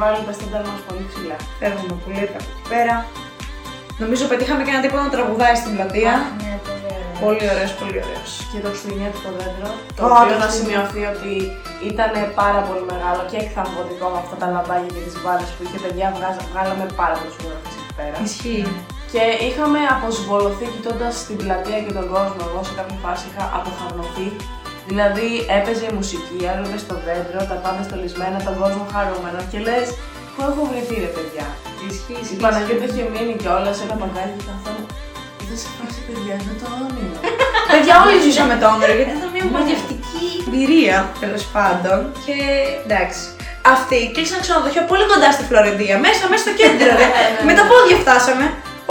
βάλει 0.00 0.18
τα 0.28 0.32
στέντα 0.36 0.58
μας 0.68 0.80
πολύ 0.86 1.04
ψηλά. 1.10 1.36
Φεύγουμε 1.60 1.94
που 2.02 2.08
λέτε 2.16 2.36
από 2.40 2.48
εκεί 2.54 2.64
πέρα. 2.72 2.94
Νομίζω 4.02 4.22
πετύχαμε 4.32 4.60
και 4.64 4.72
ένα 4.74 4.82
τύπο 4.84 4.96
να 5.04 5.10
τραγουδάει 5.14 5.56
στην 5.62 5.70
πλατεία. 5.76 6.12
Ναι, 6.42 6.52
πολύ 6.66 6.84
ωραία. 6.94 7.14
Πολύ 7.24 7.44
ωραίος, 7.52 7.72
πολύ 7.80 7.98
ωραίος. 8.04 8.30
Και 8.50 8.58
το 8.64 8.68
χριστουγεννιάτικο 8.72 9.28
δέντρο. 9.38 9.68
Το 9.98 10.02
Α, 10.04 10.08
οποίο 10.22 10.34
το 10.36 10.42
να 10.42 10.46
χριστουγεννιάτικο. 10.46 10.90
σημειωθεί 10.92 11.02
ότι 11.12 11.32
ήταν 11.90 12.12
πάρα 12.40 12.60
πολύ 12.68 12.84
μεγάλο 12.92 13.20
και 13.30 13.38
εκθαμβωτικό 13.44 14.06
με 14.12 14.18
αυτά 14.24 14.34
τα 14.42 14.46
λαμπάκια 14.54 14.90
και 14.94 15.02
τις 15.06 15.16
μπάλες 15.22 15.48
που 15.54 15.62
είχε 15.66 15.78
παιδιά. 15.84 16.06
βγάζα- 16.16 16.46
Βγάλαμε 16.50 16.84
πάρα 17.00 17.14
πολλέ 17.18 17.32
φωτογραφίε 17.36 17.72
εκεί 17.82 17.92
πέρα. 18.00 18.16
Ισχύει. 18.28 18.64
Και 19.16 19.28
είχαμε 19.48 19.80
αποσβολωθεί 19.94 20.66
κοιτώντας 20.74 21.14
την 21.28 21.36
πλατεία 21.42 21.78
και 21.84 21.92
τον 21.98 22.06
κόσμο. 22.14 22.40
Εγώ 22.48 22.60
σε 22.68 22.72
κάποια 22.78 22.98
φάση 23.04 23.24
είχα 23.30 23.44
αποχαρνωθεί. 23.58 24.28
Δηλαδή 24.88 25.28
έπαιζε 25.56 25.84
η 25.90 25.94
μουσική, 25.98 26.38
έβλεπε 26.50 26.78
στο 26.84 26.94
δέντρο, 27.06 27.40
τα 27.50 27.56
πάντα 27.64 27.82
στολισμένα, 27.88 28.38
τον 28.46 28.54
κόσμο 28.60 28.84
χαρούμενο 28.92 29.40
και 29.50 29.58
λες, 29.66 29.86
Πού 30.32 30.40
έχω 30.50 30.62
βρεθεί 30.70 30.96
ρε 31.04 31.10
παιδιά; 31.16 31.46
Ισχύει. 31.90 32.22
Η 32.34 32.36
Παναγιώτα 32.42 32.84
είχε 32.90 33.04
μείνει 33.12 33.34
κιόλας 33.42 33.74
σε 33.78 33.82
ένα 33.86 33.96
παγκάκι 34.00 34.34
και 34.38 34.44
καθόλου. 34.52 34.84
Ήταν 35.42 35.56
σε 35.62 35.68
φάση 35.76 35.98
παιδιά, 36.06 36.34
είναι 36.40 36.54
το 36.62 36.66
όνειρο. 36.84 37.18
Παιδιά, 37.72 37.94
όλοι 38.04 38.16
ζήσαμε 38.26 38.54
το 38.60 38.66
όνειρο 38.74 38.92
γιατί 38.98 39.12
ήταν 39.18 39.30
μια 39.36 39.46
μαγευτική 39.56 40.26
εμπειρία 40.46 40.96
τέλος 41.22 41.44
πάντων. 41.54 41.98
Και 42.24 42.36
εντάξει. 42.84 43.22
Αυτοί 43.74 43.98
κλείσαν 44.14 44.38
ξενοδοχείο 44.44 44.84
πολύ 44.90 45.04
κοντά 45.12 45.28
στη 45.36 45.42
Φλωρεντία, 45.48 45.96
μέσα, 46.04 46.22
μέσα 46.30 46.42
στο 46.44 46.52
κέντρο. 46.60 46.90
ρε. 47.00 47.06
Με 47.48 47.52
τα 47.58 47.64
πόδια 47.70 47.96
φτάσαμε. 48.04 48.46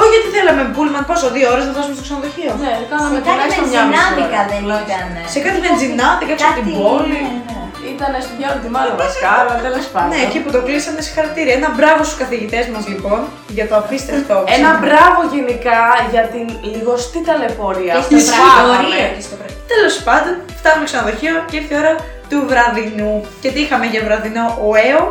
Όχι 0.06 0.14
γιατί 0.16 0.30
θέλαμε 0.36 0.64
πούλμαν, 0.76 1.04
πόσο, 1.10 1.26
δύο 1.36 1.48
ώρες 1.54 1.64
να 1.68 1.72
φτάσουμε 1.74 1.96
στο 1.98 2.04
ξενοδοχείο; 2.08 2.52
ναι, 2.64 2.72
κάναμε 2.92 3.16
Σε 3.16 3.22
κάτι 3.28 3.34
τουλάχιστον 3.36 3.68
μια 3.74 3.84
μισή 3.90 4.04
βενζινάδικα 4.04 4.40
ώρα. 4.42 4.50
δεν 4.52 4.60
τουλάχιστον. 4.64 5.08
ήταν. 5.16 5.32
Σε 5.34 5.40
κάτι 5.46 5.58
βενζινάδικα 5.66 6.32
έξω 6.36 6.46
από 6.50 6.58
την 6.60 6.68
πόλη. 6.80 7.20
ναι, 7.26 7.34
ναι. 7.48 7.60
Ήταν 7.96 8.12
στο 8.26 8.34
διάλογο 8.40 8.62
τη 8.66 8.70
μάλλον 8.78 8.94
Βασκάρα, 9.02 9.54
τέλος 9.68 9.86
πάντων. 9.94 10.10
Ναι, 10.14 10.20
εκεί 10.28 10.40
που 10.44 10.50
το 10.56 10.60
κλείσανε 10.68 11.02
συγχαρητήρια. 11.08 11.54
Ένα 11.60 11.70
μπράβο 11.78 12.00
στους 12.08 12.18
καθηγητές 12.24 12.66
μας 12.74 12.84
λοιπόν 12.92 13.20
για 13.58 13.66
το 13.70 13.76
απίστευτο. 13.82 14.36
Ένα 14.38 14.48
ξενοδοχείο. 14.48 14.82
μπράβο 14.84 15.20
γενικά 15.34 15.80
για 16.14 16.24
την 16.34 16.46
λιγοστή 16.74 17.20
ταλαιπωρία. 17.28 17.94
Και 18.10 18.16
που 18.16 18.22
στο 18.28 18.34
πάθαμε. 18.42 18.74
πρακτορείο. 18.74 19.08
και 19.16 19.24
στο 19.28 19.36
πρακτορείο. 19.40 19.70
Τέλος 19.74 19.96
πάντων, 20.08 20.34
φτάνουμε 20.60 20.86
ξενοδοχείο 20.90 21.36
και 21.50 21.56
ήρθε 21.60 21.74
η 21.76 21.80
ώρα 21.84 21.94
του 22.30 22.40
βραδινού. 22.52 23.14
Και 23.42 23.50
τι 23.54 23.60
είχαμε 23.66 23.86
για 23.94 24.02
βραδινό, 24.08 24.46
ΟΕΟ, 24.70 25.04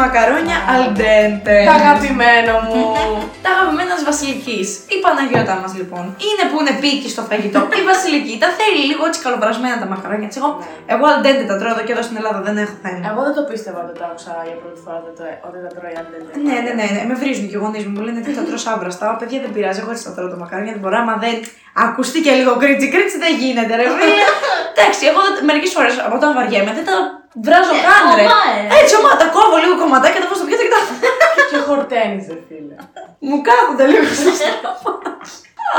μακαρόνια 0.00 0.58
Α. 0.62 0.66
αλντέντε. 0.74 1.56
Τα 1.68 1.74
αγαπημένο 1.80 2.52
μου. 2.66 2.80
Τα 3.44 3.50
αγαπημένα 3.54 3.92
της 3.98 4.04
Βασιλικής. 4.10 4.66
Η 4.94 4.96
Παναγιώτα 5.04 5.54
μας 5.62 5.72
λοιπόν. 5.80 6.04
Είναι 6.28 6.44
που 6.50 6.56
είναι 6.60 6.74
πίκη 6.82 7.08
στο 7.14 7.22
φαγητό. 7.30 7.58
η 7.80 7.84
Βασιλική 7.92 8.34
τα 8.42 8.48
θέλει 8.58 8.80
λίγο 8.90 9.02
έτσι 9.08 9.20
καλοπρασμένα 9.26 9.76
τα 9.82 9.86
μακαρόνια 9.92 10.28
της. 10.30 10.36
Εγώ, 10.40 10.50
εγώ 10.94 11.04
αλντέντε 11.12 11.42
τα 11.50 11.54
τρώω 11.60 11.72
εδώ 11.74 11.82
και 11.86 11.92
εδώ 11.96 12.02
στην 12.06 12.16
Ελλάδα, 12.20 12.38
δεν 12.46 12.56
έχω 12.64 12.76
θέμα. 12.84 13.04
Εγώ 13.10 13.20
δεν 13.26 13.34
το 13.38 13.42
πίστευα 13.50 13.78
όταν 13.84 13.94
το 13.98 14.04
άκουσα 14.10 14.32
για 14.48 14.56
πρώτη 14.62 14.78
φορά 14.84 14.96
ότι 15.02 15.10
το- 15.18 15.36
ότι 15.48 15.58
τα 15.64 15.70
τρώει 15.76 15.94
αν 16.00 16.06
δεν 16.12 16.20
Ναι, 16.48 16.56
ναι, 16.64 16.72
ναι, 16.78 16.86
ναι, 16.94 17.02
με 17.10 17.14
βρίζουν 17.20 17.44
και 17.50 17.56
οι 17.56 17.60
γονείς 17.64 17.82
μου. 17.86 17.92
Μου 17.96 18.02
λένε 18.06 18.20
τι 18.26 18.30
θα 18.38 18.42
τρώω 18.48 18.60
άβραστα. 18.72 19.04
Ω, 19.12 19.14
παιδιά 19.20 19.38
δεν 19.44 19.50
πειράζει, 19.56 19.78
εγώ 19.82 19.90
έτσι 19.94 20.04
θα 20.08 20.12
τρώω 20.16 20.28
το 20.34 20.38
μακαρόνια. 20.42 20.72
Δεν 20.76 20.82
μπορώ, 20.82 20.96
άμα 21.04 21.14
δεν 21.24 21.34
ακουστεί 21.86 22.18
και 22.24 22.32
λίγο 22.38 22.52
κρίτσι. 22.62 22.86
Κρίτσι 22.94 23.16
δεν 23.24 23.32
γίνεται, 23.42 23.72
ρε 23.80 23.86
φίλε. 23.96 24.16
Εντάξει, 24.74 25.00
εγώ 25.10 25.20
μερικές 25.48 25.70
φορές 25.76 25.92
από 26.06 26.14
όταν 26.20 26.30
βαριέμαι 26.38 26.72
δεν 26.78 26.84
τα 26.90 26.96
βράζω 27.46 27.74
Ε, 27.78 27.82
καν, 27.86 28.04
ρε. 28.18 28.24
ομά, 28.28 28.40
ε. 28.58 28.62
Έτσι, 28.80 28.92
ομά, 29.00 29.12
τα 29.20 29.26
κόβω 29.36 29.56
λίγο 29.62 29.74
κομματάκια, 29.82 30.20
τα 30.22 30.26
βάζω 30.30 30.38
στο 30.40 30.46
πιάτο 30.48 30.62
και 30.66 30.72
τα. 30.76 30.80
Και 31.50 31.58
χορταίνεις, 31.68 32.24
δε 32.30 32.36
φίλε. 32.48 32.74
Μου 33.28 33.36
κάθονται 33.48 33.84
λίγο 33.92 34.06
στο 34.20 34.30
στόμα. 34.38 34.92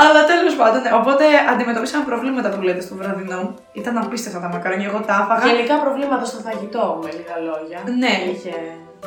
Αλλά 0.02 0.20
τέλος 0.32 0.54
πάντων, 0.60 0.80
ναι. 0.84 0.90
οπότε 1.00 1.24
αντιμετωπίσαμε 1.52 2.04
προβλήματα 2.10 2.48
που 2.52 2.60
λέτε 2.66 2.82
στο 2.86 2.94
βραδινό. 3.00 3.40
Ήταν 3.80 3.94
απίστευτα 4.02 4.38
τα 4.44 4.48
μακαρόνια, 4.54 4.86
εγώ 4.90 5.00
τα 5.08 5.14
άφαγα. 5.22 5.44
Γενικά 5.50 5.74
προβλήματα 5.84 6.24
στο 6.30 6.38
φαγητό, 6.46 6.84
με 7.02 7.10
λίγα 7.18 7.36
λόγια. 7.48 7.78
Ναι. 8.02 8.14
Είχε... 8.32 8.52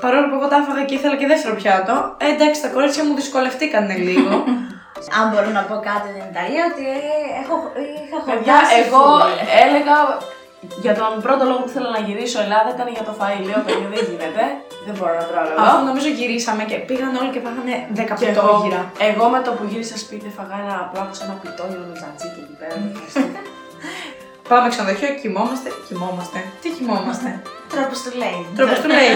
Παρόλο 0.04 0.26
που 0.30 0.36
εγώ 0.40 0.48
τα 0.52 0.58
άφαγα 0.62 0.82
και 0.88 0.96
ήθελα 1.00 1.16
και 1.20 1.28
δεύτερο 1.34 1.54
πιάτο, 1.62 1.94
ε, 2.24 2.28
εντάξει, 2.36 2.60
τα 2.66 2.70
κορίτσια 2.76 3.04
μου 3.08 3.14
δυσκολευτήκαν 3.22 3.86
λίγο. 4.08 4.34
Αν 5.20 5.24
μπορώ 5.30 5.50
να 5.58 5.62
πω 5.70 5.76
κάτι 5.90 6.08
για 6.16 6.22
την 6.24 6.32
Ιταλία, 6.34 6.64
ότι 6.72 6.84
έχω, 7.42 7.56
είχα 8.04 8.18
Παιδιά, 8.30 8.56
χορτάσει 8.58 8.80
εγώ 8.84 9.02
φούλε. 9.08 9.34
έλεγα 9.64 9.96
για 10.86 10.94
τον 11.00 11.12
πρώτο 11.26 11.44
λόγο 11.50 11.60
που 11.66 11.72
θέλω 11.76 11.90
να 11.98 12.02
γυρίσω 12.08 12.38
Ελλάδα 12.46 12.70
ήταν 12.76 12.88
για 12.98 13.04
το 13.08 13.14
φαΐ. 13.20 13.40
Λέω, 13.50 13.60
παιδιά, 13.66 13.88
δεν 13.94 14.04
γίνεται. 14.12 14.44
Δεν 14.88 14.94
μπορώ 14.98 15.14
να 15.22 15.26
τρώω 15.30 15.42
άλλο. 15.44 15.54
Αφού 15.66 15.78
νομίζω 15.90 16.08
γυρίσαμε 16.20 16.64
και 16.70 16.78
πήγαν 16.88 17.12
όλοι 17.22 17.32
και 17.36 17.42
φάγανε 17.46 17.74
10 17.96 18.18
Και 18.20 18.28
εγώ, 18.34 18.42
πιτόγυρα. 18.42 18.82
εγώ 19.10 19.26
με 19.34 19.40
το 19.46 19.52
που 19.58 19.64
γύρισα 19.72 19.98
σπίτι 20.04 20.28
φαγά 20.38 20.58
ένα 20.66 20.76
απλά 20.86 21.02
σε 21.18 21.24
ένα 21.26 21.36
πιτόγυρο 21.42 21.84
με 21.90 21.94
τζατζίκι 22.00 22.40
εκεί 22.46 22.56
πέρα. 22.62 22.76
με 22.82 22.88
ευχαριστώ. 22.94 23.26
Πάμε 24.52 24.66
ξενοδοχείο, 24.74 25.12
κοιμόμαστε. 25.22 25.70
Κοιμόμαστε. 25.88 26.40
Τι 26.62 26.70
κοιμόμαστε; 26.78 27.30
Τρόπος 27.74 27.98
του 28.04 28.12
λέει. 28.22 28.40
Τρόπος 28.60 28.78
του 28.84 28.90
λέει. 28.98 29.14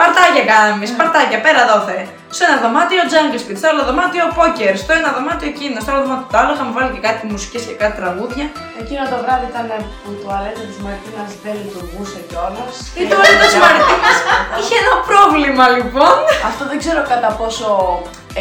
Παρτάκια 0.00 0.44
κάναμε 0.50 0.74
εμείς. 0.78 0.90
Παρτάκια, 1.00 1.38
πέρα 1.46 1.60
δόθε. 1.70 1.96
Σε 2.36 2.42
ένα 2.46 2.56
δωμάτιο 2.64 3.02
jungle 3.12 3.40
speed, 3.42 3.56
στο 3.60 3.68
άλλο 3.70 3.82
δωμάτιο 3.88 4.24
poker, 4.38 4.74
στο 4.82 4.92
ένα 4.98 5.08
δωμάτιο 5.16 5.48
εκείνο, 5.54 5.76
στο 5.84 5.90
άλλο 5.92 6.02
δωμάτιο 6.04 6.28
το 6.32 6.38
άλλο. 6.40 6.50
Είχαμε 6.54 6.72
βάλει 6.76 6.90
και 6.96 7.02
κάτι 7.08 7.20
μουσικές 7.32 7.62
και 7.68 7.74
κάτι 7.82 7.94
τραγούδια. 8.00 8.46
Εκείνο 8.82 9.02
το 9.12 9.16
βράδυ 9.22 9.46
ήταν 9.52 9.66
που 10.00 10.08
η 10.14 10.16
τουαλέτα 10.22 10.62
της 10.68 10.78
Μαρτίνας 10.84 11.30
δεν 11.44 11.54
λειτουργούσε 11.62 12.18
κιόλας. 12.28 12.74
Η 13.00 13.02
τουαλέτα 13.10 13.44
της 13.50 13.58
Μαρτίνας 13.64 14.16
είχε 14.58 14.76
ένα 14.82 14.94
πρόβλημα 15.10 15.64
λοιπόν. 15.76 16.16
Αυτό 16.50 16.62
δεν 16.70 16.78
ξέρω 16.82 17.00
κατά 17.12 17.30
πόσο 17.40 17.66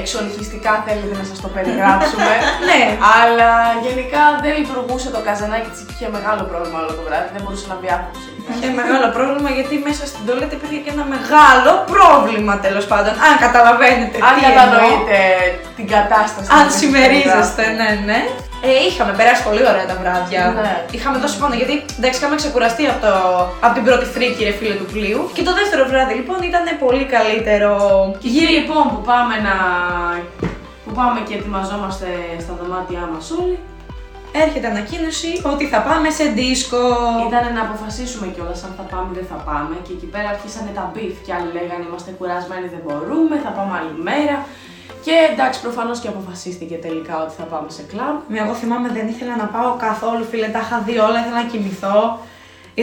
εξολυχιστικά 0.02 0.72
θέλετε 0.86 1.14
να 1.22 1.26
σας 1.30 1.38
το 1.44 1.50
περιγράψουμε. 1.56 2.34
ναι. 2.70 2.82
Αλλά 3.20 3.52
γενικά 3.86 4.22
δεν 4.44 4.52
λειτουργούσε 4.60 5.10
το 5.16 5.20
καζανάκι 5.28 5.70
της 5.74 5.82
και 5.86 5.94
είχε 5.96 6.08
μεγάλο 6.18 6.42
πρόβλημα 6.52 6.78
όλο 6.82 6.92
το 7.00 7.04
βράδυ. 7.08 7.28
Δεν 7.36 7.42
μπορούσε 7.44 7.66
να 7.72 7.76
μπει 7.80 7.90
άνθρωπος. 7.98 8.22
Είχε 8.52 8.70
μεγάλο 8.82 9.08
πρόβλημα 9.18 9.50
γιατί 9.58 9.74
μέσα 9.88 10.04
στην 10.12 10.22
τουαλέτα 10.26 10.54
υπήρχε 10.60 10.80
και 10.86 10.92
ένα 10.96 11.06
μεγάλο 11.16 11.72
πρόβλημα 11.94 12.54
τέλος 12.66 12.86
πάντων. 12.92 13.14
Αν 13.28 13.34
καταλαβαίνετε 13.46 13.80
Αν 14.28 14.32
τι 14.36 14.42
κατανοείτε 14.48 15.20
την 15.78 15.88
κατάσταση. 15.96 16.48
εννοώ. 16.50 16.58
Αν 16.60 16.64
που 16.68 16.76
συμμερίζεστε, 16.82 17.64
περιγράφω. 17.64 17.80
ναι, 17.80 17.90
ναι. 18.10 18.20
Ε, 18.68 18.72
είχαμε 18.88 19.12
περάσει 19.20 19.42
πολύ 19.48 19.64
ωραία 19.72 19.86
τα 19.92 19.96
βράδια. 20.02 20.42
Ναι. 20.56 20.74
Είχαμε 20.96 21.18
δώσει 21.24 21.36
πόνο 21.40 21.56
γιατί 21.62 21.76
εντάξει, 21.98 22.18
είχαμε 22.20 22.36
ξεκουραστεί 22.42 22.84
από, 22.92 23.00
το, 23.06 23.14
από 23.66 23.74
την 23.78 23.84
πρώτη 23.88 24.06
φρίκη 24.16 24.42
ρε 24.50 24.54
φίλε 24.60 24.76
του 24.82 24.88
πλοίου. 24.94 25.22
Και 25.36 25.44
το 25.48 25.54
δεύτερο 25.60 25.84
βράδυ 25.92 26.14
λοιπόν 26.20 26.40
ήταν 26.52 26.66
πολύ 26.86 27.06
καλύτερο. 27.16 27.72
Και 28.22 28.30
γύρει 28.36 28.54
λοιπόν 28.60 28.84
που 28.92 29.00
πάμε 29.12 29.36
να. 29.48 29.56
που 30.86 30.92
πάμε 31.00 31.20
και 31.28 31.34
ετοιμαζόμαστε 31.40 32.08
στα 32.44 32.54
δωμάτια 32.60 33.02
μας 33.14 33.26
όλοι. 33.40 33.58
Έρχεται 34.46 34.68
ανακοίνωση 34.74 35.32
ότι 35.54 35.66
θα 35.74 35.80
πάμε 35.88 36.10
σε 36.18 36.26
δίσκο. 36.40 36.82
Ήταν 37.30 37.44
να 37.58 37.62
αποφασίσουμε 37.68 38.26
κιόλας 38.34 38.60
αν 38.68 38.72
θα 38.80 38.86
πάμε 38.92 39.08
ή 39.14 39.16
δεν 39.20 39.28
θα 39.32 39.38
πάμε. 39.50 39.76
Και 39.86 39.94
εκεί 39.98 40.08
πέρα 40.14 40.28
αρχίσανε 40.36 40.72
τα 40.78 40.84
beef. 40.92 41.16
Και 41.26 41.32
άλλοι 41.38 41.50
λέγανε 41.58 41.84
Είμαστε 41.90 42.12
κουρασμένοι, 42.18 42.68
δεν 42.76 42.82
μπορούμε, 42.86 43.36
θα 43.46 43.52
πάμε 43.58 43.72
άλλη 43.80 43.96
μέρα. 44.10 44.38
Και 45.06 45.14
εντάξει, 45.34 45.58
προφανώς 45.66 45.98
και 46.02 46.10
αποφασίστηκε 46.14 46.76
τελικά 46.86 47.14
ότι 47.24 47.34
θα 47.40 47.46
πάμε 47.52 47.70
σε 47.78 47.84
κλαμπ. 47.92 48.18
Με 48.32 48.38
εγώ 48.44 48.54
θυμάμαι 48.62 48.90
δεν 48.98 49.06
ήθελα 49.14 49.34
να 49.44 49.48
πάω 49.56 49.70
καθόλου 49.88 50.24
φίλε, 50.32 50.48
τα 50.56 50.62
είχα 50.66 50.78
δει 50.88 50.96
όλα, 51.08 51.18
ήθελα 51.22 51.38
να 51.44 51.48
κοιμηθώ. 51.52 52.00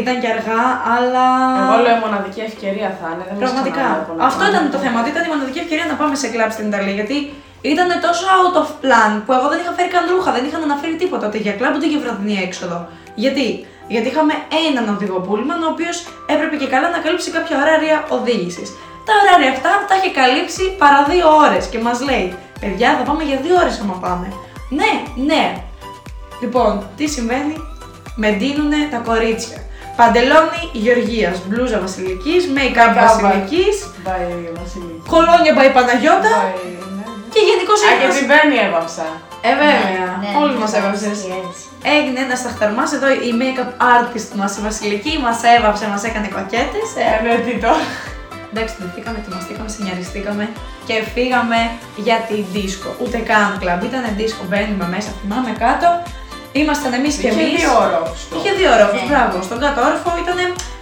Ήταν 0.00 0.14
και 0.22 0.28
αργά, 0.34 0.62
αλλά. 0.96 1.26
Εγώ 1.62 1.76
λέω 1.84 1.96
η 2.00 2.02
μοναδική 2.06 2.40
ευκαιρία 2.50 2.88
θα 3.00 3.06
είναι. 3.12 3.24
Δεν 3.28 3.34
μας 3.38 3.42
Πραγματικά. 3.44 3.80
ξαναβλέπω 3.80 4.12
να 4.18 4.24
Αυτό 4.30 4.42
πάμε. 4.44 4.52
ήταν 4.52 4.62
το 4.74 4.78
θέμα. 4.84 4.96
Ότι 5.02 5.10
ήταν 5.14 5.22
η 5.28 5.30
μοναδική 5.34 5.60
ευκαιρία 5.64 5.86
να 5.92 5.96
πάμε 6.00 6.14
σε 6.22 6.28
κλαμπ 6.32 6.50
στην 6.56 6.66
Ιταλία. 6.70 6.94
Γιατί 7.00 7.16
ήταν 7.60 7.88
τόσο 8.06 8.24
out 8.38 8.56
of 8.62 8.68
plan 8.84 9.12
που 9.26 9.32
εγώ 9.32 9.46
δεν 9.48 9.58
είχα 9.62 9.72
φέρει 9.76 9.88
καν 9.88 10.04
ρούχα, 10.12 10.30
δεν 10.32 10.44
είχαν 10.48 10.62
αναφέρει 10.62 10.96
τίποτα 11.02 11.26
ούτε 11.26 11.38
για 11.38 11.52
κλαμπ 11.58 11.74
ούτε 11.76 11.86
για 11.92 11.98
βραδινή 12.04 12.36
έξοδο. 12.46 12.78
Γιατί, 13.14 13.66
Γιατί 13.88 14.08
είχαμε 14.08 14.34
έναν 14.68 14.84
οδηγό 14.94 15.18
πούλμαν 15.26 15.62
ο 15.62 15.68
οποίος 15.74 15.96
έπρεπε 16.34 16.56
και 16.56 16.66
καλά 16.74 16.88
να 16.90 16.98
καλύψει 16.98 17.30
κάποια 17.30 17.56
ωράρια 17.62 17.96
οδήγησης. 18.16 18.68
Τα 19.06 19.12
ωράρια 19.20 19.50
αυτά 19.56 19.70
τα 19.88 19.94
είχε 19.98 20.10
καλύψει 20.20 20.62
παρά 20.82 21.00
δύο 21.10 21.26
ώρες 21.46 21.64
και 21.66 21.78
μας 21.78 21.98
λέει: 22.08 22.26
Παιδιά, 22.60 22.88
θα 22.98 23.02
πάμε 23.08 23.22
για 23.30 23.38
δύο 23.44 23.54
ώρες 23.62 23.80
άμα 23.82 23.96
πάμε. 24.04 24.26
Ναι, 24.78 24.92
ναι. 25.30 25.44
Λοιπόν, 26.42 26.72
τι 26.96 27.06
συμβαίνει, 27.08 27.56
με 28.16 28.28
ντύνουνε 28.30 28.80
τα 28.90 28.96
κορίτσια. 29.08 29.58
Παντελόνι 29.96 30.62
Γεωργίας, 30.72 31.36
μπλούζα 31.46 31.78
Βασιλικής, 31.80 32.42
make-up 32.56 32.90
Make-up. 32.90 33.04
Βασιλικής, 33.06 33.76
Πάει 34.04 34.26
η 34.46 34.50
Βασιλική. 34.60 35.02
κολόνια 35.12 35.52
by 35.58 35.68
Παναγιώτα 35.76 36.34
Πάει, 36.40 36.62
ναι. 36.72 36.77
Και 37.38 37.44
γενικώ 37.50 37.74
Α, 37.86 37.88
και 38.00 38.08
την 38.18 38.26
Μπέννη 38.28 38.56
έβαψα. 38.66 39.06
Ε, 39.48 39.50
βέβαια, 39.60 40.06
Ναι, 40.22 40.30
όλους 40.40 40.54
ναι, 40.56 40.62
μας 40.62 40.72
ναι, 40.72 40.78
έβαψες. 40.80 41.08
έτσι, 41.12 41.26
έτσι. 41.42 41.62
Έγινε 41.96 42.18
ένας 42.26 42.38
σταχταρμάς 42.42 42.90
εδώ 42.96 43.08
η 43.28 43.30
make-up 43.40 43.70
artist 43.96 44.30
μας, 44.40 44.50
η 44.58 44.60
Βασιλική, 44.68 45.12
μας 45.26 45.38
έβαψε, 45.56 45.84
μας 45.92 46.02
έκανε 46.08 46.28
κοκέτες. 46.36 46.88
Ε, 47.02 47.06
ναι, 47.24 47.32
τι 47.44 47.52
τώρα. 47.64 47.84
Εντάξει, 48.52 48.72
ντυθήκαμε, 48.78 49.16
ετοιμαστήκαμε, 49.22 49.68
σενιαριστήκαμε 49.74 50.44
και 50.88 50.94
φύγαμε 51.14 51.58
για 52.06 52.18
την 52.28 52.40
δίσκο. 52.54 52.88
Ούτε 53.02 53.16
καν 53.30 53.48
κλαμπ, 53.62 53.80
ήταν 53.90 54.04
δίσκο, 54.20 54.42
μπαίνουμε 54.48 54.86
μέσα, 54.94 55.10
θυμάμαι 55.20 55.52
κάτω. 55.64 55.88
Ήμασταν 56.62 56.92
εμείς 56.98 57.14
και 57.20 57.28
Είχε 57.28 57.40
εμείς. 57.40 57.54
δύο 57.60 57.70
όροφους 57.84 58.20
το. 58.28 58.34
Είχε 58.38 58.50
δύο 58.60 58.70
όροφους, 58.76 59.00
Ναι. 59.02 59.08
μπράβο. 59.10 59.36
Στον 59.48 59.58
κάτω 59.64 59.78
όροφο 59.88 60.10
ήταν 60.24 60.38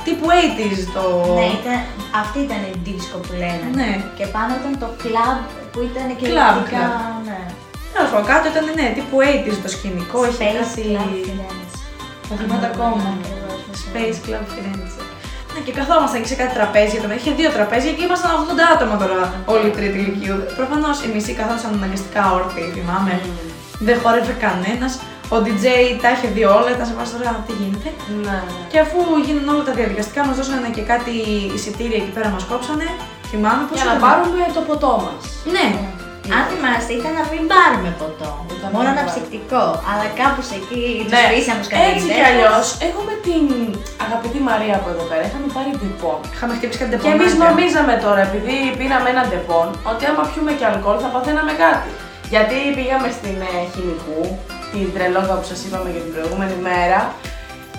τύπου 0.06 0.26
80s 0.42 0.80
το. 0.96 1.02
Ναι, 1.38 1.46
ήταν, 1.60 1.76
αυτή 2.22 2.38
ήταν 2.46 2.60
η 2.72 2.74
δίσκο 2.86 3.16
που 3.24 3.32
λέγανε. 3.42 3.68
Ναι. 3.80 3.90
Και 4.18 4.26
πάνω 4.34 4.50
ήταν 4.60 4.72
το 4.82 4.88
κλαμπ 5.02 5.40
που 5.76 5.82
ήταν 5.90 6.08
και 6.18 6.26
Club, 6.30 6.54
λεπτικά, 6.56 6.84
club. 6.88 7.26
Ναι. 7.28 7.40
Τέλο 7.94 8.06
πάντων, 8.12 8.26
κάτω 8.30 8.46
ήταν 8.52 8.64
ναι, 8.78 8.86
τύπου 8.96 9.16
80s 9.30 9.58
το 9.64 9.70
σκηνικό. 9.74 10.18
Είχε 10.28 10.44
Space 10.44 10.56
κάτι. 10.58 10.82
Club 10.86 11.12
Firenze. 11.26 11.76
Τα 12.28 12.34
θυμάμαι 12.40 12.68
ακόμα. 12.72 13.06
Ακριβώς, 13.14 13.60
με 13.68 13.74
Space 13.84 14.18
Club 14.24 14.46
Firenze. 14.52 14.96
Ναι, 15.52 15.60
και 15.66 15.72
καθόμασταν 15.78 16.18
εκεί 16.20 16.28
σε 16.32 16.38
κάτι 16.40 16.52
τραπέζι. 16.58 16.96
Το 17.02 17.08
είχε 17.18 17.30
δύο 17.40 17.50
τραπέζια 17.56 17.92
και 17.96 18.04
ήμασταν 18.08 18.30
80 18.40 18.74
άτομα 18.74 18.94
τώρα 19.02 19.18
όλη 19.54 19.66
η 19.72 19.74
τρίτη 19.78 19.98
ηλικίου. 20.04 20.36
Προφανώς 20.58 20.96
οι 21.02 21.08
μισοί 21.14 21.32
καθόντουσαν 21.38 21.72
αναγκαστικά 21.78 22.22
όρθιοι, 22.36 22.64
θυμάμαι. 22.76 23.14
Δεν 23.86 23.96
χόρευε 24.02 24.34
κανένας. 24.46 24.92
Ο 25.34 25.36
DJ 25.46 25.66
τα 26.02 26.08
είχε 26.14 26.28
δει 26.34 26.44
όλα, 26.58 26.70
ήταν 26.74 26.86
σε 26.90 26.94
φάση 26.98 27.10
τώρα 27.14 27.30
τι 27.46 27.52
γίνεται. 27.60 27.88
Ναι, 28.26 28.38
ναι. 28.48 28.66
Και 28.72 28.78
αφού 28.84 28.98
γίνανε 29.26 29.50
όλα 29.54 29.64
τα 29.68 29.74
διαδικαστικά, 29.78 30.20
μας 30.28 30.36
δώσανε 30.38 30.68
και 30.76 30.84
κάτι 30.92 31.14
εισιτήρια 31.56 31.98
εκεί 32.02 32.12
πέρα, 32.16 32.28
μας 32.34 32.44
κόψανε. 32.50 32.86
Θυμάμαι 33.38 33.62
πώς. 33.68 33.74
Για 33.78 33.86
να 33.92 33.96
πάρουμε 34.04 34.40
το 34.56 34.60
ποτό 34.68 34.92
μας. 35.04 35.20
Ναι, 35.54 35.66
Αν 36.36 36.42
θυμάστε, 36.50 36.92
ήταν 37.00 37.12
να 37.20 37.24
μην 37.32 37.42
πάρουμε 37.52 37.90
ποτό. 38.02 38.30
Ήταν 38.56 38.68
Μόνο 38.74 38.86
να 38.88 38.92
ένα 38.94 39.02
μην 39.04 39.10
ψυκτικό. 39.12 39.64
Αλλά 39.90 40.06
κάπως 40.20 40.46
εκεί 40.58 40.82
τους 41.04 41.12
Ναι, 41.14 41.22
πείσαμε 41.32 41.60
τους 41.62 41.70
έτσι 41.90 42.06
κι 42.18 42.24
αλλιώς, 42.30 42.66
εγώ 42.86 43.00
με 43.08 43.14
την 43.26 43.44
αγαπητή 44.04 44.38
Μαρία 44.48 44.74
από 44.80 44.88
εδώ 44.94 45.04
πέρα 45.10 45.22
είχαμε 45.28 45.48
πάρει 45.56 45.70
Ντεπόν. 45.78 46.18
είχαμε 46.34 46.52
χτυπήσει 46.56 46.78
κάτι 46.80 46.90
Και 47.04 47.10
εμείς 47.16 47.30
ντεπονάκια. 47.30 47.48
νομίζαμε 47.48 47.94
τώρα, 48.04 48.20
επειδή 48.28 48.54
πήραμε 48.78 49.08
ένα 49.14 49.22
Ντεπόν, 49.28 49.66
ότι 49.90 50.02
άμα 50.10 50.22
πιούμε 50.30 50.52
και 50.58 50.64
αλκοόλ 50.70 50.98
θα 51.04 51.10
παθαίναμε 51.14 51.52
κάτι. 51.64 51.90
Γιατί 52.34 52.56
πήγαμε 52.76 53.08
στην 53.18 53.36
ε, 53.50 53.54
χημικού, 53.72 54.20
την 54.72 54.86
τρελόγα 54.94 55.34
που 55.38 55.46
σας 55.52 55.60
είπαμε 55.66 55.88
για 55.94 56.02
την 56.06 56.12
προηγούμενη 56.14 56.56
μέρα, 56.68 57.00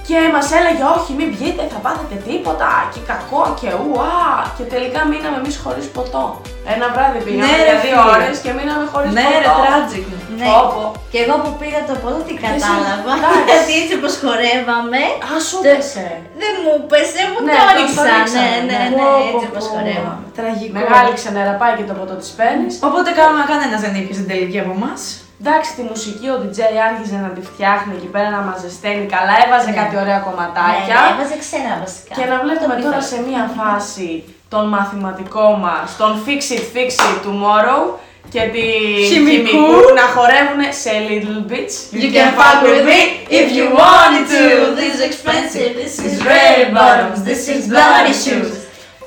και 0.08 0.18
μας 0.36 0.48
έλεγε 0.58 0.84
όχι, 0.98 1.10
μην 1.20 1.28
πιείτε, 1.34 1.64
θα 1.74 1.80
πάθετε 1.86 2.16
τίποτα 2.28 2.70
και 2.94 3.02
κακό 3.12 3.42
και 3.60 3.70
ουά. 3.86 4.20
Και 4.58 4.66
τελικά 4.74 5.00
μείναμε 5.12 5.38
εμείς 5.42 5.56
χωρίς 5.64 5.86
ποτό. 5.96 6.24
Ένα 6.74 6.86
βράδυ 6.96 7.20
πήγαμε 7.26 7.46
Ναι, 7.46 7.58
ρε 7.58 7.66
για 7.68 7.78
δύο 7.84 7.98
φίλε. 8.04 8.14
ώρες 8.16 8.36
και 8.44 8.52
μείναμε 8.58 8.86
χωρίς 8.94 9.12
Ναι, 9.18 9.26
ποτό. 9.28 9.38
ρε, 9.44 9.48
tragic. 9.64 10.06
Ναι. 10.40 10.48
Όπο. 10.62 10.82
Και 11.12 11.20
εγώ 11.24 11.36
που 11.44 11.52
πήρα 11.60 11.80
το 11.90 11.94
ποτό 12.04 12.20
τι 12.28 12.34
κατάλαβα. 12.44 13.12
εντάξει. 13.18 13.42
Γιατί 13.50 13.72
έτσι 13.82 13.94
όπως 14.00 14.14
χορεύαμε. 14.24 15.02
Α, 15.30 15.32
σου 15.48 15.58
Τε- 15.66 15.72
πέσε. 15.76 16.08
Δεν 16.42 16.54
μου 16.64 16.74
πέσε, 16.92 17.22
μου 17.32 17.40
Ναι, 17.48 17.54
το 17.54 17.58
το- 17.60 17.66
το 17.68 17.72
έριξα. 17.74 18.02
Ναι, 18.06 18.12
ρίξανε, 18.18 18.58
ναι, 18.70 18.78
ναι. 18.80 18.80
ναι, 18.98 19.06
Πω, 19.06 19.10
έτσι 19.32 19.46
πω, 19.46 19.50
όπως 19.52 19.64
πω. 19.68 19.72
χορεύαμε. 19.74 20.24
Τραγικό. 20.38 20.74
Μεγάλη 20.80 21.12
ξενέρα 21.20 21.54
πάει 21.62 21.74
και 21.78 21.86
το 21.90 21.94
ποτό 22.00 22.16
της 22.22 22.30
παίρνεις. 22.38 22.74
Οπότε 22.88 23.10
κάναμε 23.20 23.44
κανένας 23.52 23.80
δεν 23.84 23.94
ήπια 24.00 24.16
στην 24.20 24.28
τελική 24.32 24.58
από 24.64 24.74
εμάς. 24.80 25.02
Εντάξει, 25.42 25.70
τη 25.78 25.82
μουσική 25.92 26.28
ο 26.36 26.38
DJ 26.44 26.60
άρχιζε 26.90 27.18
να 27.26 27.30
τη 27.36 27.42
φτιάχνει 27.50 27.94
εκεί 28.00 28.10
πέρα 28.16 28.30
να 28.38 28.42
μα 28.48 28.54
ζεσταίνει 28.64 29.06
καλά, 29.16 29.34
έβαζε 29.46 29.70
Ναι. 29.70 29.78
κάτι 29.82 29.96
ωραία 30.04 30.20
Ναι, 30.20 30.26
κομματάκια. 30.28 30.96
ναι, 31.02 31.10
έβαζε 31.14 31.36
ξένα 31.46 31.72
βασικά. 31.84 32.12
Και 32.18 32.26
να 32.32 32.36
βλέπουμε 32.44 32.74
Το 32.76 32.82
τώρα 32.86 33.00
πήρα. 33.02 33.12
σε 33.12 33.18
μία 33.28 33.44
φάση 33.60 34.10
τον 34.54 34.64
μαθηματικό 34.76 35.48
μας, 35.66 35.86
τον 36.02 36.12
Fix 36.26 36.42
It, 36.56 36.64
Fix 36.76 36.90
It 37.10 37.18
Tomorrow 37.28 37.82
και 38.34 38.42
τη 38.56 38.66
Χημικού. 39.10 39.66
να 40.00 40.06
χορεύουν 40.16 40.62
σε 40.84 40.92
Little 41.10 41.42
Bits. 41.52 41.76
You 42.04 42.10
can 42.18 42.30
fuck 42.40 42.58
with 42.70 42.84
me 42.92 43.00
if 43.40 43.48
you 43.58 43.66
wanted 43.82 44.26
to. 44.36 44.44
This 44.80 44.90
is 44.96 45.02
expensive, 45.10 45.70
this 45.84 45.94
is 46.08 46.14
red 46.32 46.52
red 46.60 46.68
bottoms, 46.80 47.18
this 47.32 47.42
is 47.54 47.60
bloody 47.74 48.14
shoes. 48.24 48.50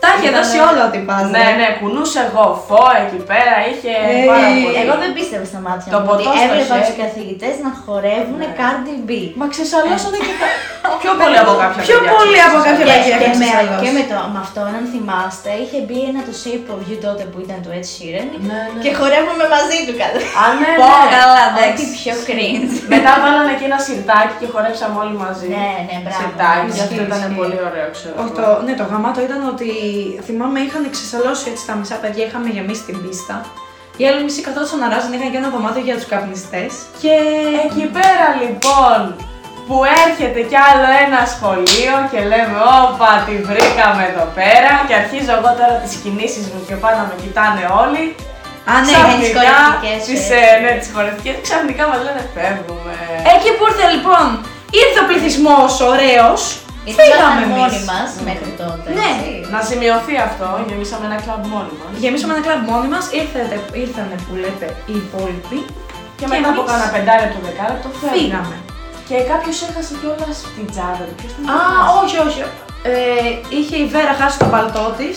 Τα 0.02 0.08
είχε 0.14 0.28
Ήτανε- 0.28 0.36
δώσει 0.36 0.56
όλα 0.70 0.82
ό,τι 0.88 0.98
πας. 1.08 1.22
Ναι, 1.36 1.46
ναι, 1.60 1.66
κουνούσε 1.78 2.20
γοφό 2.34 2.84
εκεί 3.02 3.18
πέρα, 3.30 3.54
είχε 3.70 3.92
Ε, 4.10 4.12
πάρα 4.32 4.48
πολύ. 4.64 4.76
Εγώ 4.82 4.94
δεν 5.02 5.10
πίστευα 5.16 5.44
στα 5.52 5.60
μάτια 5.66 5.88
Το 5.94 5.98
μου 6.00 6.06
ποτό 6.08 6.22
ότι 6.30 6.38
στο 6.38 6.44
έβλεπα 6.46 6.74
χέρι. 6.76 6.84
τους 6.86 6.96
καθηγητές 7.02 7.54
να 7.64 7.70
χορεύουν 7.84 8.38
Ναι. 8.42 8.50
Cardi 8.60 8.94
B. 9.08 9.10
Μα 9.40 9.44
ξεσαλώσανε 9.54 10.18
και 10.26 10.34
τα... 10.40 10.46
πιο 11.02 11.12
πολύ 11.22 11.38
από 11.44 11.52
κάποια 11.62 11.80
Πιο 11.88 11.96
παιδιά 12.00 12.12
πολύ 12.18 12.38
από 12.46 12.56
ξεσαλώσανε. 12.58 12.76
κάποια 12.80 12.86
Και, 12.88 12.92
παιδιά 12.92 13.16
και, 13.22 13.26
είχαν 13.26 13.38
με, 13.42 13.46
ξεσαλώσει. 13.46 13.80
και 13.84 13.90
με, 13.96 14.02
το, 14.10 14.16
με 14.34 14.38
αυτό, 14.44 14.60
αν 14.76 14.82
θυμάστε, 14.94 15.50
είχε 15.62 15.78
μπει 15.86 15.98
ένα 16.10 16.20
το 16.28 16.32
Shape 16.42 16.66
of 16.74 16.80
You 16.88 16.96
τότε 17.06 17.22
που 17.30 17.38
ήταν 17.44 17.58
του 17.64 17.70
Ed 17.78 17.86
Sheeran 17.92 18.28
Ναι, 18.48 18.60
ναι. 18.74 18.80
και 18.84 18.90
χορεύουμε 18.98 19.44
μαζί 19.56 19.78
του 19.86 19.94
κατά. 20.00 20.18
Α, 20.42 20.44
ναι, 20.60 20.70
Πω, 20.82 20.90
ναι. 21.02 21.08
καλά, 21.16 21.42
Ό,τι 21.48 21.58
εντάξει. 21.60 21.84
πιο 22.00 22.14
cringe. 22.28 22.72
Μετά 22.94 23.12
βάλανε 23.22 23.52
και 23.58 23.66
ένα 23.70 23.78
σιρτάκι 23.86 24.34
και 24.40 24.46
χορέψαμε 24.54 24.96
όλοι 25.02 25.14
μαζί. 25.24 25.46
ναι, 25.56 25.70
ναι, 25.88 25.96
μπράβο. 26.04 26.18
Σιρτάκι, 26.20 26.68
γι' 26.76 26.82
αυτό 26.84 26.94
Ισχύει, 26.96 27.08
ήταν 27.10 27.20
ισχύει. 27.24 27.38
πολύ 27.40 27.58
ωραίο, 27.68 27.86
ξέρω. 27.96 28.14
Όχι, 28.22 28.32
εγώ. 28.34 28.38
το, 28.40 28.46
ναι, 28.66 28.72
το 28.80 28.84
γαμάτο 28.90 29.18
ήταν 29.28 29.40
ότι 29.52 29.68
θυμάμαι 30.26 30.60
είχαν 30.60 30.90
ξεσαλώσει 30.90 31.44
έτσι 31.50 31.66
τα 31.66 31.74
μισά 31.78 31.96
παιδιά, 32.02 32.24
είχαμε 32.26 32.48
γεμίσει 32.48 32.82
την 32.88 32.96
πίστα. 33.02 33.36
Οι 33.96 34.06
άλλοι 34.08 34.22
μισοί 34.24 34.40
καθόντουσαν 34.46 34.78
να 34.82 34.88
ράζουν, 34.92 35.12
είχαν 35.12 35.30
και 35.32 35.40
ένα 35.42 35.50
δωμάτιο 35.54 35.82
για 35.88 35.96
τους 35.98 36.06
καπνιστές. 36.12 36.72
Και. 37.02 37.14
Εκεί 37.66 37.84
πέρα 37.96 38.26
λοιπόν 38.42 39.00
που 39.66 39.76
έρχεται 40.04 40.40
κι 40.50 40.58
άλλο 40.68 40.88
ένα 41.04 41.20
σχολείο 41.34 41.94
και 42.10 42.20
λέμε 42.30 42.58
όπα 42.80 43.10
τη 43.26 43.34
βρήκαμε 43.48 44.02
εδώ 44.10 44.26
πέρα 44.38 44.72
και 44.86 44.94
αρχίζω 45.02 45.32
εγώ 45.38 45.50
τώρα 45.58 45.74
τις 45.84 45.94
κινήσεις 46.02 46.44
μου 46.50 46.60
και 46.68 46.76
πάνω 46.84 47.00
με 47.08 47.14
κοιτάνε 47.22 47.64
όλοι. 47.82 48.04
Α, 48.70 48.72
ναι, 48.86 48.92
για 49.08 49.16
τις 49.20 49.30
χορευτικές, 49.36 49.98
τις, 50.08 50.22
ε. 50.38 50.40
ε, 50.50 50.54
ναι, 50.62 50.70
τις 50.80 50.90
χορευτικές, 50.94 51.34
ξαφνικά 51.46 51.82
μας 51.90 52.00
λένε 52.06 52.22
φεύγουμε. 52.34 52.96
Εκεί 53.34 53.50
που 53.56 53.64
ήρθε 53.70 53.86
λοιπόν, 53.94 54.26
ήρθε 54.80 54.98
ο 55.02 55.06
πληθυσμός 55.08 55.72
ωραίος. 55.92 56.40
Γιατί 56.84 56.98
Φύγαμε 57.00 57.20
ήμασταν 57.20 57.42
εμείς. 57.44 57.58
μόνοι 57.58 57.80
μας 57.90 58.08
μέχρι 58.28 58.50
τότε. 58.62 58.86
Ναι. 58.98 59.10
έτσι. 59.12 59.30
Να 59.54 59.58
σημειωθεί 59.68 60.14
αυτό, 60.28 60.46
γεμίσαμε 60.68 61.04
ένα 61.10 61.18
κλαμπ 61.24 61.42
μόνοι 61.54 61.74
μας. 61.80 61.90
Γεμίσαμε 62.02 62.32
ένα 62.34 62.42
κλαμπ 62.46 62.62
μόνοι 62.72 62.88
μας, 62.94 63.04
ήρθανε 63.84 64.16
που 64.26 64.32
λέτε 64.42 64.66
οι 64.90 64.94
υπόλοιποι. 65.04 65.58
Και 66.18 66.26
μετά 66.32 66.48
από 66.52 66.60
εμείς 66.62 66.70
κάνα 66.70 66.86
πεντάλεπτο 66.94 67.38
δεκάλεπτο 67.46 67.88
φεύγουμε. 68.00 68.14
Φύγαμε. 68.16 68.56
Και 69.08 69.16
κάποιος 69.32 69.56
έχασε 69.68 69.92
κιόλας 70.00 70.36
την 70.56 70.66
τσάντα 70.72 71.04
του. 71.08 71.14
Ποιος 71.20 71.32
την 71.36 71.42
Α, 71.54 71.58
έχασε; 71.58 71.90
όχι, 72.00 72.16
όχι. 72.26 72.40
Ε, 72.92 72.94
είχε 73.56 73.76
η 73.84 73.86
Βέρα 73.94 74.12
χάσει 74.20 74.36
το 74.42 74.46
παλτό 74.54 74.84
της. 74.98 75.16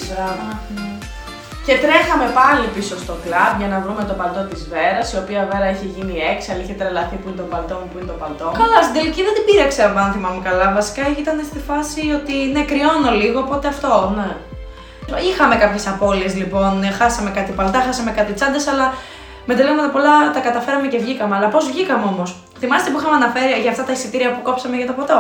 Μπράβο. 1.66 1.72
Αχ, 1.72 1.72
ναι. 1.72 1.72
Και 1.72 1.76
τρέχαμε 1.84 2.28
πάλι 2.40 2.66
πίσω 2.76 2.96
στο 3.04 3.14
κλαμπ 3.24 3.54
για 3.62 3.70
να 3.74 3.78
βρούμε 3.84 4.04
το 4.10 4.16
παλτό 4.22 4.42
της 4.50 4.62
Βέρας, 4.72 5.08
η 5.14 5.18
οποία 5.24 5.42
Βέρα 5.52 5.68
είχε 5.74 5.88
γίνει 5.96 6.16
έξαλλη, 6.34 6.62
είχε 6.64 6.76
τρελαθεί 6.80 7.16
που 7.22 7.28
είναι 7.30 7.40
το 7.44 7.48
παλτό 7.54 7.76
μου, 7.80 7.88
που 7.92 7.98
είναι 7.98 8.10
το 8.14 8.18
παλτό 8.24 8.46
μου. 8.50 8.58
Καλά, 8.62 8.80
στην 8.86 8.96
τελική 8.98 9.22
δεν 9.28 9.34
την 9.38 9.44
πήραξε 9.48 9.82
αν 9.84 10.12
θυμάμαι 10.16 10.42
καλά. 10.50 10.66
Βασικά 10.80 11.04
ήταν 11.22 11.36
στη 11.52 11.60
φάση 11.70 12.02
ότι 12.20 12.36
ναι, 12.54 12.62
κρυώνω 12.72 13.12
λίγο, 13.22 13.40
οπότε 13.46 13.68
αυτό. 13.74 13.92
Ναι. 14.18 14.30
Είχαμε 15.30 15.56
κάποιες 15.64 15.86
απώλειες 15.88 16.34
λοιπόν. 16.42 16.72
Χάσαμε 17.00 17.30
κάτι 17.38 17.52
παλτά, 17.60 17.80
χάσαμε 17.88 18.12
κάτι 18.20 18.32
τσάντες, 18.34 18.68
αλλά 18.72 18.88
με 19.46 19.54
τελέματα 19.56 19.90
πολλά 19.96 20.16
τα 20.36 20.40
καταφέραμε 20.48 20.88
και 20.88 21.00
βγήκαμε. 21.04 21.36
Αλλά 21.36 21.48
πώς 21.54 21.64
βγήκαμε 21.72 22.06
όμως; 22.14 22.30
Θυμάστε 22.60 22.90
που 22.92 23.00
είχαμε 23.00 23.16
αναφέρει 23.16 23.62
για 23.62 23.72
αυτά 23.74 23.84
τα 23.88 23.92
εισιτήρια 23.92 24.30
που 24.34 24.42
κόψαμε 24.48 24.76
για 24.76 24.88
το 24.90 24.94
ποτό; 25.00 25.20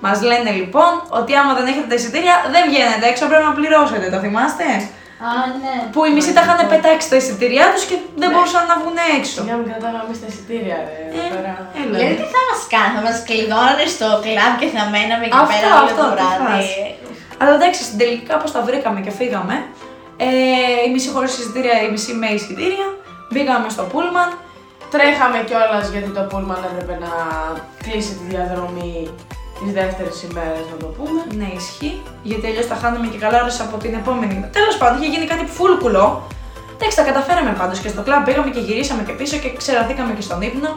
Μας 0.00 0.22
λένε 0.22 0.50
λοιπόν 0.60 0.92
ότι 1.08 1.34
άμα 1.40 1.52
δεν 1.58 1.66
έχετε 1.66 1.86
τα 1.92 1.94
εισιτήρια 1.94 2.34
δεν 2.54 2.62
βγαίνετε 2.70 3.04
έξω, 3.12 3.26
πρέπει 3.30 3.46
να 3.50 3.54
πληρώσετε. 3.58 4.06
Το 4.14 4.18
θυμάστε; 4.24 4.66
Α, 5.28 5.30
ναι. 5.62 5.74
Που 5.94 6.00
οι 6.06 6.10
μισοί 6.16 6.30
τα 6.36 6.42
είχαν 6.44 6.60
πετάξει 6.72 7.06
τα 7.12 7.16
εισιτήριά 7.20 7.66
τους 7.72 7.84
και 7.88 7.96
δεν 8.20 8.28
Ναι. 8.28 8.34
μπορούσαν 8.34 8.62
να 8.70 8.74
βγουν 8.80 8.96
έξω. 9.18 9.38
Σιγά 9.42 9.54
μην 9.58 9.66
κρατάμε 9.70 9.98
εμεί 10.06 10.14
τα 10.22 10.26
εισιτήρια, 10.30 10.76
ρε. 10.86 10.94
εδώ 11.08 11.20
Ε, 11.26 11.28
πέρα. 11.34 11.52
έλα. 11.80 11.94
Δηλαδή 11.98 12.14
τι 12.20 12.26
θα 12.34 12.40
μας 12.48 12.60
κάνεις, 12.74 12.94
θα 12.98 13.02
μας 13.06 13.16
κλειδώνανε 13.28 13.84
στο 13.94 14.06
κλαμπ 14.24 14.52
και 14.60 14.68
θα 14.74 14.82
μέναμε 14.94 15.24
εκεί 15.28 15.36
Αυτό, 15.42 15.50
πέρα 15.52 15.68
όλο 15.80 15.88
αυτό, 15.90 16.02
το 16.04 16.08
τι 16.10 16.14
βράδυ. 16.16 16.42
φάση. 16.46 16.82
Αλλά 17.40 17.52
εντάξει, 17.58 17.80
στην 17.88 17.96
τελική 18.00 18.24
κάπως 18.32 18.50
τα 18.56 18.60
βρήκαμε 18.68 18.98
και 19.06 19.12
φύγαμε. 19.20 19.56
Ε, 20.26 20.28
η 20.86 20.88
μισή 20.94 21.08
χωρίς 21.14 21.32
εισιτήρια, 21.38 21.74
η 21.86 21.88
μισή 21.94 22.12
με 22.22 22.28
εισιτήρια. 22.36 22.86
Μπήκαμε 23.30 23.68
στο 23.76 23.82
πούλμαν. 23.92 24.30
Τρέχαμε 24.94 25.38
κιόλας 25.48 25.86
γιατί 25.94 26.10
το 26.18 26.22
πούλμαν 26.30 26.60
έπρεπε 26.70 26.94
να 27.04 27.12
κλείσει 27.84 28.12
τη 28.18 28.24
διαδρομή 28.32 28.94
τη 29.64 29.70
δεύτερη 29.80 30.12
ημέρα, 30.28 30.58
να 30.72 30.76
το 30.82 30.88
πούμε. 30.96 31.20
Ναι, 31.38 31.48
ισχύει. 31.60 31.94
Γιατί 32.30 32.44
αλλιώς 32.50 32.66
τα 32.70 32.76
χάναμε 32.80 33.06
και 33.12 33.18
καλά 33.24 33.36
ώρες 33.42 33.60
από 33.66 33.76
την 33.82 33.92
επόμενη. 34.00 34.34
Τέλος 34.58 34.76
πάντων, 34.80 34.96
είχε 34.98 35.10
γίνει 35.14 35.26
κάτι 35.32 35.44
φούλκουλο. 35.56 36.04
Εντάξει, 36.74 36.96
τα 36.96 37.04
καταφέραμε 37.10 37.52
πάντως 37.60 37.78
και 37.82 37.88
στο 37.88 38.02
κλαμπ 38.06 38.24
πήγαμε 38.26 38.50
και 38.54 38.60
γυρίσαμε 38.66 39.02
και 39.06 39.14
πίσω 39.20 39.36
και 39.42 39.50
ξεραθήκαμε 39.60 40.12
και 40.16 40.24
στον 40.28 40.40
ύπνο. 40.48 40.70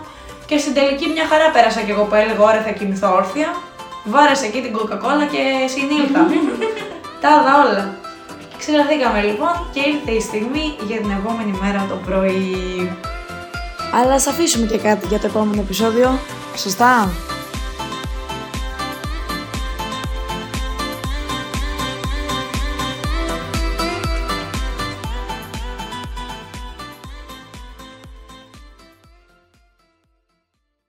Και 0.49 0.57
στην 0.57 0.73
τελική 0.77 1.05
μια 1.15 1.25
χαρά 1.31 1.47
πέρασα 1.55 1.81
κι 1.85 1.91
εγώ 1.95 2.03
που 2.09 2.15
έλεγα 2.21 2.43
ώρα 2.49 2.61
θα 2.65 2.71
κοιμηθώ 2.77 3.07
όρθια. 3.19 3.47
Βάρεσα 4.13 4.45
εκεί 4.45 4.59
την 4.65 4.71
κοκακόλα 4.77 5.25
και 5.33 5.41
συνήλθα. 5.73 6.21
Τα 7.21 7.29
είδα 7.37 7.53
όλα. 7.63 7.83
Και 8.49 8.57
Ξενωθήκαμε 8.61 9.21
λοιπόν 9.29 9.53
και 9.73 9.81
ήρθε 9.91 10.11
η 10.19 10.21
στιγμή 10.29 10.65
για 10.87 10.97
την 10.97 11.11
επόμενη 11.19 11.53
μέρα 11.61 11.85
το 11.89 11.95
πρωί. 12.05 12.91
Αλλά 13.97 14.13
ας 14.13 14.27
αφήσουμε 14.27 14.65
και 14.65 14.77
κάτι 14.77 15.07
για 15.07 15.19
το 15.19 15.27
επόμενο 15.27 15.61
επεισόδιο. 15.61 16.19
Σωστά. 16.57 17.09